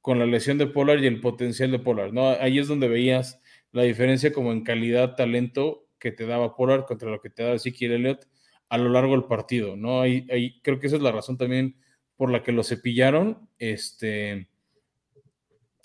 con 0.01 0.17
la 0.17 0.25
lesión 0.25 0.57
de 0.57 0.65
Pollard 0.65 1.03
y 1.03 1.07
el 1.07 1.21
potencial 1.21 1.69
de 1.69 1.77
Pollard. 1.77 2.11
¿no? 2.11 2.29
Ahí 2.29 2.57
es 2.57 2.67
donde 2.67 2.87
veías 2.87 3.39
la 3.71 3.83
diferencia 3.83 4.33
como 4.33 4.51
en 4.51 4.63
calidad, 4.63 5.15
talento 5.15 5.87
que 5.99 6.11
te 6.11 6.25
daba 6.25 6.55
Pollard 6.55 6.85
contra 6.85 7.11
lo 7.11 7.21
que 7.21 7.29
te 7.29 7.43
daba 7.43 7.55
Ezekiel 7.55 7.91
Elliott 7.91 8.27
a 8.69 8.79
lo 8.79 8.89
largo 8.89 9.11
del 9.11 9.25
partido. 9.25 9.75
¿no? 9.75 10.01
Ahí, 10.01 10.25
ahí 10.31 10.59
creo 10.63 10.79
que 10.79 10.87
esa 10.87 10.95
es 10.95 11.03
la 11.03 11.11
razón 11.11 11.37
también 11.37 11.75
por 12.15 12.31
la 12.31 12.41
que 12.41 12.51
lo 12.51 12.63
cepillaron. 12.63 13.47
Este 13.59 14.47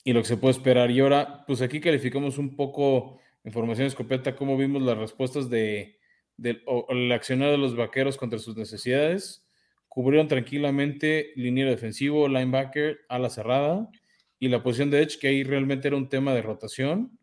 y 0.07 0.12
lo 0.12 0.23
que 0.23 0.29
se 0.29 0.37
puede 0.37 0.53
esperar. 0.53 0.92
Y 0.92 1.01
ahora, 1.01 1.45
pues 1.49 1.61
aquí 1.62 1.81
calificamos 1.81 2.38
un 2.38 2.55
poco 2.55 3.19
información 3.45 3.88
escopeta, 3.88 4.37
cómo 4.37 4.57
vimos 4.57 4.81
las 4.83 4.97
respuestas 4.97 5.51
de, 5.51 5.99
del 6.37 6.62
o, 6.64 6.87
el 6.90 7.11
accionar 7.11 7.51
de 7.51 7.59
los 7.59 7.75
vaqueros 7.75 8.16
contra 8.16 8.38
sus 8.38 8.57
necesidades. 8.57 9.45
Cubrieron 9.88 10.29
tranquilamente 10.29 11.33
línea 11.35 11.66
defensivo, 11.66 12.29
linebacker, 12.29 13.01
ala 13.09 13.29
cerrada 13.29 13.90
y 14.38 14.47
la 14.47 14.62
posición 14.62 14.92
de 14.92 15.03
edge, 15.03 15.19
que 15.19 15.27
ahí 15.27 15.42
realmente 15.42 15.88
era 15.88 15.97
un 15.97 16.09
tema 16.09 16.35
de 16.35 16.42
rotación, 16.42 17.19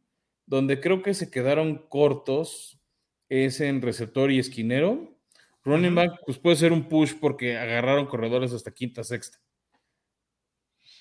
donde 0.46 0.82
creo 0.82 1.02
que 1.02 1.14
se 1.14 1.32
quedaron 1.32 1.88
cortos 1.88 2.82
es 3.30 3.62
en 3.62 3.82
receptor 3.82 4.30
y 4.30 4.40
esquinero. 4.40 5.18
Running 5.64 5.96
back, 5.96 6.20
pues 6.26 6.38
puede 6.38 6.58
ser 6.58 6.74
un 6.74 6.90
push 6.90 7.14
porque 7.18 7.56
agarraron 7.56 8.08
corredores 8.08 8.52
hasta 8.52 8.74
quinta, 8.74 9.06
sexta. 9.06 9.43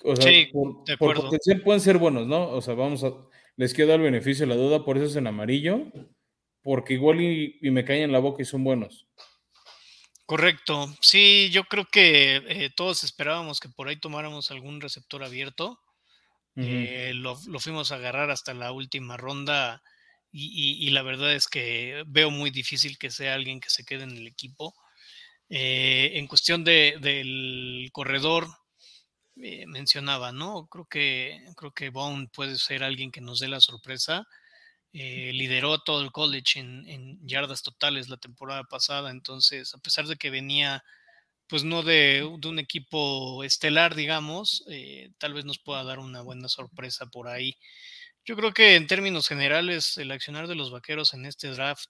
O 0.03 0.15
sea, 0.15 0.31
Sí, 0.31 0.49
por, 0.51 0.83
de 0.85 0.97
por 0.97 1.11
acuerdo. 1.11 1.23
potencial 1.29 1.61
pueden 1.61 1.81
ser 1.81 1.97
buenos, 1.97 2.27
¿no? 2.27 2.49
O 2.49 2.61
sea, 2.61 2.73
vamos 2.73 3.03
a. 3.03 3.13
Les 3.55 3.73
quiero 3.73 3.91
dar 3.91 3.99
el 3.99 4.05
beneficio 4.11 4.45
de 4.45 4.55
la 4.55 4.61
duda, 4.61 4.83
por 4.83 4.97
eso 4.97 5.05
es 5.05 5.15
en 5.15 5.27
amarillo, 5.27 5.83
porque 6.61 6.93
igual 6.95 7.21
y, 7.21 7.57
y 7.61 7.71
me 7.71 7.85
caen 7.85 8.03
en 8.03 8.11
la 8.11 8.19
boca 8.19 8.41
y 8.41 8.45
son 8.45 8.63
buenos. 8.63 9.07
Correcto. 10.25 10.95
Sí, 11.01 11.49
yo 11.51 11.65
creo 11.65 11.85
que 11.85 12.37
eh, 12.37 12.69
todos 12.75 13.03
esperábamos 13.03 13.59
que 13.59 13.69
por 13.69 13.87
ahí 13.87 13.97
tomáramos 13.97 14.51
algún 14.51 14.81
receptor 14.81 15.23
abierto. 15.23 15.79
Eh, 16.55 17.13
lo, 17.15 17.35
lo 17.47 17.59
fuimos 17.59 17.91
a 17.91 17.95
agarrar 17.95 18.29
hasta 18.29 18.53
la 18.53 18.71
última 18.71 19.17
ronda 19.17 19.81
y, 20.31 20.45
y- 20.83 20.87
y 20.87 20.91
la 20.91 21.01
verdad 21.01 21.33
es 21.33 21.47
que 21.47 22.03
veo 22.05 22.29
muy 22.29 22.51
difícil 22.51 22.99
que 22.99 23.09
sea 23.09 23.33
alguien 23.33 23.59
que 23.59 23.71
se 23.71 23.83
quede 23.83 24.03
en 24.03 24.11
el 24.11 24.27
equipo. 24.27 24.75
Eh, 25.49 26.11
en 26.13 26.27
cuestión 26.27 26.63
de, 26.63 26.97
del 27.01 27.89
corredor, 27.91 28.47
eh, 29.41 29.65
mencionaba, 29.67 30.31
¿no? 30.31 30.67
Creo 30.67 30.85
que, 30.85 31.45
creo 31.57 31.71
que 31.73 31.89
Bone 31.89 32.27
puede 32.33 32.57
ser 32.57 32.83
alguien 32.83 33.11
que 33.11 33.21
nos 33.21 33.39
dé 33.39 33.47
la 33.47 33.61
sorpresa. 33.61 34.27
Eh, 34.93 35.31
lideró 35.33 35.79
todo 35.81 36.01
el 36.03 36.11
college 36.11 36.59
en, 36.59 36.87
en 36.87 37.19
yardas 37.27 37.63
totales 37.63 38.09
la 38.09 38.17
temporada 38.17 38.63
pasada, 38.65 39.11
entonces 39.11 39.73
a 39.75 39.79
pesar 39.79 40.07
de 40.07 40.17
que 40.17 40.29
venía 40.31 40.83
pues 41.47 41.63
no 41.63 41.83
de, 41.83 42.29
de 42.39 42.47
un 42.49 42.59
equipo 42.59 43.43
estelar, 43.43 43.95
digamos, 43.95 44.63
eh, 44.69 45.11
tal 45.19 45.33
vez 45.33 45.45
nos 45.45 45.59
pueda 45.59 45.83
dar 45.83 45.99
una 45.99 46.21
buena 46.21 46.49
sorpresa 46.49 47.07
por 47.07 47.27
ahí. 47.27 47.57
Yo 48.25 48.35
creo 48.37 48.53
que 48.53 48.75
en 48.75 48.87
términos 48.87 49.27
generales 49.27 49.97
el 49.97 50.11
accionar 50.11 50.47
de 50.47 50.55
los 50.55 50.71
vaqueros 50.71 51.13
en 51.13 51.25
este 51.25 51.49
draft 51.49 51.87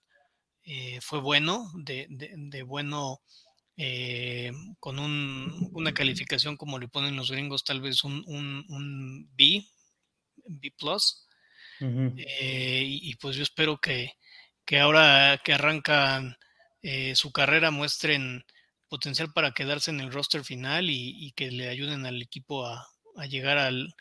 fue 1.02 1.20
bueno, 1.20 1.72
de, 1.76 2.08
de, 2.10 2.34
de 2.38 2.64
bueno, 2.64 3.22
eh, 3.78 4.52
con 4.80 5.00
un, 5.00 5.70
una 5.74 5.94
calificación 5.94 6.58
como 6.58 6.80
le 6.80 6.88
ponen 6.88 7.16
los 7.16 7.32
gringos, 7.32 7.64
tal 7.64 7.82
vez 7.82 8.04
un, 8.04 8.24
un, 8.28 8.66
un 8.70 9.30
B, 9.36 9.66
B 10.46 10.74
plus. 10.78 11.28
Eh, 11.80 12.84
y, 12.86 13.10
y, 13.10 13.16
pues 13.16 13.36
yo 13.36 13.44
espero 13.44 13.78
que, 13.78 14.12
que 14.66 14.80
ahora 14.80 15.42
que 15.44 15.54
arrancan 15.54 16.38
eh, 16.82 17.14
su 17.16 17.32
carrera 17.34 17.72
muestren 17.72 18.46
potencial 18.88 19.34
para 19.34 19.52
quedarse 19.52 19.92
en 19.92 20.00
el 20.00 20.12
roster 20.12 20.44
final 20.44 20.90
y, 20.90 21.26
y 21.26 21.32
que 21.32 21.52
le 21.52 21.68
ayuden 21.68 22.06
al 22.06 22.22
equipo 22.22 22.66
a, 22.66 22.88
a 23.18 23.26
llegar 23.26 23.58
al, 23.58 23.94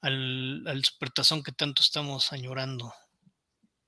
al, 0.00 0.64
al, 0.66 0.84
supertazón 0.84 1.42
que 1.42 1.52
tanto 1.52 1.80
estamos 1.80 2.32
añorando. 2.32 2.92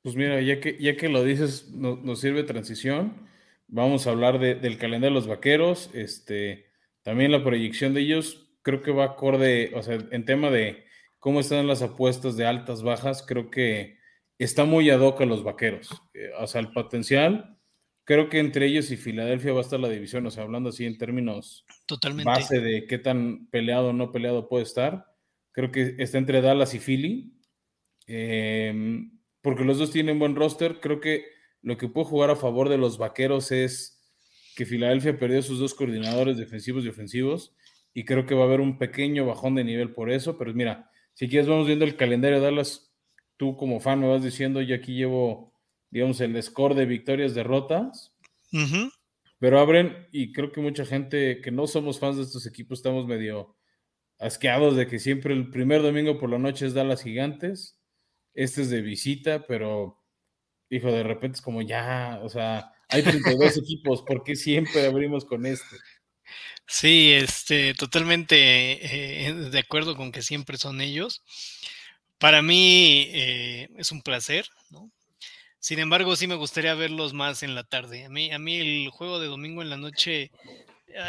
Pues 0.03 0.15
mira, 0.15 0.41
ya 0.41 0.61
que, 0.61 0.79
ya 0.81 0.97
que 0.97 1.09
lo 1.09 1.25
dices, 1.25 1.71
no, 1.71 1.97
nos 1.97 2.21
sirve 2.21 2.45
transición. 2.45 3.29
Vamos 3.75 4.07
a 4.07 4.11
hablar 4.11 4.39
de, 4.39 4.55
del 4.55 4.79
calendario 4.79 5.17
de 5.17 5.21
los 5.21 5.27
vaqueros. 5.27 5.91
Este, 5.95 6.67
también 7.03 7.33
la 7.33 7.43
proyección 7.43 7.93
de 7.93 8.03
ellos, 8.03 8.55
creo 8.63 8.83
que 8.83 8.93
va 8.93 9.05
acorde, 9.05 9.73
o 9.75 9.83
sea, 9.83 9.99
en 10.13 10.25
tema 10.25 10.49
de 10.49 10.85
cómo 11.19 11.41
están 11.41 11.67
las 11.67 11.83
apuestas 11.83 12.37
de 12.37 12.47
altas, 12.47 12.85
bajas, 12.85 13.25
creo 13.27 13.51
que 13.51 13.99
está 14.39 14.65
muy 14.65 14.91
ad 14.91 15.01
hoc 15.01 15.21
a 15.23 15.27
los 15.27 15.43
vaqueros. 15.43 15.91
Eh, 16.15 16.31
o 16.39 16.47
sea, 16.47 16.61
el 16.61 16.71
potencial, 16.71 17.59
creo 18.05 18.29
que 18.29 18.39
entre 18.39 18.67
ellos 18.67 18.93
y 18.93 18.97
Filadelfia 18.97 19.53
va 19.53 19.59
a 19.59 19.63
estar 19.63 19.81
la 19.81 19.89
división, 19.89 20.25
o 20.25 20.31
sea, 20.31 20.45
hablando 20.45 20.69
así 20.69 20.87
en 20.87 20.97
términos 20.97 21.67
Totalmente. 21.87 22.31
base 22.31 22.61
de 22.61 22.87
qué 22.87 22.99
tan 22.99 23.49
peleado 23.49 23.89
o 23.89 23.93
no 23.93 24.13
peleado 24.13 24.49
puede 24.49 24.63
estar. 24.63 25.05
Creo 25.51 25.73
que 25.73 25.97
está 25.99 26.19
entre 26.19 26.43
Dallas 26.43 26.75
y 26.75 26.79
Philly. 26.79 27.41
Eh, 28.07 29.03
porque 29.43 29.65
los 29.65 29.79
dos 29.79 29.91
tienen 29.91 30.21
buen 30.21 30.37
roster. 30.37 30.79
Creo 30.79 31.01
que 31.01 31.34
lo 31.65 31.79
que 31.79 31.89
puede 31.89 32.07
jugar 32.07 32.31
a 32.31 32.37
favor 32.37 32.69
de 32.69 32.77
los 32.77 32.99
vaqueros 32.99 33.51
es 33.51 33.99
que 34.55 34.67
Filadelfia 34.67 35.19
perdió 35.19 35.43
sus 35.43 35.59
dos 35.59 35.75
coordinadores 35.75 36.37
defensivos 36.37 36.85
y 36.85 36.89
ofensivos. 36.89 37.57
Y 37.95 38.05
creo 38.05 38.27
que 38.27 38.35
va 38.35 38.43
a 38.43 38.45
haber 38.45 38.61
un 38.61 38.77
pequeño 38.77 39.25
bajón 39.25 39.55
de 39.55 39.65
nivel 39.65 39.93
por 39.93 40.11
eso. 40.11 40.37
Pero 40.37 40.53
mira, 40.53 40.91
si 41.15 41.27
quieres, 41.27 41.49
vamos 41.49 41.67
viendo 41.67 41.87
el 41.87 41.97
calendario 41.97 42.39
de 42.39 42.45
Dallas. 42.45 42.93
Tú, 43.37 43.57
como 43.57 43.81
fan, 43.81 44.01
me 44.01 44.09
vas 44.09 44.23
diciendo. 44.23 44.61
Yo 44.61 44.77
aquí 44.77 44.95
llevo, 44.95 45.55
digamos, 45.91 46.21
el 46.21 46.41
score 46.43 46.75
de 46.75 46.85
victorias, 46.85 47.35
derrotas. 47.35 48.15
Uh 48.53 48.59
-huh. 48.59 48.93
Pero 49.39 49.59
abren, 49.59 50.07
y 50.13 50.33
creo 50.33 50.53
que 50.53 50.61
mucha 50.61 50.85
gente 50.85 51.41
que 51.41 51.51
no 51.51 51.67
somos 51.67 51.99
fans 51.99 52.17
de 52.17 52.23
estos 52.23 52.47
equipos 52.47 52.79
estamos 52.79 53.07
medio 53.07 53.57
asqueados 54.19 54.77
de 54.77 54.87
que 54.87 54.99
siempre 54.99 55.35
el 55.35 55.51
primer 55.51 55.83
domingo 55.83 56.19
por 56.19 56.31
la 56.31 56.39
noche 56.39 56.67
es 56.67 56.75
Dallas 56.75 57.03
Gigantes. 57.03 57.81
Este 58.35 58.63
es 58.63 58.71
de 58.71 58.83
visita, 58.83 59.47
pero 59.47 60.04
hijo, 60.77 60.91
de 60.91 61.03
repente 61.03 61.37
es 61.37 61.43
como 61.43 61.63
ya, 61.63 62.21
o 62.23 62.29
sea, 62.29 62.73
hay 62.89 63.03
32 63.03 63.57
equipos, 63.59 64.03
¿por 64.03 64.23
qué 64.23 64.37
siempre 64.37 64.87
abrimos 64.87 65.25
con 65.25 65.47
este? 65.47 65.77
Sí, 66.67 67.13
este, 67.13 67.75
totalmente 67.75 69.27
eh, 69.27 69.33
de 69.33 69.59
acuerdo 69.59 69.97
con 69.97 70.13
que 70.13 70.23
siempre 70.23 70.57
son 70.57 70.81
ellos. 70.81 71.23
Para 72.19 72.41
mí 72.43 73.09
eh, 73.13 73.69
es 73.77 73.93
un 73.93 74.03
placer, 74.03 74.47
¿no? 74.71 74.91
Sin 75.59 75.79
embargo, 75.79 76.15
sí 76.15 76.27
me 76.27 76.35
gustaría 76.35 76.75
verlos 76.75 77.15
más 77.15 77.43
en 77.43 77.55
la 77.55 77.65
tarde. 77.65 78.05
A 78.05 78.11
mí, 78.11 78.31
a 78.31 78.39
mí 78.39 78.57
el 78.57 78.91
juego 78.91 79.19
de 79.19 79.29
domingo 79.29 79.63
en 79.63 79.71
la 79.71 79.77
noche 79.77 80.31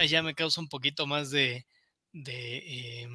ya 0.07 0.23
me 0.23 0.33
causa 0.33 0.61
un 0.61 0.69
poquito 0.69 1.05
más 1.07 1.29
de, 1.29 1.65
de, 2.11 2.57
eh, 2.57 3.07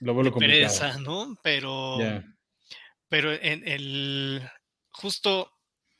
Lo 0.00 0.14
de 0.22 0.32
pereza, 0.32 0.98
¿no? 0.98 1.38
Pero, 1.42 1.98
yeah. 1.98 2.24
pero 3.08 3.32
en 3.32 3.66
el 3.66 4.42
justo 4.90 5.50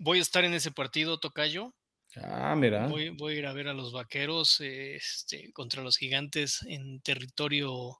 voy 0.01 0.19
a 0.19 0.23
estar 0.23 0.45
en 0.45 0.55
ese 0.55 0.73
partido, 0.73 1.19
Tocayo. 1.19 1.73
Ah, 2.17 2.57
mira. 2.57 2.89
Voy, 2.89 3.11
voy, 3.11 3.35
a 3.35 3.39
ir 3.39 3.47
a 3.47 3.53
ver 3.53 3.69
a 3.69 3.75
los 3.75 3.93
vaqueros 3.93 4.61
este, 4.61 5.53
contra 5.53 5.83
los 5.83 5.97
gigantes 5.97 6.63
en 6.67 7.01
territorio 7.01 7.99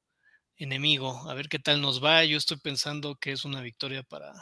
enemigo. 0.57 1.29
A 1.31 1.35
ver 1.35 1.49
qué 1.49 1.59
tal 1.59 1.81
nos 1.81 2.03
va. 2.03 2.25
Yo 2.25 2.37
estoy 2.37 2.59
pensando 2.59 3.17
que 3.17 3.33
es 3.33 3.45
una 3.45 3.61
victoria 3.61 4.03
para, 4.03 4.33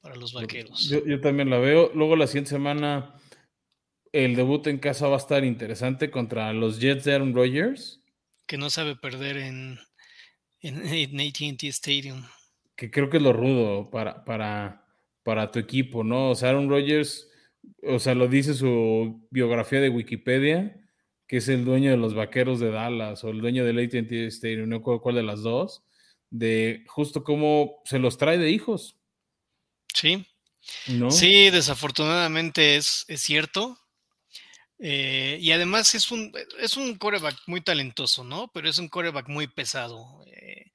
para 0.00 0.14
los 0.14 0.32
vaqueros. 0.32 0.88
Yo, 0.88 1.04
yo, 1.04 1.20
también 1.20 1.50
la 1.50 1.58
veo. 1.58 1.90
Luego 1.94 2.14
la 2.14 2.28
siguiente 2.28 2.50
semana 2.50 3.16
el 4.12 4.36
debut 4.36 4.66
en 4.68 4.78
casa 4.78 5.08
va 5.08 5.16
a 5.16 5.18
estar 5.18 5.44
interesante 5.44 6.10
contra 6.10 6.52
los 6.52 6.78
Jets 6.78 7.04
de 7.04 7.14
Aaron 7.14 7.34
Rodgers. 7.34 8.00
Que 8.46 8.58
no 8.58 8.70
sabe 8.70 8.94
perder 8.94 9.38
en, 9.38 9.78
en, 10.60 10.86
en 10.86 11.20
ATT 11.20 11.64
Stadium. 11.64 12.24
Que 12.76 12.90
creo 12.90 13.10
que 13.10 13.16
es 13.16 13.22
lo 13.22 13.32
rudo 13.32 13.90
para, 13.90 14.24
para, 14.24 14.86
para 15.22 15.50
tu 15.50 15.58
equipo, 15.58 16.04
¿no? 16.04 16.30
O 16.30 16.34
sea, 16.34 16.50
Aaron 16.50 16.68
Rodgers, 16.68 17.28
o 17.82 17.98
sea, 17.98 18.14
lo 18.14 18.28
dice 18.28 18.54
su 18.54 19.26
biografía 19.30 19.80
de 19.80 19.88
Wikipedia, 19.88 20.76
que 21.26 21.38
es 21.38 21.48
el 21.48 21.64
dueño 21.64 21.90
de 21.90 21.96
los 21.96 22.14
vaqueros 22.14 22.58
de 22.58 22.70
Dallas 22.70 23.22
o 23.24 23.28
el 23.28 23.40
dueño 23.40 23.64
del 23.64 23.78
ATT 23.78 24.12
Stadium, 24.28 24.68
no 24.68 24.78
recuerdo 24.78 25.02
cuál 25.02 25.14
de 25.16 25.22
las 25.22 25.42
dos, 25.42 25.84
de 26.30 26.84
justo 26.88 27.22
cómo 27.22 27.80
se 27.84 27.98
los 27.98 28.18
trae 28.18 28.38
de 28.38 28.50
hijos. 28.50 28.96
Sí. 29.94 30.26
¿No? 30.88 31.10
Sí, 31.10 31.50
desafortunadamente 31.50 32.76
es, 32.76 33.04
es 33.08 33.20
cierto. 33.22 33.78
Eh, 34.78 35.38
y 35.40 35.52
además 35.52 35.94
es 35.94 36.10
un, 36.10 36.32
es 36.58 36.76
un 36.76 36.96
coreback 36.96 37.36
muy 37.46 37.60
talentoso, 37.60 38.24
¿no? 38.24 38.50
Pero 38.52 38.68
es 38.68 38.78
un 38.78 38.88
coreback 38.88 39.28
muy 39.28 39.46
pesado. 39.46 40.24
Eh, 40.26 40.72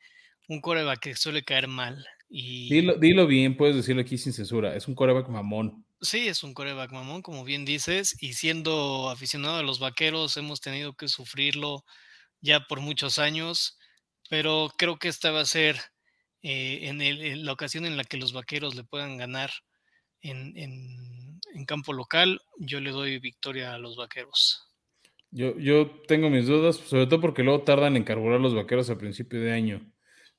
un 0.47 0.61
coreback 0.61 0.99
que 0.99 1.15
suele 1.15 1.43
caer 1.43 1.67
mal. 1.67 2.05
Y... 2.29 2.69
Dilo, 2.69 2.95
dilo, 2.95 3.27
bien, 3.27 3.55
puedes 3.55 3.75
decirlo 3.75 4.01
aquí 4.01 4.17
sin 4.17 4.33
censura. 4.33 4.75
Es 4.75 4.87
un 4.87 4.95
coreback 4.95 5.29
mamón. 5.29 5.85
Sí, 6.01 6.27
es 6.27 6.43
un 6.43 6.53
coreback 6.53 6.91
mamón, 6.91 7.21
como 7.21 7.43
bien 7.43 7.65
dices. 7.65 8.15
Y 8.21 8.33
siendo 8.33 9.09
aficionado 9.09 9.57
a 9.57 9.63
los 9.63 9.79
vaqueros, 9.79 10.37
hemos 10.37 10.61
tenido 10.61 10.93
que 10.93 11.07
sufrirlo 11.07 11.83
ya 12.41 12.61
por 12.61 12.81
muchos 12.81 13.19
años. 13.19 13.77
Pero 14.29 14.71
creo 14.77 14.97
que 14.97 15.07
esta 15.07 15.31
va 15.31 15.41
a 15.41 15.45
ser 15.45 15.77
eh, 16.47 16.89
en, 16.89 17.01
el, 17.01 17.21
en, 17.21 17.45
la 17.45 17.53
ocasión 17.53 17.85
en 17.85 17.97
la 17.97 18.03
que 18.03 18.17
los 18.17 18.33
vaqueros 18.33 18.75
le 18.75 18.83
puedan 18.83 19.17
ganar 19.17 19.49
en, 20.21 20.55
en, 20.55 21.39
en, 21.55 21.65
campo 21.65 21.91
local, 21.91 22.39
yo 22.57 22.79
le 22.79 22.91
doy 22.91 23.17
victoria 23.17 23.73
a 23.73 23.79
los 23.79 23.95
vaqueros. 23.95 24.61
Yo, 25.31 25.57
yo 25.57 25.89
tengo 26.07 26.29
mis 26.29 26.45
dudas, 26.45 26.77
sobre 26.77 27.07
todo 27.07 27.19
porque 27.19 27.41
luego 27.41 27.63
tardan 27.63 27.95
en 27.95 28.03
carburar 28.03 28.39
los 28.39 28.53
vaqueros 28.53 28.91
a 28.91 28.97
principio 28.97 29.41
de 29.41 29.53
año. 29.53 29.91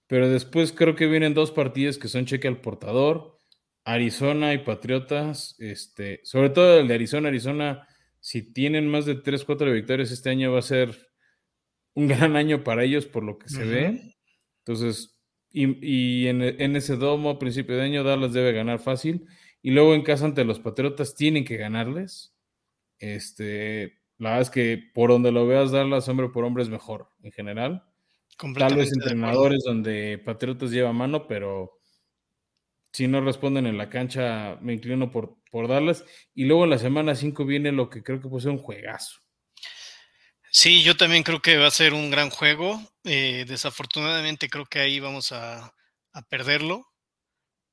Pero 0.06 0.28
después 0.28 0.72
creo 0.72 0.94
que 0.94 1.06
vienen 1.06 1.34
dos 1.34 1.50
partidos 1.50 1.98
que 1.98 2.08
son 2.08 2.26
cheque 2.26 2.48
al 2.48 2.60
portador, 2.60 3.36
Arizona 3.84 4.52
y 4.54 4.58
Patriotas. 4.58 5.56
Este, 5.58 6.20
sobre 6.24 6.50
todo 6.50 6.78
el 6.78 6.88
de 6.88 6.94
Arizona, 6.94 7.28
Arizona, 7.28 7.88
si 8.20 8.52
tienen 8.52 8.88
más 8.88 9.06
de 9.06 9.16
3, 9.16 9.44
4 9.44 9.72
victorias 9.72 10.10
este 10.10 10.30
año 10.30 10.52
va 10.52 10.58
a 10.58 10.62
ser 10.62 10.96
un 11.94 12.08
gran 12.08 12.36
año 12.36 12.62
para 12.62 12.84
ellos 12.84 13.06
por 13.06 13.24
lo 13.24 13.38
que 13.38 13.48
se 13.48 13.62
uh 13.62 13.66
-huh. 13.66 13.70
ve. 13.70 14.14
Entonces, 14.58 15.16
y, 15.50 16.24
y 16.24 16.26
en, 16.28 16.42
en, 16.42 16.76
ese 16.76 16.96
domo 16.96 17.30
a 17.30 17.38
principio 17.38 17.76
de 17.76 17.82
año 17.82 18.04
Dallas 18.04 18.32
debe 18.32 18.52
ganar 18.52 18.78
fácil. 18.80 19.26
Y 19.62 19.70
luego 19.70 19.94
en 19.94 20.02
casa 20.02 20.26
ante 20.26 20.44
los 20.44 20.60
Patriotas 20.60 21.14
tienen 21.14 21.44
que 21.44 21.56
ganarles. 21.56 22.36
Este, 22.98 23.98
la 24.18 24.30
verdad 24.30 24.42
es 24.42 24.50
que 24.50 24.90
por 24.94 25.10
donde 25.10 25.32
lo 25.32 25.46
veas, 25.46 25.70
Dallas 25.70 26.08
hombre 26.08 26.28
por 26.28 26.44
hombre 26.44 26.62
es 26.62 26.68
mejor 26.68 27.08
en 27.22 27.32
general. 27.32 27.84
Tal 28.36 28.76
vez 28.76 28.92
entrenadores 28.92 29.62
donde 29.64 30.18
Patriotas 30.24 30.70
lleva 30.70 30.92
mano, 30.92 31.26
pero 31.26 31.80
si 32.92 33.08
no 33.08 33.20
responden 33.20 33.66
en 33.66 33.78
la 33.78 33.90
cancha, 33.90 34.58
me 34.60 34.74
inclino 34.74 35.10
por, 35.10 35.36
por 35.50 35.68
Dallas. 35.68 36.04
Y 36.34 36.44
luego 36.44 36.64
en 36.64 36.70
la 36.70 36.78
semana 36.78 37.14
5 37.14 37.44
viene 37.44 37.72
lo 37.72 37.90
que 37.90 38.02
creo 38.02 38.20
que 38.20 38.28
puede 38.28 38.42
ser 38.42 38.52
un 38.52 38.58
juegazo. 38.58 39.20
Sí, 40.50 40.82
yo 40.82 40.96
también 40.96 41.22
creo 41.22 41.42
que 41.42 41.58
va 41.58 41.66
a 41.66 41.70
ser 41.70 41.92
un 41.92 42.10
gran 42.10 42.30
juego. 42.30 42.80
Eh, 43.04 43.44
desafortunadamente 43.46 44.48
creo 44.48 44.64
que 44.64 44.80
ahí 44.80 45.00
vamos 45.00 45.32
a, 45.32 45.72
perderlo 46.30 46.86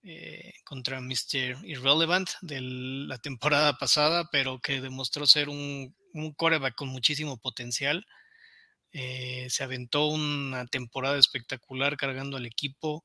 eh, 0.01 0.51
contra 0.65 0.99
Mr. 0.99 1.63
Irrelevant 1.63 2.29
de 2.41 2.59
la 2.59 3.17
temporada 3.19 3.77
pasada, 3.77 4.27
pero 4.29 4.59
que 4.59 4.81
demostró 4.81 5.25
ser 5.25 5.47
un, 5.47 5.95
un 6.13 6.33
coreback 6.33 6.75
con 6.75 6.89
muchísimo 6.89 7.37
potencial. 7.37 8.05
Eh, 8.93 9.47
se 9.49 9.63
aventó 9.63 10.05
una 10.05 10.65
temporada 10.67 11.17
espectacular 11.17 11.97
cargando 11.97 12.37
al 12.37 12.45
equipo, 12.45 13.03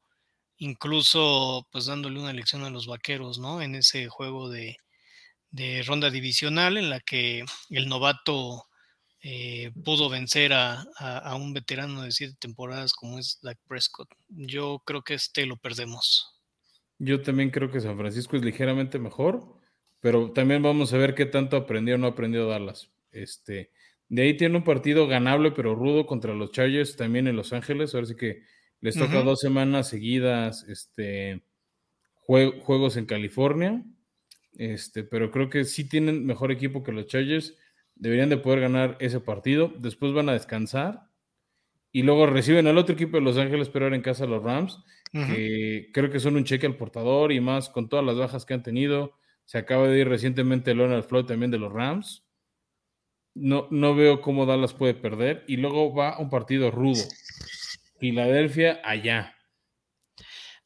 incluso 0.58 1.66
pues 1.72 1.86
dándole 1.86 2.20
una 2.20 2.32
lección 2.32 2.64
a 2.64 2.70
los 2.70 2.86
vaqueros, 2.86 3.38
¿no? 3.38 3.62
En 3.62 3.74
ese 3.74 4.08
juego 4.08 4.50
de, 4.50 4.76
de 5.50 5.82
ronda 5.82 6.10
divisional 6.10 6.76
en 6.76 6.90
la 6.90 7.00
que 7.00 7.44
el 7.70 7.88
novato 7.88 8.68
eh, 9.20 9.72
pudo 9.84 10.08
vencer 10.08 10.52
a, 10.52 10.84
un 11.36 11.52
veterano 11.52 12.02
de 12.02 12.12
siete 12.12 12.36
temporadas 12.38 12.92
como 12.92 13.18
es 13.18 13.40
Dak 13.42 13.58
Prescott. 13.66 14.08
Yo 14.28 14.82
creo 14.84 15.02
que 15.02 15.14
este 15.14 15.46
lo 15.46 15.56
perdemos. 15.56 16.40
Yo 16.98 17.22
también 17.22 17.50
creo 17.50 17.70
que 17.70 17.80
San 17.80 17.96
Francisco 17.96 18.36
es 18.36 18.42
ligeramente 18.42 18.98
mejor, 18.98 19.56
pero 20.00 20.32
también 20.32 20.62
vamos 20.62 20.92
a 20.92 20.98
ver 20.98 21.14
qué 21.14 21.26
tanto 21.26 21.56
aprendió 21.56 21.94
o 21.94 21.98
no 21.98 22.08
aprendió 22.08 22.46
Dallas. 22.46 22.90
Este, 23.10 23.70
de 24.08 24.22
ahí 24.22 24.36
tiene 24.36 24.56
un 24.56 24.64
partido 24.64 25.06
ganable 25.06 25.50
pero 25.52 25.74
rudo 25.74 26.06
contra 26.06 26.34
los 26.34 26.52
Chargers 26.52 26.96
también 26.96 27.26
en 27.26 27.36
Los 27.36 27.52
Ángeles. 27.52 27.94
Ahora 27.94 28.06
sí 28.06 28.16
que 28.16 28.42
les 28.80 28.96
toca 28.96 29.22
dos 29.22 29.40
semanas 29.40 29.88
seguidas 29.88 30.64
este, 30.68 31.42
juegos 32.20 32.96
en 32.96 33.06
California. 33.06 33.82
Este, 34.54 35.04
pero 35.04 35.30
creo 35.30 35.50
que 35.50 35.64
sí 35.64 35.88
tienen 35.88 36.26
mejor 36.26 36.50
equipo 36.50 36.82
que 36.82 36.92
los 36.92 37.06
Chargers 37.06 37.56
deberían 37.94 38.28
de 38.28 38.38
poder 38.38 38.60
ganar 38.60 38.96
ese 39.00 39.20
partido. 39.20 39.72
Después 39.78 40.12
van 40.12 40.28
a 40.28 40.32
descansar 40.32 41.08
y 41.92 42.02
luego 42.02 42.26
reciben 42.26 42.66
al 42.66 42.78
otro 42.78 42.94
equipo 42.94 43.16
de 43.16 43.22
Los 43.22 43.38
Ángeles, 43.38 43.68
pero 43.68 43.86
ahora 43.86 43.96
en 43.96 44.02
casa 44.02 44.26
los 44.26 44.42
Rams, 44.42 44.82
que 45.12 45.90
creo 45.92 46.10
que 46.10 46.20
son 46.20 46.36
un 46.36 46.44
cheque 46.44 46.66
al 46.66 46.76
portador 46.76 47.32
y 47.32 47.40
más 47.40 47.70
con 47.70 47.88
todas 47.88 48.04
las 48.04 48.16
bajas 48.16 48.44
que 48.44 48.54
han 48.54 48.62
tenido. 48.62 49.14
Se 49.44 49.58
acaba 49.58 49.88
de 49.88 49.98
ir 49.98 50.08
recientemente 50.08 50.74
Leonard 50.74 51.04
Floyd 51.04 51.24
también 51.24 51.50
de 51.50 51.58
los 51.58 51.72
Rams. 51.72 52.27
No, 53.40 53.68
no 53.70 53.94
veo 53.94 54.20
cómo 54.20 54.46
Dallas 54.46 54.74
puede 54.74 54.94
perder. 54.94 55.44
Y 55.46 55.56
luego 55.56 55.94
va 55.94 56.18
un 56.18 56.30
partido 56.30 56.70
rudo. 56.70 57.02
Filadelfia 57.98 58.80
allá. 58.84 59.34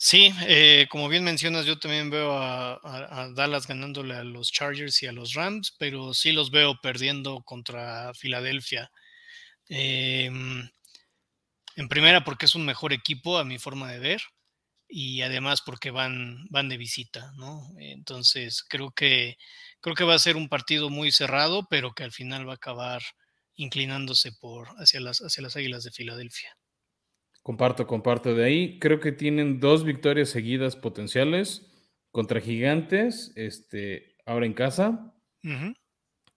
Sí, 0.05 0.35
eh, 0.49 0.89
como 0.91 1.09
bien 1.09 1.23
mencionas, 1.23 1.65
yo 1.65 1.79
también 1.79 2.11
veo 2.11 2.37
a, 2.37 3.31
Dallas 3.37 3.69
ganándole 3.69 4.15
a 4.15 4.25
los 4.25 4.51
Chargers 4.51 5.01
y 5.03 5.07
a 5.07 5.13
los 5.13 5.35
Rams, 5.35 5.77
pero 5.79 6.13
sí 6.13 6.33
los 6.33 6.51
veo 6.51 6.75
perdiendo 6.83 7.43
contra 7.45 8.13
Filadelfia. 8.15 8.91
Em, 9.69 10.69
en 11.77 11.89
primera, 11.89 12.25
porque 12.25 12.47
es 12.47 12.57
un 12.57 12.67
mejor 12.67 12.93
equipo, 12.93 13.39
a 13.39 13.45
mi 13.45 13.59
forma 13.59 13.93
de 13.93 14.01
ver, 14.01 14.23
y 14.89 15.23
además 15.23 15.63
porque 15.65 15.93
van, 15.93 16.49
van 16.51 16.69
de 16.69 16.79
visita, 16.79 17.33
¿no? 17.37 17.71
Entonces, 17.79 18.65
creo 18.69 18.91
que, 18.91 19.39
creo 19.83 19.95
que 19.95 20.05
va 20.05 20.15
a 20.15 20.19
ser 20.19 20.37
un 20.37 20.49
partido 20.49 20.89
muy 20.89 21.13
cerrado, 21.13 21.67
pero 21.69 21.93
que 21.93 22.05
al 22.05 22.13
final 22.13 22.49
va 22.49 22.53
a 22.53 22.57
acabar 22.57 23.03
inclinándose 23.55 24.33
por 24.33 24.69
hacia 24.79 25.01
las, 25.01 25.19
hacia 25.19 25.43
las 25.43 25.57
Águilas 25.57 25.85
de 25.85 25.91
Filadelfia. 25.91 26.57
Comparto, 27.43 27.87
comparto. 27.87 28.35
De 28.35 28.45
ahí 28.45 28.79
creo 28.79 29.01
que 29.01 29.13
tienen 29.13 29.61
dos 29.61 29.85
victorias 29.85 30.31
seguidas 30.31 30.77
potenciales 30.77 31.69
contra 32.11 32.41
Gigantes, 32.41 33.33
este, 33.35 34.17
ahora 34.25 34.47
en 34.47 34.55
casa. 34.55 35.15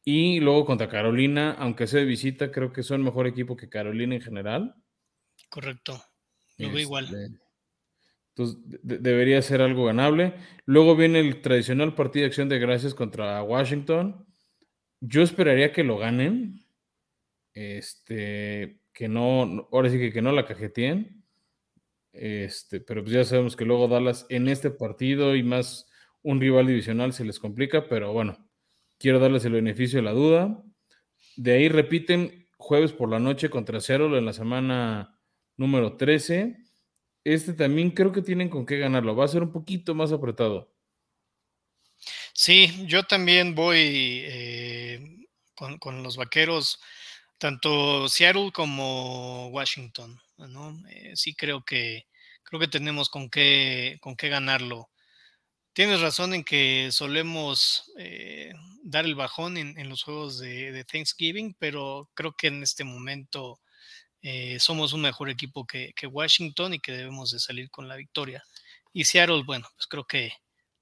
Y 0.04 0.40
luego 0.40 0.66
contra 0.66 0.90
Carolina, 0.90 1.56
aunque 1.60 1.88
sea 1.88 2.00
de 2.00 2.06
visita, 2.06 2.52
creo 2.52 2.74
que 2.74 2.84
son 2.84 3.04
mejor 3.04 3.28
equipo 3.28 3.56
que 3.56 3.70
Carolina 3.70 4.16
en 4.16 4.22
general. 4.22 4.76
Correcto. 5.50 6.04
Lo 6.58 6.70
veo 6.70 6.80
igual. 6.80 7.40
Entonces, 8.38 8.58
debería 8.84 9.42
ser 9.42 9.62
algo 9.62 9.86
ganable. 9.86 10.34
Luego 10.66 10.98
viene 10.98 11.20
el 11.22 11.42
tradicional 11.42 11.96
partido 11.96 12.24
de 12.24 12.28
acción 12.28 12.50
de 12.50 12.60
gracias 12.60 12.94
contra 12.94 13.42
Washington. 13.42 14.26
Yo 15.00 15.22
esperaría 15.22 15.72
que 15.72 15.86
lo 15.86 15.98
ganen. 15.98 16.66
Este, 17.54 18.82
que 18.92 19.08
no, 19.08 19.70
ahora 19.72 19.90
sí 19.90 19.98
que, 19.98 20.12
que 20.12 20.22
no 20.22 20.34
la 20.34 20.46
cajeteen. 20.46 21.24
Este, 22.12 22.82
pero 22.82 23.04
pues 23.04 23.14
ya 23.14 23.24
sabemos 23.24 23.56
que 23.56 23.66
luego 23.66 23.88
Dallas 23.88 24.26
en 24.30 24.50
este 24.50 24.70
partido 24.70 25.36
y 25.36 25.44
más 25.44 25.90
un 26.22 26.42
rival 26.42 26.68
divisional 26.68 27.14
se 27.14 27.24
les 27.24 27.40
complica, 27.40 27.88
pero 27.88 28.12
bueno, 28.12 28.50
quiero 28.98 29.20
darles 29.20 29.46
el 29.46 29.54
beneficio 29.54 30.00
de 30.00 30.04
la 30.04 30.12
duda. 30.12 30.64
De 31.38 31.54
ahí 31.54 31.70
repiten 31.70 32.48
jueves 32.58 32.92
por 32.92 33.10
la 33.10 33.20
noche 33.20 33.50
contra 33.50 33.80
Seattle 33.80 34.18
en 34.18 34.26
la 34.26 34.34
semana 34.34 35.20
número 35.56 35.96
13. 35.96 36.65
Este 37.26 37.54
también 37.54 37.92
creo 37.92 38.14
que 38.14 38.22
tienen 38.22 38.50
con 38.50 38.66
qué 38.66 38.78
ganarlo. 38.78 39.16
Va 39.16 39.26
a 39.26 39.28
ser 39.28 39.44
un 39.44 39.52
poquito 39.52 39.94
más 39.94 40.14
apretado. 40.14 40.72
Sí, 42.34 42.86
yo 42.88 43.04
también 43.04 43.56
voy 43.56 44.22
eh, 44.26 45.28
con, 45.56 45.78
con, 45.80 46.04
los 46.04 46.18
vaqueros 46.18 46.80
tanto 47.38 48.08
Seattle 48.10 48.52
como 48.52 49.48
Washington, 49.50 50.20
¿no? 50.38 50.78
Eh, 50.90 51.14
sí 51.16 51.36
creo 51.36 51.64
que 51.64 52.08
creo 52.44 52.60
que 52.60 52.68
tenemos 52.68 53.10
con 53.10 53.30
qué 53.30 53.98
con 54.02 54.16
qué 54.16 54.30
ganarlo. 54.30 54.90
Tienes 55.74 56.02
razón 56.02 56.34
en 56.34 56.44
que 56.44 56.90
solemos 56.92 57.92
eh, 57.98 58.54
dar 58.84 59.06
el 59.06 59.16
bajón 59.16 59.58
en, 59.58 59.90
los 59.90 60.04
juegos 60.04 60.40
de, 60.40 60.86
Thanksgiving, 60.86 61.56
pero 61.60 62.10
creo 62.14 62.34
que 62.34 62.48
en 62.48 62.64
este 62.64 62.86
momento 62.86 63.60
eh, 64.28 64.58
somos 64.60 64.92
un 64.94 65.02
mejor 65.02 65.30
equipo 65.30 65.68
que, 65.68 65.94
Washington 66.12 66.74
y 66.74 66.80
que 66.80 66.94
debemos 66.94 67.30
de 67.30 67.38
salir 67.38 67.70
con 67.70 67.88
la 67.88 67.96
victoria. 67.96 68.44
Y 68.92 69.04
Seattle, 69.04 69.44
bueno, 69.46 69.68
pues 69.76 69.86
creo 69.86 70.06
que 70.06 70.32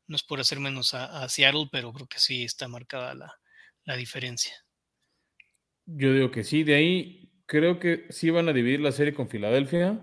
no 0.08 0.16
es 0.16 0.24
por 0.24 0.40
hacer 0.40 0.62
menos 0.62 0.94
a, 0.94 1.28
Seattle, 1.28 1.68
pero 1.70 1.92
creo 1.92 2.08
que 2.08 2.20
sí 2.20 2.46
está 2.46 2.70
marcada 2.70 3.14
la 3.84 3.96
diferencia. 3.98 4.54
Yo 5.86 6.14
digo 6.14 6.32
que 6.32 6.46
sí, 6.46 6.64
de 6.64 6.76
ahí 6.76 7.34
creo 7.46 7.80
que 7.80 8.06
sí 8.12 8.30
van 8.30 8.48
a 8.48 8.54
dividir 8.54 8.80
la 8.80 8.94
serie 8.94 9.14
con 9.14 9.28
Filadelfia 9.28 10.00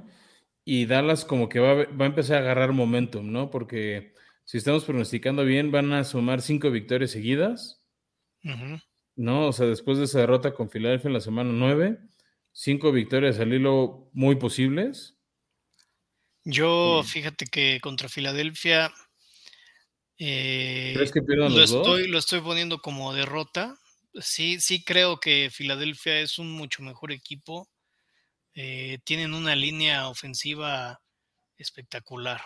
y 0.62 0.84
Dallas 0.84 1.24
como 1.24 1.49
que 1.49 1.61
va, 1.61 1.80
a 1.80 2.07
empezar 2.07 2.36
a 2.36 2.41
agarrar 2.41 2.72
momentum, 2.72 3.32
¿no? 3.32 3.51
Porque 3.51 4.12
si 4.45 4.59
estamos 4.59 4.84
pronosticando 4.84 5.47
bien, 5.47 5.70
van 5.70 5.95
a 5.95 6.05
sumar 6.05 6.43
cinco 6.43 6.70
victorias 6.70 7.12
seguidas, 7.12 7.80
¿no? 9.16 9.47
O 9.47 9.53
sea, 9.55 9.64
después 9.64 9.97
de 9.97 10.05
esa 10.05 10.20
derrota 10.20 10.53
con 10.53 10.68
Filadelfia 10.68 11.09
en 11.09 11.14
la 11.14 11.20
semana 11.20 11.51
nueve, 11.55 11.99
cinco 12.53 12.92
victorias 12.92 13.38
al 13.38 13.53
hilo 13.53 14.11
muy 14.12 14.36
posibles. 14.36 15.16
Yo, 16.44 17.03
fíjate 17.05 17.46
que 17.46 17.80
contra 17.80 18.09
Filadelfia... 18.09 18.92
Eh, 20.18 20.92
¿Crees 20.94 21.12
que 21.12 21.22
pierdan 21.22 21.55
los 21.55 21.72
estoy, 21.72 22.07
Lo 22.07 22.18
estoy 22.18 22.40
poniendo 22.40 22.80
como 22.80 23.14
derrota 23.14 23.78
sí, 24.14 24.61
sí 24.61 24.82
creo 24.84 25.20
que 25.20 25.51
Filadelfia 25.51 26.20
es 26.20 26.38
un 26.38 26.51
mucho 26.53 26.82
mejor 26.82 27.12
equipo. 27.12 27.68
Eh, 28.55 28.98
tienen 29.05 29.34
una 29.34 29.55
línea 29.55 30.09
ofensiva 30.09 31.01
espectacular, 31.57 32.40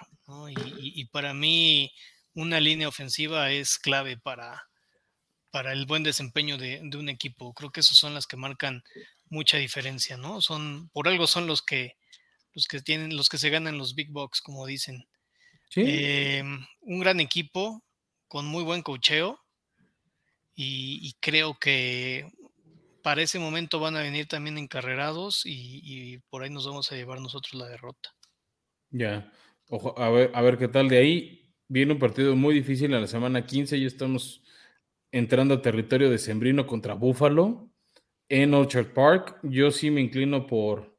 y, 0.81 1.05
para 1.07 1.35
mí 1.35 1.93
una 2.35 2.59
línea 2.59 2.89
ofensiva 2.89 3.53
es 3.53 3.79
clave 3.79 4.17
para, 4.17 4.69
para 5.53 5.73
el 5.73 5.87
buen 5.87 6.03
desempeño 6.03 6.59
de, 6.59 6.81
un 6.95 7.09
equipo. 7.09 7.55
Creo 7.55 7.71
que 7.71 7.79
esos 7.81 7.97
son 7.97 8.13
las 8.13 8.27
que 8.27 8.37
marcan 8.37 8.83
mucha 9.35 9.59
diferencia, 9.59 10.17
¿no? 10.17 10.41
Son, 10.41 10.89
por 10.91 11.09
algo 11.09 11.27
son 11.27 11.47
los 11.47 11.61
que, 11.61 11.97
los 12.55 12.67
que 12.67 12.81
tienen, 12.81 13.17
los 13.17 13.29
que 13.29 13.37
se 13.37 13.51
ganan 13.51 13.77
los 13.77 13.95
big 13.95 14.11
box, 14.11 14.41
como 14.41 14.65
dicen. 14.65 15.07
Em, 15.77 16.65
un 16.83 17.01
gran 17.01 17.19
equipo 17.19 17.83
con 18.29 18.47
muy 18.47 18.63
buen 18.63 18.83
cocheo 18.83 19.41
y, 20.55 21.15
creo 21.21 21.59
que 21.59 22.31
para 23.03 23.23
ese 23.23 23.41
momento 23.41 23.81
van 23.81 23.97
a 23.97 24.03
venir 24.03 24.29
también 24.29 24.57
encarrerados 24.57 25.43
y, 25.45 26.19
por 26.31 26.43
ahí 26.45 26.51
nos 26.51 26.67
vamos 26.67 26.91
a 26.93 26.95
llevar 26.95 27.21
nosotros 27.21 27.55
la 27.55 27.67
derrota. 27.67 28.15
Ya, 28.91 29.33
Ojo, 29.69 29.99
a, 29.99 30.11
ver, 30.11 30.31
a 30.35 30.43
ver 30.43 30.59
qué 30.59 30.69
tal 30.69 30.89
de 30.89 30.99
ahí. 30.99 31.55
Viene 31.67 31.95
un 31.95 31.99
partido 31.99 32.37
muy 32.37 32.55
difícil 32.55 32.95
en 32.95 33.01
la 33.01 33.07
semana 33.09 33.45
15, 33.45 33.81
ya 33.81 33.87
estamos 33.87 34.43
entrando 35.11 35.55
a 35.55 35.63
territorio 35.63 36.11
de 36.11 36.19
Sembrino 36.19 36.67
contra 36.67 36.95
Buffalo 36.95 37.74
en 38.43 38.55
Orchard 38.55 38.93
Park. 38.93 39.39
Yo 39.43 39.71
sí 39.71 39.91
me 39.91 40.01
inclino 40.01 40.47
por, 40.47 40.97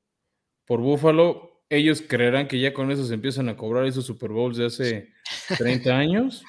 por 0.66 0.80
Buffalo. 0.80 1.64
Ellos 1.70 2.02
creerán 2.08 2.48
que 2.48 2.60
ya 2.60 2.74
con 2.74 2.92
eso 2.92 3.06
se 3.06 3.14
empiezan 3.14 3.50
a 3.50 3.58
cobrar 3.58 3.86
esos 3.86 4.06
Super 4.06 4.30
Bowls 4.30 4.58
de 4.58 4.66
hace 4.68 5.14
30 5.58 5.98
años 5.98 6.44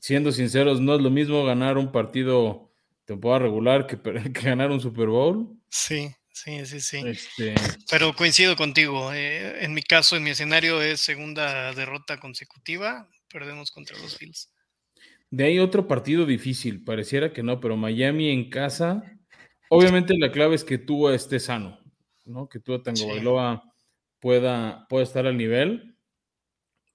siendo 0.00 0.32
sinceros, 0.32 0.80
no 0.80 0.94
es 0.94 1.02
lo 1.02 1.10
mismo 1.10 1.44
ganar 1.44 1.78
un 1.78 1.92
partido 1.92 2.72
temporada 3.04 3.40
regular 3.40 3.86
que, 3.86 4.00
que 4.32 4.40
ganar 4.40 4.70
un 4.70 4.80
Super 4.80 5.08
Bowl. 5.08 5.56
Sí, 5.68 6.10
sí, 6.32 6.64
sí, 6.66 6.80
sí. 6.80 7.02
Este, 7.06 7.54
Pero 7.90 8.14
coincido 8.14 8.56
contigo. 8.56 9.12
eh, 9.12 9.62
en 9.64 9.74
mi 9.74 9.82
caso, 9.82 10.16
en 10.16 10.24
mi 10.24 10.30
escenario 10.30 10.82
es 10.82 11.00
segunda 11.00 11.72
derrota 11.74 12.18
consecutiva. 12.18 13.08
Perdemos 13.32 13.70
contra 13.70 13.96
los 13.98 14.18
Bills. 14.18 14.50
de 15.30 15.44
ahí 15.44 15.58
otro 15.60 15.86
partido 15.86 16.26
difícil, 16.26 16.82
pareciera 16.82 17.32
que 17.32 17.44
no, 17.44 17.60
pero 17.60 17.76
Miami 17.76 18.30
en 18.30 18.50
casa. 18.50 19.19
Obviamente 19.72 20.18
la 20.18 20.32
clave 20.32 20.56
es 20.56 20.64
que 20.64 20.78
Tua 20.78 21.14
esté 21.14 21.38
sano, 21.38 21.78
¿no? 22.24 22.48
Que 22.48 22.58
Tua 22.58 22.82
Tango 22.82 22.96
Sí. 22.96 23.06
Bailoa 23.06 23.72
pueda, 24.18 24.86
pueda 24.88 25.04
estar 25.04 25.26
al 25.26 25.36
nivel. 25.36 25.96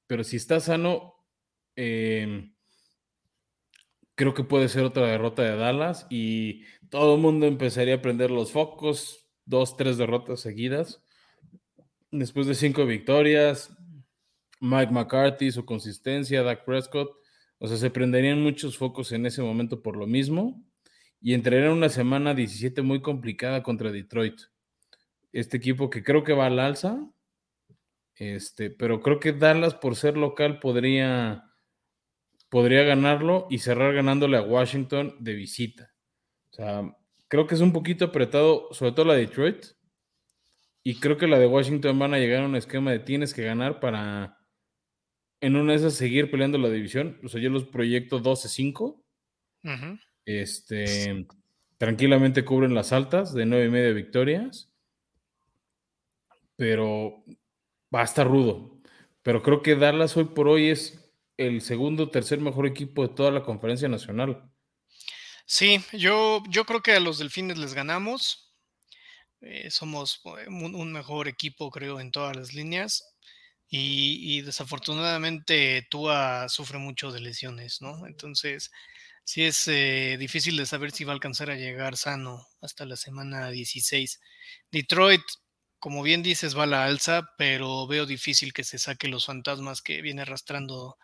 Pero 0.08 0.26
si 0.26 0.36
está 0.36 0.60
sano, 0.60 1.16
eh, 1.78 2.52
creo 4.16 4.34
que 4.34 4.44
puede 4.44 4.68
ser 4.68 4.84
otra 4.84 5.08
derrota 5.08 5.42
de 5.42 5.56
Dallas 5.56 6.06
y 6.10 6.64
todo 6.90 7.16
el 7.16 7.22
mundo 7.22 7.46
empezaría 7.46 7.96
a 7.96 8.02
prender 8.02 8.30
los 8.30 8.52
focos, 8.52 9.26
dos, 9.46 9.78
tres 9.78 9.98
derrotas 9.98 10.42
seguidas. 10.42 11.02
Después 12.12 12.46
de 12.46 12.56
cinco 12.56 12.86
victorias, 12.86 13.74
Mike 14.60 14.92
McCarthy, 14.92 15.50
su 15.50 15.64
consistencia, 15.64 16.44
Dak 16.44 16.66
Prescott, 16.66 17.10
o 17.58 17.68
sea, 17.68 17.78
se 17.78 17.90
prenderían 17.90 18.44
muchos 18.44 18.78
focos 18.78 19.14
en 19.14 19.26
ese 19.26 19.42
momento 19.42 19.82
por 19.82 19.96
lo 19.96 20.08
mismo 20.08 20.65
y 21.26 21.34
entrarían 21.34 21.72
una 21.72 21.90
semana 21.90 22.36
17 22.36 22.84
muy 22.84 23.02
complicada 23.02 23.64
contra 23.64 23.92
Detroit. 23.92 24.42
Este 25.34 25.58
equipo 25.58 25.90
que 25.90 26.04
creo 26.04 26.24
que 26.24 26.34
va 26.34 26.46
al 26.46 26.60
alza, 26.60 27.00
este, 28.14 28.70
pero 28.70 29.02
creo 29.02 29.20
que 29.20 29.34
Dallas 29.34 29.74
por 29.74 29.96
ser 29.96 30.18
local 30.18 30.60
podría 30.60 31.52
podría 32.52 32.84
ganarlo 32.84 33.48
y 33.50 33.58
cerrar 33.58 33.96
ganándole 33.96 34.38
a 34.38 34.44
Washington 34.44 35.16
de 35.20 35.34
visita. 35.34 35.96
O 36.52 36.54
sea, 36.54 36.96
creo 37.28 37.48
que 37.48 37.56
es 37.56 37.62
un 37.62 37.74
poquito 37.74 38.06
apretado, 38.06 38.72
sobre 38.72 38.92
todo 38.92 39.06
la 39.08 39.16
de 39.16 39.22
Detroit. 39.22 39.66
Y 40.84 41.00
creo 41.00 41.18
que 41.18 41.26
la 41.26 41.40
de 41.40 41.48
Washington 41.48 41.98
van 41.98 42.14
a 42.14 42.20
llegar 42.20 42.44
a 42.44 42.46
un 42.46 42.56
esquema 42.56 42.92
de 42.92 43.00
tienes 43.00 43.34
que 43.34 43.44
ganar 43.44 43.80
para 43.80 44.38
en 45.42 45.56
una 45.56 45.72
de 45.72 45.80
esas 45.80 45.96
seguir 45.96 46.30
peleando 46.30 46.60
la 46.60 46.70
división. 46.70 47.20
O 47.24 47.30
sea, 47.30 47.42
yo 47.42 47.50
los 47.50 47.66
proyecto 47.66 48.22
12-5. 48.22 49.04
Ujú. 49.64 49.98
Este, 50.26 51.28
tranquilamente 51.78 52.44
cubren 52.44 52.74
las 52.74 52.92
altas 52.92 53.34
de 53.34 53.46
nueve 53.46 53.66
y 53.66 53.70
media 53.70 53.94
victorias. 53.94 54.70
Pero 56.56 57.24
va 57.94 58.02
a 58.02 58.06
estar 58.06 58.28
rudo. 58.28 58.80
Pero 59.22 59.42
creo 59.42 59.62
que 59.62 59.76
Dallas 59.76 60.16
hoy 60.18 60.26
por 60.26 60.48
hoy 60.48 60.70
es 60.70 61.00
el 61.38 61.62
segundo 61.62 62.04
o 62.04 62.10
tercer 62.10 62.40
mejor 62.40 62.66
equipo 62.66 63.08
de 63.08 63.14
toda 63.14 63.32
la 63.32 63.44
conferencia 63.44 63.90
nacional. 63.90 64.50
Sí, 65.46 65.84
yo, 65.94 66.42
yo 66.50 66.66
creo 66.66 66.82
que 66.82 66.94
a 66.94 67.00
los 67.00 67.20
Delfines 67.20 67.58
les 67.58 67.74
ganamos. 67.74 68.56
Eh, 69.42 69.70
somos 69.70 70.22
eh, 70.40 70.48
un, 70.48 70.76
un 70.76 70.94
mejor 70.94 71.28
equipo, 71.28 71.70
creo, 71.70 72.00
en 72.00 72.12
todas 72.12 72.36
las 72.36 72.54
líneas. 72.54 73.16
Y, 73.68 74.38
y 74.38 74.42
desafortunadamente 74.42 75.88
Tua 75.90 76.48
sufre 76.50 76.78
mucho 76.78 77.12
de 77.12 77.20
lesiones, 77.20 77.82
¿no? 77.82 78.08
Entonces, 78.08 78.72
sí 79.26 79.44
es 79.44 79.68
eh, 79.68 80.16
difícil 80.20 80.56
de 80.56 80.66
saber 80.66 80.92
si 80.92 81.04
va 81.04 81.12
a 81.12 81.16
alcanzar 81.16 81.50
a 81.50 81.56
llegar 81.56 81.98
sano 81.98 82.48
hasta 82.62 82.86
la 82.86 82.96
semana 82.96 83.50
16. 83.50 84.22
Detroit, 84.72 85.24
como 85.80 86.04
bien 86.04 86.24
dices, 86.24 86.58
va 86.58 86.64
a 86.64 86.68
la 86.68 86.86
alza, 86.86 87.28
pero 87.38 87.88
veo 87.88 88.06
difícil 88.06 88.54
que 88.54 88.64
se 88.64 88.80
saque 88.80 89.08
los 89.10 89.26
fantasmas 89.26 89.82
que 89.82 90.02
viene 90.02 90.22
arrastrando 90.22 90.98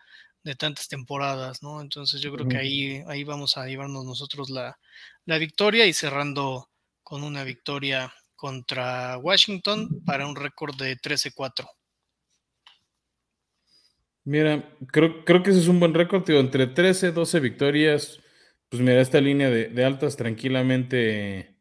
de 0.44 0.56
tantas 0.56 0.88
temporadas, 0.88 1.62
¿no? 1.64 1.82
Entonces 1.82 2.22
yo 2.22 2.34
creo 2.34 2.48
que 2.48 2.58
ahí, 2.58 3.04
ahí 3.08 3.24
vamos 3.24 3.58
a 3.58 3.66
llevarnos 3.68 4.06
nosotros 4.06 4.50
la, 4.50 4.80
la 5.26 5.38
victoria 5.38 5.86
y 5.86 5.94
cerrando 5.94 6.70
con 7.04 7.24
una 7.24 7.44
victoria 7.44 8.14
contra 8.36 9.18
Washington 9.18 10.04
para 10.06 10.28
un 10.28 10.36
récord 10.36 10.76
de 10.76 10.98
13-4. 10.98 11.68
Mira, 14.24 14.78
creo, 14.92 15.26
creo 15.26 15.42
que 15.44 15.50
ese 15.52 15.60
es 15.60 15.68
un 15.68 15.80
buen 15.80 15.94
récord, 15.94 16.24
tío, 16.24 16.40
entre 16.40 16.68
13, 16.68 17.12
12 17.12 17.40
victorias. 17.40 18.20
Pues 18.70 18.82
mira, 18.82 19.02
esta 19.02 19.20
línea 19.20 19.50
de, 19.50 19.68
de 19.70 19.84
altas 19.86 20.16
tranquilamente 20.16 21.58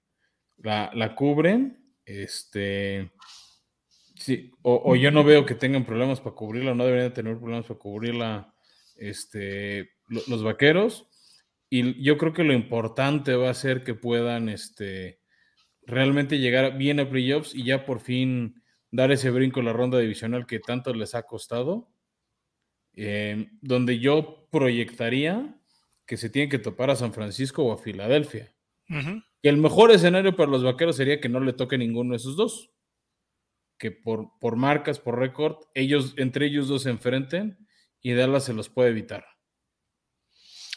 la, 0.58 0.90
la 0.94 1.14
cubren. 1.14 1.94
Este. 2.04 3.12
Sí, 4.16 4.52
o, 4.62 4.82
o 4.84 4.96
yo 4.96 5.10
no 5.10 5.24
veo 5.24 5.46
que 5.46 5.54
tengan 5.54 5.86
problemas 5.86 6.20
para 6.20 6.34
cubrirla, 6.36 6.74
no 6.74 6.84
deberían 6.84 7.08
de 7.10 7.14
tener 7.14 7.38
problemas 7.38 7.66
para 7.66 7.78
cubrirla 7.78 8.54
este, 8.96 9.90
lo- 10.08 10.22
los 10.28 10.42
vaqueros. 10.42 11.06
Y 11.70 12.02
yo 12.02 12.18
creo 12.18 12.32
que 12.32 12.44
lo 12.44 12.52
importante 12.52 13.34
va 13.36 13.50
a 13.50 13.54
ser 13.54 13.82
que 13.84 13.94
puedan 13.94 14.48
este, 14.48 15.20
realmente 15.86 16.38
llegar 16.38 16.78
bien 16.78 17.00
a 17.00 17.10
playoffs 17.10 17.54
y 17.54 17.64
ya 17.64 17.86
por 17.86 18.00
fin 18.00 18.62
dar 18.92 19.12
ese 19.12 19.30
brinco 19.30 19.60
en 19.60 19.66
la 19.66 19.72
ronda 19.74 19.98
divisional 20.00 20.46
que 20.46 20.60
tanto 20.60 20.94
les 20.94 21.14
ha 21.14 21.24
costado. 21.24 21.90
Eh, 22.94 23.48
donde 23.60 23.98
yo 23.98 24.48
proyectaría 24.50 25.54
que 26.06 26.16
se 26.16 26.30
tienen 26.30 26.50
que 26.50 26.58
topar 26.58 26.90
a 26.90 26.96
San 26.96 27.12
Francisco 27.12 27.64
o 27.64 27.72
a 27.72 27.78
Filadelfia. 27.78 28.52
Y 29.42 29.48
el 29.48 29.56
mejor 29.58 29.92
escenario 29.92 30.34
para 30.34 30.50
los 30.50 30.64
vaqueros 30.64 30.96
sería 30.96 31.20
que 31.20 31.28
no 31.28 31.38
le 31.40 31.52
toque 31.52 31.78
ninguno 31.78 32.10
de 32.10 32.16
esos 32.16 32.36
dos. 32.36 32.70
Que 33.78 33.90
por, 33.92 34.38
por 34.40 34.56
marcas, 34.56 34.98
por 34.98 35.18
récord, 35.18 35.56
ellos, 35.74 36.14
entre 36.18 36.46
ellos 36.46 36.68
dos 36.68 36.82
se 36.82 36.90
enfrenten 36.90 37.66
y 38.02 38.12
Dallas 38.12 38.44
se 38.44 38.52
los 38.52 38.68
puede 38.68 38.90
evitar. 38.90 39.24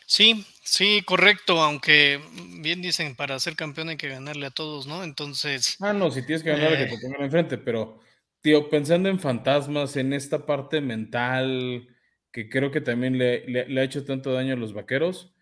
Sí, 0.06 0.46
sí, 0.64 1.02
correcto, 1.06 1.62
aunque 1.62 2.22
bien 2.62 2.82
dicen, 2.82 3.16
para 3.16 3.40
ser 3.40 3.56
campeón 3.56 3.90
hay 3.90 3.98
que 3.98 4.10
ganarle 4.10 4.46
a 4.46 4.52
todos, 4.52 4.86
¿no? 4.86 5.04
Entonces, 5.04 5.78
Ah, 5.80 5.94
no, 5.94 6.12
si 6.12 6.26
tienes 6.26 6.44
que 6.44 6.50
ganar, 6.52 6.78
que 6.78 6.84
Eh. 6.84 6.88
te 6.88 6.98
pongan 7.02 7.24
enfrente, 7.24 7.58
pero, 7.58 8.00
tío, 8.42 8.70
pensando 8.70 9.10
en 9.10 9.20
fantasmas, 9.20 9.96
en 9.96 10.14
esta 10.14 10.46
parte 10.46 10.82
mental 10.82 11.88
que 12.34 12.50
creo 12.50 12.72
que 12.72 12.82
también 12.82 13.18
le, 13.18 13.48
le- 13.48 13.70
le 13.70 13.80
ha 13.82 13.84
hecho 13.86 14.04
tanto 14.04 14.34
daño 14.34 14.56
a 14.56 14.58
los 14.58 14.74
vaqueros, 14.74 15.34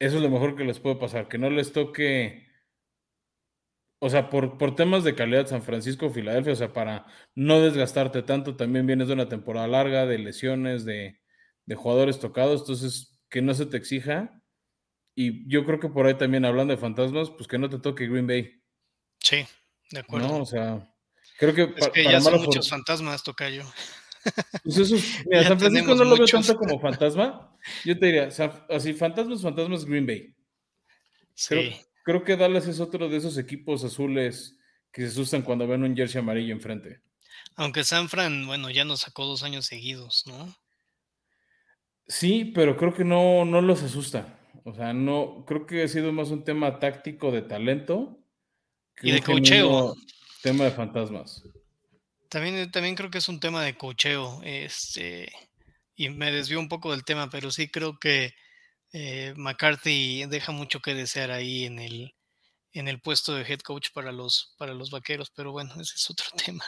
eso 0.00 0.16
es 0.16 0.22
lo 0.22 0.30
mejor 0.30 0.56
que 0.56 0.64
les 0.64 0.80
puede 0.80 0.96
pasar, 0.96 1.28
que 1.28 1.38
no 1.38 1.48
les 1.50 1.72
toque, 1.72 2.48
o 4.00 4.10
sea, 4.10 4.28
por, 4.28 4.58
por 4.58 4.74
temas 4.74 5.04
de 5.04 5.14
calidad 5.14 5.46
San 5.46 5.62
Francisco 5.62 6.10
Filadelfia, 6.10 6.52
o 6.52 6.56
sea, 6.56 6.72
para 6.72 7.06
no 7.34 7.60
desgastarte 7.60 8.22
tanto, 8.22 8.56
también 8.56 8.86
vienes 8.86 9.08
de 9.08 9.14
una 9.14 9.28
temporada 9.28 9.66
larga, 9.68 10.04
de 10.06 10.18
lesiones, 10.18 10.84
de, 10.84 11.20
de 11.64 11.74
jugadores 11.74 12.18
tocados, 12.18 12.62
entonces 12.62 13.20
que 13.30 13.40
no 13.40 13.54
se 13.54 13.66
te 13.66 13.76
exija. 13.76 14.40
Y 15.14 15.48
yo 15.48 15.64
creo 15.64 15.78
que 15.78 15.88
por 15.88 16.06
ahí 16.06 16.14
también, 16.14 16.44
hablando 16.44 16.74
de 16.74 16.80
fantasmas, 16.80 17.30
pues 17.30 17.46
que 17.46 17.58
no 17.58 17.68
te 17.70 17.78
toque 17.78 18.08
Green 18.08 18.26
Bay. 18.26 18.62
sí, 19.20 19.46
de 19.90 20.00
acuerdo. 20.00 20.28
No, 20.28 20.42
o 20.42 20.46
sea, 20.46 20.92
creo 21.38 21.54
que, 21.54 21.62
es 21.76 21.88
que 21.90 22.02
para 22.02 22.12
ya 22.12 22.20
son 22.20 22.40
muchos 22.42 22.68
fantasmas, 22.68 23.22
Tocayo. 23.22 23.62
Pues 24.62 24.76
esos- 24.78 25.02
mira, 25.26 25.44
San 25.44 25.58
Francisco 25.58 25.94
no 25.94 26.04
lo 26.04 26.10
veo 26.10 26.18
muchos. 26.20 26.46
tanto 26.46 26.58
como 26.58 26.80
fantasma. 26.80 27.56
Yo 27.84 27.98
te 27.98 28.06
diría, 28.06 28.30
San- 28.30 28.64
así, 28.70 28.92
fantasmas, 28.94 29.42
fantasmas, 29.42 29.84
Green 29.84 30.06
Bay. 30.06 30.34
Creo, 31.48 31.62
Sí, 31.62 31.76
creo 32.04 32.24
que 32.24 32.36
Dallas 32.36 32.66
es 32.66 32.80
otro 32.80 33.08
de 33.08 33.16
esos 33.16 33.36
equipos 33.38 33.82
azules 33.84 34.56
que 34.92 35.02
se 35.02 35.08
asustan 35.08 35.42
cuando 35.42 35.66
ven 35.66 35.82
un 35.82 35.96
jersey 35.96 36.20
amarillo 36.20 36.54
enfrente. 36.54 37.00
aunque 37.56 37.84
Sanfran, 37.84 38.46
bueno, 38.46 38.70
ya 38.70 38.84
nos 38.84 39.00
sacó 39.00 39.26
dos 39.26 39.42
años 39.42 39.66
seguidos, 39.66 40.24
¿no? 40.26 40.54
Sí, 42.06 42.52
pero 42.54 42.76
creo 42.76 42.92
que 42.94 43.04
no, 43.04 43.44
no 43.44 43.60
los 43.60 43.82
asusta. 43.82 44.38
O 44.64 44.74
sea, 44.74 44.92
no, 44.92 45.44
creo 45.46 45.66
que 45.66 45.82
ha 45.82 45.88
sido 45.88 46.12
más 46.12 46.30
un 46.30 46.44
tema 46.44 46.78
táctico 46.78 47.30
de 47.32 47.42
talento 47.42 48.18
que 48.96 49.08
Y 49.08 49.12
de 49.12 49.22
coacheo. 49.22 49.94
tema 50.42 50.64
de 50.64 50.70
fantasmas. 50.70 51.42
También, 52.34 52.68
también 52.72 52.96
creo 52.96 53.10
que 53.10 53.18
es 53.18 53.28
un 53.28 53.38
tema 53.38 53.62
de 53.62 53.76
cocheo, 53.76 54.40
este, 54.42 55.30
y 55.94 56.08
me 56.08 56.32
desvío 56.32 56.58
un 56.58 56.68
poco 56.68 56.90
del 56.90 57.04
tema, 57.04 57.30
pero 57.30 57.52
sí 57.52 57.68
creo 57.68 57.96
que 58.00 58.34
eh, 58.92 59.34
McCarthy 59.36 60.24
deja 60.26 60.50
mucho 60.50 60.80
que 60.80 60.94
desear 60.94 61.30
ahí 61.30 61.64
en 61.64 61.78
el, 61.78 62.12
en 62.72 62.88
el 62.88 63.00
puesto 63.00 63.36
de 63.36 63.44
head 63.44 63.60
coach 63.60 63.90
para 63.94 64.10
los, 64.10 64.56
para 64.58 64.74
los 64.74 64.90
vaqueros, 64.90 65.30
pero 65.30 65.52
bueno, 65.52 65.74
ese 65.74 65.94
es 65.94 66.10
otro 66.10 66.26
tema. 66.44 66.64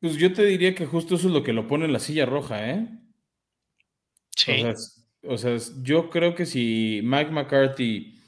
Pues 0.00 0.14
yo 0.14 0.32
te 0.32 0.44
diría 0.44 0.72
que 0.72 0.86
justo 0.86 1.16
eso 1.16 1.26
es 1.26 1.34
lo 1.34 1.42
que 1.42 1.52
lo 1.52 1.66
pone 1.66 1.86
en 1.86 1.92
la 1.92 1.98
silla 1.98 2.24
roja, 2.24 2.70
¿eh? 2.70 2.88
Sí, 4.36 4.62
O 4.62 4.76
sea, 4.76 4.76
o 5.24 5.36
sea, 5.36 5.56
yo 5.82 6.10
creo 6.10 6.36
que 6.36 6.46
si 6.46 7.00
Mike 7.02 7.32
McCarthy 7.32 8.22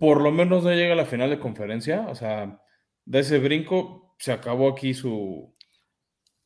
por 0.00 0.22
lo 0.22 0.32
menos 0.32 0.64
no 0.64 0.70
llega 0.70 0.94
a 0.94 0.96
la 0.96 1.04
final 1.04 1.28
de 1.28 1.38
conferencia, 1.38 2.06
o 2.08 2.14
sea, 2.14 2.62
da 3.04 3.18
ese 3.18 3.38
brinco, 3.40 4.03
se 4.18 4.32
acabó 4.32 4.68
aquí 4.70 4.94
su, 4.94 5.54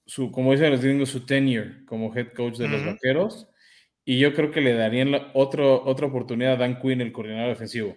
su 0.07 0.31
como 0.33 0.53
dicen 0.53 0.71
los 0.73 0.81
gringos, 0.83 1.11
su 1.11 1.27
tenure 1.27 1.85
como 1.87 2.15
head 2.17 2.33
coach 2.35 2.57
de 2.59 2.69
los 2.69 2.85
vaqueros. 2.85 3.49
Y 4.05 4.19
yo 4.21 4.35
creo 4.35 4.51
que 4.53 4.61
le 4.63 4.75
darían 4.75 5.13
la- 5.13 5.31
otro, 5.35 5.85
otra 5.87 6.07
oportunidad 6.09 6.55
a 6.55 6.57
Dan 6.57 6.81
Quinn, 6.81 7.01
el 7.03 7.13
coordinador 7.13 7.51
defensivo. 7.51 7.97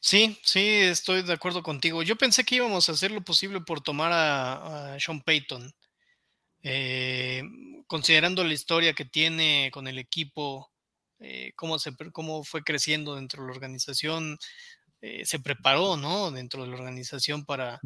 sí, 0.00 0.38
sí, 0.42 0.60
estoy 0.60 1.22
de 1.22 1.32
acuerdo 1.32 1.62
contigo. 1.62 2.02
Yo 2.02 2.16
pensé 2.16 2.44
que 2.44 2.56
íbamos 2.56 2.88
a 2.88 2.92
hacer 2.92 3.10
lo 3.10 3.22
posible 3.22 3.60
por 3.60 3.80
tomar 3.80 4.12
a, 4.12 4.94
a 4.94 5.00
Sean 5.00 5.20
Payton, 5.22 5.72
eh, 6.62 7.42
considerando 7.86 8.44
la 8.44 8.54
historia 8.54 8.94
que 8.94 9.04
tiene 9.04 9.70
con 9.72 9.88
el 9.88 9.98
equipo, 9.98 10.70
eh, 11.20 11.52
cómo, 11.56 11.78
se, 11.78 11.92
cómo 12.12 12.44
fue 12.44 12.62
creciendo 12.64 13.16
dentro 13.16 13.42
de 13.42 13.48
la 13.48 13.54
organización, 13.54 14.38
eh, 15.00 15.24
se 15.24 15.38
preparó, 15.38 15.96
¿no? 15.96 16.32
Dentro 16.32 16.62
de 16.62 16.70
la 16.70 16.76
organización 16.76 17.44
para, 17.44 17.80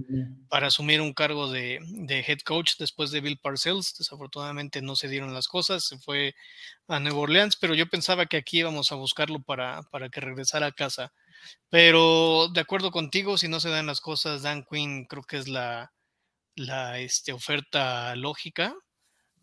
para 0.48 0.68
asumir 0.68 1.02
un 1.02 1.12
cargo 1.12 1.50
de, 1.50 1.78
head 2.08 2.38
coach 2.44 2.72
después 2.78 3.10
de 3.10 3.20
Bill 3.20 3.38
Parcells. 3.38 3.94
Desafortunadamente 3.98 4.80
no 4.80 4.96
se 4.96 5.08
dieron 5.08 5.34
las 5.34 5.46
cosas, 5.46 5.84
se 5.84 5.98
fue 5.98 6.34
a 6.88 7.00
Nueva 7.00 7.18
Orleans, 7.18 7.56
pero 7.56 7.74
yo 7.74 7.86
pensaba 7.86 8.26
que 8.26 8.38
aquí 8.38 8.60
íbamos 8.60 8.92
a 8.92 8.94
buscarlo 8.94 9.42
para, 9.42 9.82
para 9.90 10.08
que 10.08 10.20
regresara 10.20 10.66
a 10.66 10.72
casa. 10.72 11.12
Pero 11.68 12.48
de 12.48 12.60
acuerdo 12.60 12.90
contigo, 12.90 13.36
si 13.36 13.48
no 13.48 13.60
se 13.60 13.68
dan 13.68 13.86
las 13.86 14.00
cosas, 14.00 14.42
Dan 14.42 14.64
Quinn 14.64 15.04
creo 15.04 15.22
que 15.22 15.36
es 15.36 15.48
la, 15.48 15.92
la 16.54 16.98
este, 16.98 17.32
oferta 17.32 18.14
lógica. 18.16 18.74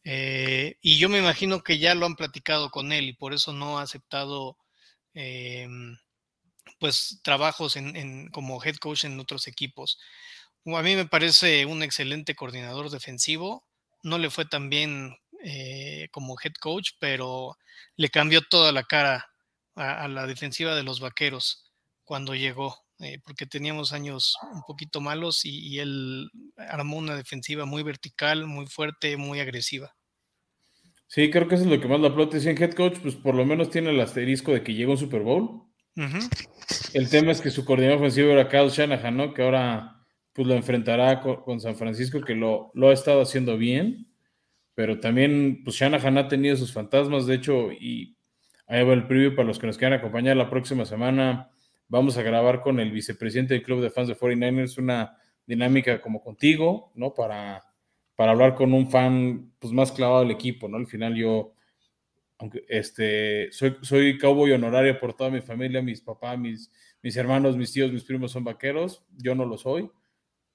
Eh, 0.04 0.78
y 0.82 0.98
yo 0.98 1.10
me 1.10 1.20
imagino 1.20 1.62
que 1.62 1.78
ya 1.78 1.94
lo 1.94 2.08
han 2.08 2.16
platicado 2.16 2.72
con 2.72 2.92
él 2.92 3.10
y 3.10 3.14
por 3.14 3.34
eso 3.34 3.54
no 3.54 3.78
ha 3.78 3.84
aceptado 3.84 4.58
em, 5.14 5.98
pues 6.80 7.20
trabajos 7.24 7.76
en, 7.76 8.30
como 8.30 8.64
head 8.64 8.78
coach 8.78 9.06
en 9.06 9.20
otros 9.20 9.48
equipos. 9.48 10.00
A 10.66 10.82
mí 10.82 10.96
me 10.96 11.06
parece 11.06 11.66
un 11.66 11.84
excelente 11.84 12.36
coordinador 12.36 12.90
defensivo. 12.90 13.66
No 14.04 14.18
le 14.18 14.30
fue 14.30 14.46
tan 14.46 14.70
bien 14.70 15.16
eh, 15.44 16.10
como 16.12 16.38
head 16.42 16.54
coach, 16.60 16.92
pero 17.00 17.58
le 17.96 18.10
cambió 18.10 18.42
toda 18.42 18.72
la 18.72 18.84
cara 18.84 19.30
a, 19.76 20.08
la 20.08 20.28
defensiva 20.28 20.76
de 20.76 20.84
los 20.84 21.00
vaqueros 21.00 21.72
cuando 22.04 22.36
llegó, 22.36 22.76
eh, 23.00 23.20
porque 23.24 23.46
teníamos 23.46 23.94
años 23.94 24.36
un 24.52 24.64
poquito 24.64 25.00
malos 25.00 25.46
y, 25.46 25.80
él 25.80 26.30
armó 26.58 26.98
una 26.98 27.16
defensiva 27.16 27.66
muy 27.66 27.84
vertical, 27.84 28.46
muy 28.46 28.68
fuerte, 28.68 29.16
muy 29.16 29.40
agresiva. 29.40 29.96
Sí, 31.08 31.32
creo 31.32 31.48
que 31.48 31.56
eso 31.56 31.64
es 31.64 31.70
lo 31.70 31.80
que 31.80 31.88
más 31.88 32.00
la 32.00 32.10
aplaude. 32.10 32.40
Si 32.40 32.50
en 32.50 32.62
head 32.62 32.74
coach, 32.74 33.00
pues 33.02 33.16
por 33.16 33.34
lo 33.36 33.46
menos 33.46 33.70
tiene 33.70 33.90
el 33.90 34.00
asterisco 34.00 34.52
de 34.52 34.64
que 34.64 34.74
llegó 34.74 34.92
un 34.92 34.98
Super 34.98 35.22
Bowl. 35.22 35.69
El 36.94 37.10
tema 37.10 37.32
es 37.32 37.42
que 37.42 37.50
su 37.50 37.66
coordinador 37.66 38.00
ofensivo 38.00 38.32
era 38.32 38.48
Kyle 38.48 38.70
Shanahan, 38.70 39.18
¿no? 39.18 39.34
Que 39.34 39.44
ahora 39.44 39.96
pues 40.34 40.48
lo 40.48 40.54
enfrentará 40.54 41.22
con, 41.22 41.60
San 41.60 41.76
Francisco, 41.76 42.22
que 42.22 42.36
lo, 42.36 42.72
lo, 42.74 42.90
ha 42.90 42.94
estado 42.94 43.22
haciendo 43.22 43.58
bien, 43.58 44.08
pero 44.76 45.00
también 45.00 45.62
pues 45.64 45.76
Shanahan 45.76 46.18
ha 46.18 46.28
tenido 46.28 46.56
sus 46.56 46.72
fantasmas, 46.72 47.26
de 47.26 47.36
hecho, 47.36 47.72
y 47.72 48.16
ahí 48.68 48.84
va 48.86 48.94
el 48.94 49.08
preview 49.08 49.36
para 49.36 49.48
los 49.48 49.60
que 49.60 49.68
nos 49.68 49.78
quieran 49.78 50.00
acompañar 50.00 50.38
la 50.38 50.50
próxima 50.50 50.86
semana. 50.86 51.50
Vamos 51.90 52.18
a 52.18 52.22
grabar 52.22 52.62
con 52.62 52.80
el 52.80 52.92
vicepresidente 52.92 53.56
del 53.56 53.64
club 53.64 53.82
de 53.82 53.90
fans 53.90 54.08
de 54.08 54.16
49ers 54.16 54.78
una 54.78 55.18
dinámica 55.46 56.00
como 56.00 56.22
contigo, 56.22 56.92
¿no? 56.96 57.14
Para, 57.14 57.64
para 58.16 58.32
hablar 58.32 58.56
con 58.56 58.72
un 58.74 58.90
fan 58.90 59.52
pues 59.60 59.74
más 59.74 59.92
clavado 59.92 60.22
del 60.22 60.32
equipo, 60.32 60.70
¿no? 60.70 60.78
Al 60.78 60.88
final 60.88 61.16
yo 61.16 61.54
aunque 62.40 62.66
este, 62.70 63.52
soy, 63.52 63.78
soy 63.82 64.18
cowboy 64.18 64.54
honorario 64.54 64.98
por 64.98 65.14
toda 65.14 65.30
mi 65.30 65.42
familia, 65.42 65.82
mis 65.82 66.02
papás, 66.02 66.40
mis, 66.40 66.72
mis 67.04 67.16
hermanos, 67.18 67.58
mis 67.58 67.72
tíos, 67.74 67.92
mis 67.92 68.06
primos 68.06 68.32
son 68.32 68.46
vaqueros, 68.46 69.06
yo 69.18 69.36
no 69.36 69.46
lo 69.46 69.58
soy, 69.58 69.92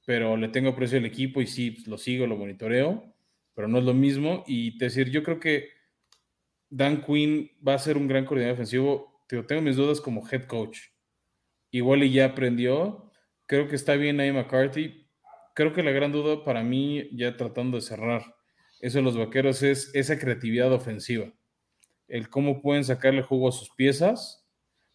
pero 0.06 0.36
le 0.38 0.48
tengo 0.48 0.74
precio 0.74 0.98
al 0.98 1.04
equipo 1.04 1.42
y 1.42 1.46
sí, 1.46 1.72
pues, 1.72 1.86
lo 1.86 1.98
sigo, 1.98 2.26
lo 2.26 2.38
monitoreo, 2.38 3.14
pero 3.54 3.68
no 3.68 3.78
es 3.78 3.84
lo 3.84 3.92
mismo. 3.92 4.44
Y 4.46 4.78
te 4.78 4.86
decir, 4.86 5.10
yo 5.10 5.22
creo 5.22 5.38
que 5.38 5.68
Dan 6.70 7.02
Quinn 7.02 7.50
va 7.66 7.74
a 7.74 7.78
ser 7.78 7.98
un 7.98 8.08
gran 8.08 8.24
coordinador 8.24 8.56
defensivo. 8.56 9.24
Tengo 9.46 9.62
mis 9.62 9.76
dudas 9.76 10.00
como 10.00 10.26
head 10.28 10.44
coach. 10.44 10.78
Igual 11.70 12.02
y 12.02 12.12
ya 12.12 12.26
aprendió. 12.26 13.12
Creo 13.46 13.68
que 13.68 13.76
está 13.76 13.94
bien 13.94 14.20
ahí 14.20 14.32
McCarthy. 14.32 15.06
Creo 15.54 15.72
que 15.72 15.82
la 15.82 15.92
gran 15.92 16.12
duda 16.12 16.44
para 16.44 16.62
mí, 16.62 17.08
ya 17.12 17.36
tratando 17.36 17.76
de 17.76 17.82
cerrar 17.82 18.22
eso 18.80 18.98
de 18.98 19.04
los 19.04 19.16
vaqueros, 19.16 19.62
es 19.62 19.94
esa 19.94 20.18
creatividad 20.18 20.72
ofensiva 20.72 21.32
el 22.14 22.28
cómo 22.28 22.62
pueden 22.62 22.84
sacarle 22.84 23.22
jugo 23.22 23.48
a 23.48 23.52
sus 23.52 23.70
piezas, 23.70 24.46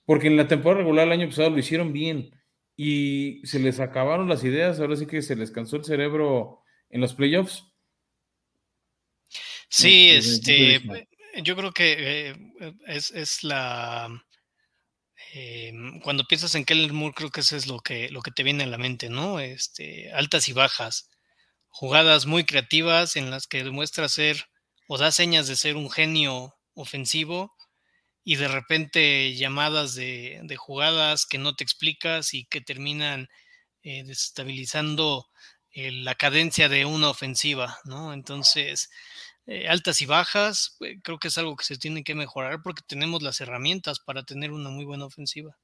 porque 0.05 0.27
en 0.27 0.37
la 0.37 0.47
temporada 0.47 0.83
regular 0.83 1.05
el 1.05 1.11
año 1.11 1.27
pasado 1.27 1.49
lo 1.49 1.59
hicieron 1.59 1.91
bien 1.91 2.31
y 2.77 3.41
se 3.45 3.59
les 3.59 3.81
acabaron 3.81 4.29
las 4.29 4.45
ideas, 4.45 4.79
ahora 4.79 4.95
sí 4.95 5.05
que 5.05 5.21
se 5.21 5.35
les 5.35 5.51
cansó 5.51 5.75
el 5.75 5.83
cerebro 5.83 6.61
en 6.89 7.01
los 7.01 7.13
playoffs. 7.13 7.65
Sí, 9.67 10.11
este, 10.11 10.81
yo 11.43 11.57
creo 11.57 11.73
que 11.73 12.29
eh, 12.29 12.35
es, 12.87 13.43
la... 13.43 14.09
Eh, 15.33 15.73
cuando 16.01 16.23
piensas 16.23 16.55
en 16.55 16.63
Keller 16.63 16.93
Moore, 16.93 17.13
creo 17.13 17.31
que 17.31 17.41
eso 17.41 17.57
es 17.57 17.67
lo 17.67 17.81
que, 17.81 18.07
lo 18.11 18.21
que 18.21 18.31
te 18.31 18.43
viene 18.43 18.63
a 18.63 18.67
la 18.67 18.77
mente, 18.77 19.09
¿no? 19.09 19.41
Este, 19.41 20.09
altas 20.13 20.47
y 20.47 20.53
bajas, 20.53 21.09
jugadas 21.67 22.25
muy 22.25 22.45
creativas 22.45 23.17
en 23.17 23.29
las 23.29 23.45
que 23.45 23.65
demuestra 23.65 24.07
ser 24.07 24.45
o 24.87 24.97
da 24.97 25.11
señas 25.11 25.49
de 25.49 25.57
ser 25.57 25.75
un 25.75 25.91
genio 25.91 26.55
ofensivo 26.81 27.55
y 28.23 28.35
de 28.35 28.47
repente 28.47 29.33
llamadas 29.35 29.95
de, 29.95 30.55
jugadas 30.57 31.25
que 31.25 31.37
no 31.37 31.55
te 31.55 31.63
explicas 31.63 32.33
y 32.33 32.45
que 32.45 32.61
terminan 32.61 33.27
eh, 33.83 34.03
desestabilizando 34.03 35.27
eh, 35.71 35.91
la 35.91 36.15
cadencia 36.15 36.69
de 36.69 36.85
una 36.85 37.09
ofensiva, 37.09 37.77
¿no? 37.85 38.13
Entonces, 38.13 38.89
eh, 39.45 39.67
altas 39.67 40.01
y 40.01 40.05
bajas, 40.05 40.77
creo 41.03 41.17
que 41.17 41.29
es 41.29 41.37
algo 41.37 41.55
que 41.55 41.65
se 41.65 41.77
tiene 41.77 42.03
que 42.03 42.15
mejorar 42.15 42.61
porque 42.63 42.83
tenemos 42.85 43.21
las 43.23 43.39
herramientas 43.41 43.99
para 43.99 44.23
tener 44.23 44.51
una 44.51 44.69
muy 44.69 44.85
buena 44.85 45.05
ofensiva. 45.05 45.57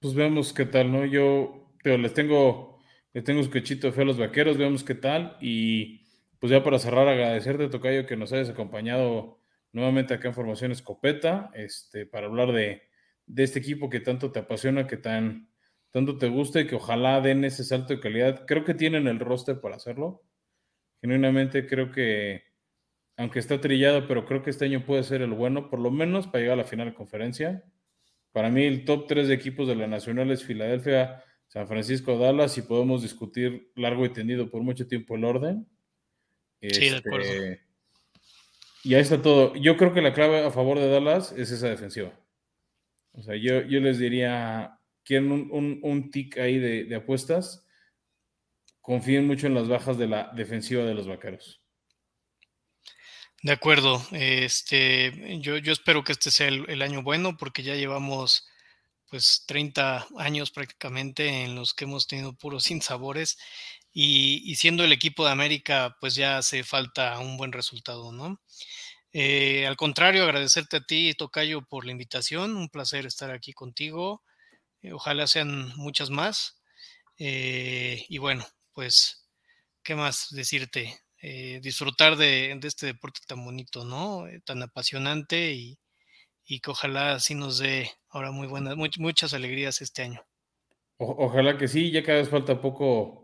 Pues 0.00 0.14
veamos 0.14 0.52
qué 0.52 0.66
tal, 0.66 0.90
¿no? 0.90 1.06
Yo 1.06 1.62
pero 1.82 1.98
les 1.98 2.14
tengo, 2.14 2.78
les 3.12 3.24
tengo 3.24 3.40
un 3.40 3.50
quechito 3.50 3.88
de 3.88 3.92
fe 3.92 4.02
a 4.02 4.04
los 4.04 4.18
vaqueros, 4.18 4.56
veamos 4.56 4.84
qué 4.84 4.94
tal. 4.94 5.36
Y 5.40 6.04
pues 6.38 6.50
ya 6.50 6.62
para 6.62 6.78
cerrar, 6.78 7.08
agradecerte, 7.08 7.68
Tocayo, 7.68 8.06
que 8.06 8.16
nos 8.16 8.32
hayas 8.32 8.48
acompañado 8.48 9.41
nuevamente 9.72 10.14
acá 10.14 10.28
en 10.28 10.34
Formación 10.34 10.72
Escopeta, 10.72 11.50
este, 11.54 12.06
para 12.06 12.26
hablar 12.26 12.52
de, 12.52 12.82
este 13.36 13.58
equipo 13.58 13.88
que 13.88 14.00
tanto 14.00 14.30
te 14.30 14.40
apasiona, 14.40 14.86
que 14.86 14.96
tan, 14.96 15.48
tanto 15.90 16.18
te 16.18 16.28
gusta 16.28 16.60
y 16.60 16.66
que 16.66 16.74
ojalá 16.74 17.20
den 17.20 17.44
ese 17.44 17.64
salto 17.64 17.94
de 17.94 18.00
calidad. 18.00 18.44
Creo 18.46 18.64
que 18.64 18.74
tienen 18.74 19.06
el 19.06 19.18
roster 19.18 19.60
para 19.60 19.76
hacerlo. 19.76 20.22
Genuinamente 21.00 21.66
creo 21.66 21.90
que, 21.90 22.44
aunque 23.16 23.38
está 23.38 23.60
trillado, 23.60 24.06
pero 24.06 24.26
creo 24.26 24.42
que 24.42 24.50
este 24.50 24.66
año 24.66 24.84
puede 24.84 25.02
ser 25.02 25.22
el 25.22 25.32
bueno, 25.32 25.70
por 25.70 25.80
lo 25.80 25.90
menos 25.90 26.26
para 26.26 26.40
llegar 26.40 26.54
a 26.54 26.62
la 26.62 26.68
final 26.68 26.88
de 26.88 26.94
conferencia. 26.94 27.64
Para 28.32 28.50
mí 28.50 28.64
el 28.64 28.84
top 28.84 29.06
3 29.08 29.28
de 29.28 29.34
equipos 29.34 29.66
de 29.68 29.76
la 29.76 29.86
Nacional 29.86 30.30
es 30.30 30.44
Filadelfia, 30.44 31.22
San 31.48 31.68
Francisco, 31.68 32.18
Dallas 32.18 32.56
y 32.56 32.62
podemos 32.62 33.02
discutir 33.02 33.70
largo 33.76 34.06
y 34.06 34.12
tendido 34.12 34.50
por 34.50 34.62
mucho 34.62 34.86
tiempo 34.86 35.16
el 35.16 35.24
orden. 35.24 35.68
Sí, 36.60 36.90
de 36.90 36.96
acuerdo. 36.96 37.28
Y 38.82 38.94
ahí 38.94 39.02
está 39.02 39.22
todo. 39.22 39.54
Yo 39.54 39.76
creo 39.76 39.94
que 39.94 40.02
la 40.02 40.12
clave 40.12 40.44
a 40.44 40.50
favor 40.50 40.78
de 40.78 40.88
Dallas 40.88 41.32
es 41.32 41.50
esa 41.50 41.68
defensiva. 41.68 42.12
O 43.12 43.22
sea, 43.22 43.36
yo, 43.36 43.62
yo 43.62 43.80
les 43.80 43.98
diría, 43.98 44.78
quieren 45.04 45.30
un, 45.30 45.80
un, 45.82 46.10
tic 46.10 46.38
ahí 46.38 46.58
de, 46.58 46.94
apuestas, 46.94 47.66
confíen 48.80 49.26
mucho 49.26 49.46
en 49.46 49.54
las 49.54 49.68
bajas 49.68 49.98
de 49.98 50.08
la 50.08 50.32
defensiva 50.34 50.84
de 50.84 50.94
los 50.94 51.06
vaqueros. 51.06 51.62
De 53.42 53.52
acuerdo. 53.52 54.02
Este, 54.12 55.38
yo, 55.40 55.58
yo 55.58 55.72
espero 55.72 56.02
que 56.04 56.12
este 56.12 56.30
sea 56.30 56.48
el, 56.48 56.82
año 56.82 57.02
bueno 57.02 57.36
porque 57.36 57.62
ya 57.62 57.74
llevamos 57.74 58.48
pues 59.12 59.44
30 59.46 60.08
años 60.16 60.50
prácticamente 60.50 61.44
en 61.44 61.54
los 61.54 61.74
que 61.74 61.84
hemos 61.84 62.06
tenido 62.06 62.32
puros 62.32 62.64
sinsabores 62.64 63.36
y, 63.92 64.42
y 64.50 64.54
siendo 64.56 64.84
el 64.84 64.92
equipo 64.92 65.26
de 65.26 65.32
América 65.32 65.98
pues 66.00 66.14
ya 66.14 66.38
hace 66.38 66.64
falta 66.64 67.18
un 67.18 67.36
buen 67.36 67.52
resultado, 67.52 68.10
¿no? 68.10 68.40
Eh, 69.12 69.66
al 69.66 69.76
contrario, 69.76 70.24
agradecerte 70.24 70.78
a 70.78 70.80
ti, 70.80 71.12
Tocayo, 71.14 71.62
por 71.62 71.84
la 71.84 71.92
invitación. 71.92 72.56
Un 72.56 72.70
placer 72.70 73.04
estar 73.06 73.30
aquí 73.30 73.52
contigo. 73.52 74.22
Eh, 74.82 74.92
ojalá 74.92 75.26
sean 75.26 75.72
muchas 75.76 76.10
más. 76.10 76.62
Eh, 77.18 78.06
y 78.08 78.18
bueno, 78.18 78.46
pues, 78.72 79.28
¿qué 79.82 79.94
más 79.94 80.28
decirte? 80.30 80.98
disfrutar 81.62 82.16
de, 82.16 82.58
este 82.64 82.86
deporte 82.86 83.20
tan 83.28 83.44
bonito, 83.44 83.84
¿no? 83.84 84.24
tan 84.44 84.60
apasionante 84.62 85.52
y, 85.52 85.78
que 86.60 86.70
ojalá 86.70 87.18
sí 87.20 87.34
nos 87.34 87.58
dé 87.58 87.90
ahora 88.10 88.30
muy 88.30 88.46
buenas, 88.46 88.76
muchas 88.76 89.34
alegrías 89.34 89.80
este 89.80 90.02
año. 90.02 90.20
ojalá 90.98 91.58
que 91.58 91.68
sí, 91.68 91.90
ya 91.90 92.02
cada 92.02 92.18
vez 92.18 92.28
falta 92.28 92.60
poco 92.60 93.22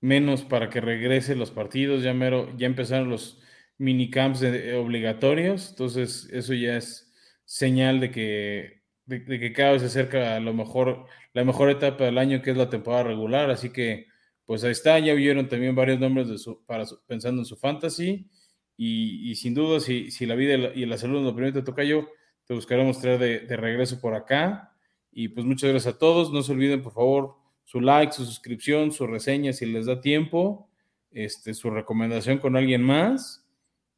menos 0.00 0.42
para 0.42 0.68
que 0.68 0.80
regresen 0.80 1.38
los 1.38 1.50
partidos, 1.50 2.02
ya 2.02 2.12
mero, 2.12 2.54
ya 2.56 2.66
empezaron 2.66 3.08
los 3.08 3.40
minicamps 3.78 4.42
obligatorios, 4.42 5.70
entonces 5.70 6.28
eso 6.32 6.54
ya 6.54 6.76
es 6.76 7.12
señal 7.44 8.00
de 8.00 8.10
que, 8.10 8.82
de, 9.06 9.24
que 9.24 9.52
cada 9.52 9.72
vez 9.72 9.82
se 9.82 9.88
acerca 9.88 10.36
a 10.36 10.40
lo 10.40 10.52
mejor, 10.54 11.06
la 11.32 11.44
mejor 11.44 11.70
etapa 11.70 12.04
del 12.04 12.18
año 12.18 12.42
que 12.42 12.50
es 12.50 12.56
la 12.56 12.70
temporada 12.70 13.04
regular, 13.04 13.50
así 13.50 13.70
que 13.70 14.06
pues 14.44 14.62
ahí 14.64 14.72
está, 14.72 14.98
ya 14.98 15.14
vieron 15.14 15.48
también 15.48 15.74
varios 15.74 15.98
nombres 15.98 16.28
de 16.28 16.38
su, 16.38 16.64
para 16.66 16.84
pensando 17.06 17.40
en 17.40 17.46
su 17.46 17.56
fantasy 17.56 18.28
y, 18.76 19.34
sin 19.36 19.54
duda 19.54 19.80
si, 19.80 20.10
si, 20.10 20.26
la 20.26 20.34
vida 20.34 20.54
y 20.74 20.84
la, 20.86 20.98
salud 20.98 21.22
nos 21.22 21.32
lo 21.32 21.36
permite 21.36 21.62
toca 21.62 21.84
yo, 21.84 22.08
te 22.46 22.54
buscaremos 22.54 23.00
traer 23.00 23.18
de, 23.18 23.40
de 23.40 23.56
regreso 23.56 24.00
por 24.00 24.14
acá 24.14 24.74
y 25.12 25.28
pues 25.28 25.46
muchas 25.46 25.70
gracias 25.70 25.94
a 25.94 25.98
todos, 25.98 26.32
no 26.32 26.42
se 26.42 26.52
olviden 26.52 26.82
por 26.82 26.92
favor 26.92 27.36
su 27.64 27.80
like, 27.80 28.12
su 28.12 28.24
suscripción, 28.24 28.92
su 28.92 29.06
reseña 29.06 29.52
si 29.52 29.66
les 29.66 29.86
da 29.86 30.00
tiempo, 30.00 30.68
este, 31.10 31.54
su 31.54 31.70
recomendación 31.70 32.38
con 32.38 32.56
alguien 32.56 32.82
más 32.82 33.46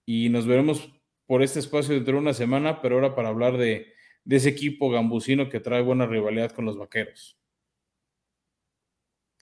y 0.05 0.29
nos 0.29 0.47
veremos 0.47 0.93
por 1.27 1.43
este 1.43 1.59
espacio 1.59 1.95
dentro 1.95 2.15
de 2.15 2.21
una 2.21 2.35
semana, 2.35 2.81
pero 2.81 2.97
ahora 2.97 3.15
para 3.15 3.29
hablar 3.29 3.57
de, 3.57 3.93
de 4.25 4.37
ese 4.37 4.51
equipo 4.51 4.91
gambusino 4.91 5.49
que 5.49 5.61
trae 5.61 5.83
buena 5.83 6.07
rivalidad 6.07 6.53
con 6.53 6.65
los 6.65 6.77
vaqueros. 6.77 7.37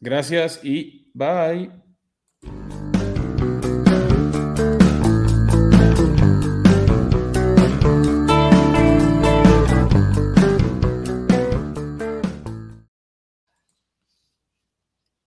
Gracias 0.00 0.60
y 0.64 1.10
bye. 1.14 1.83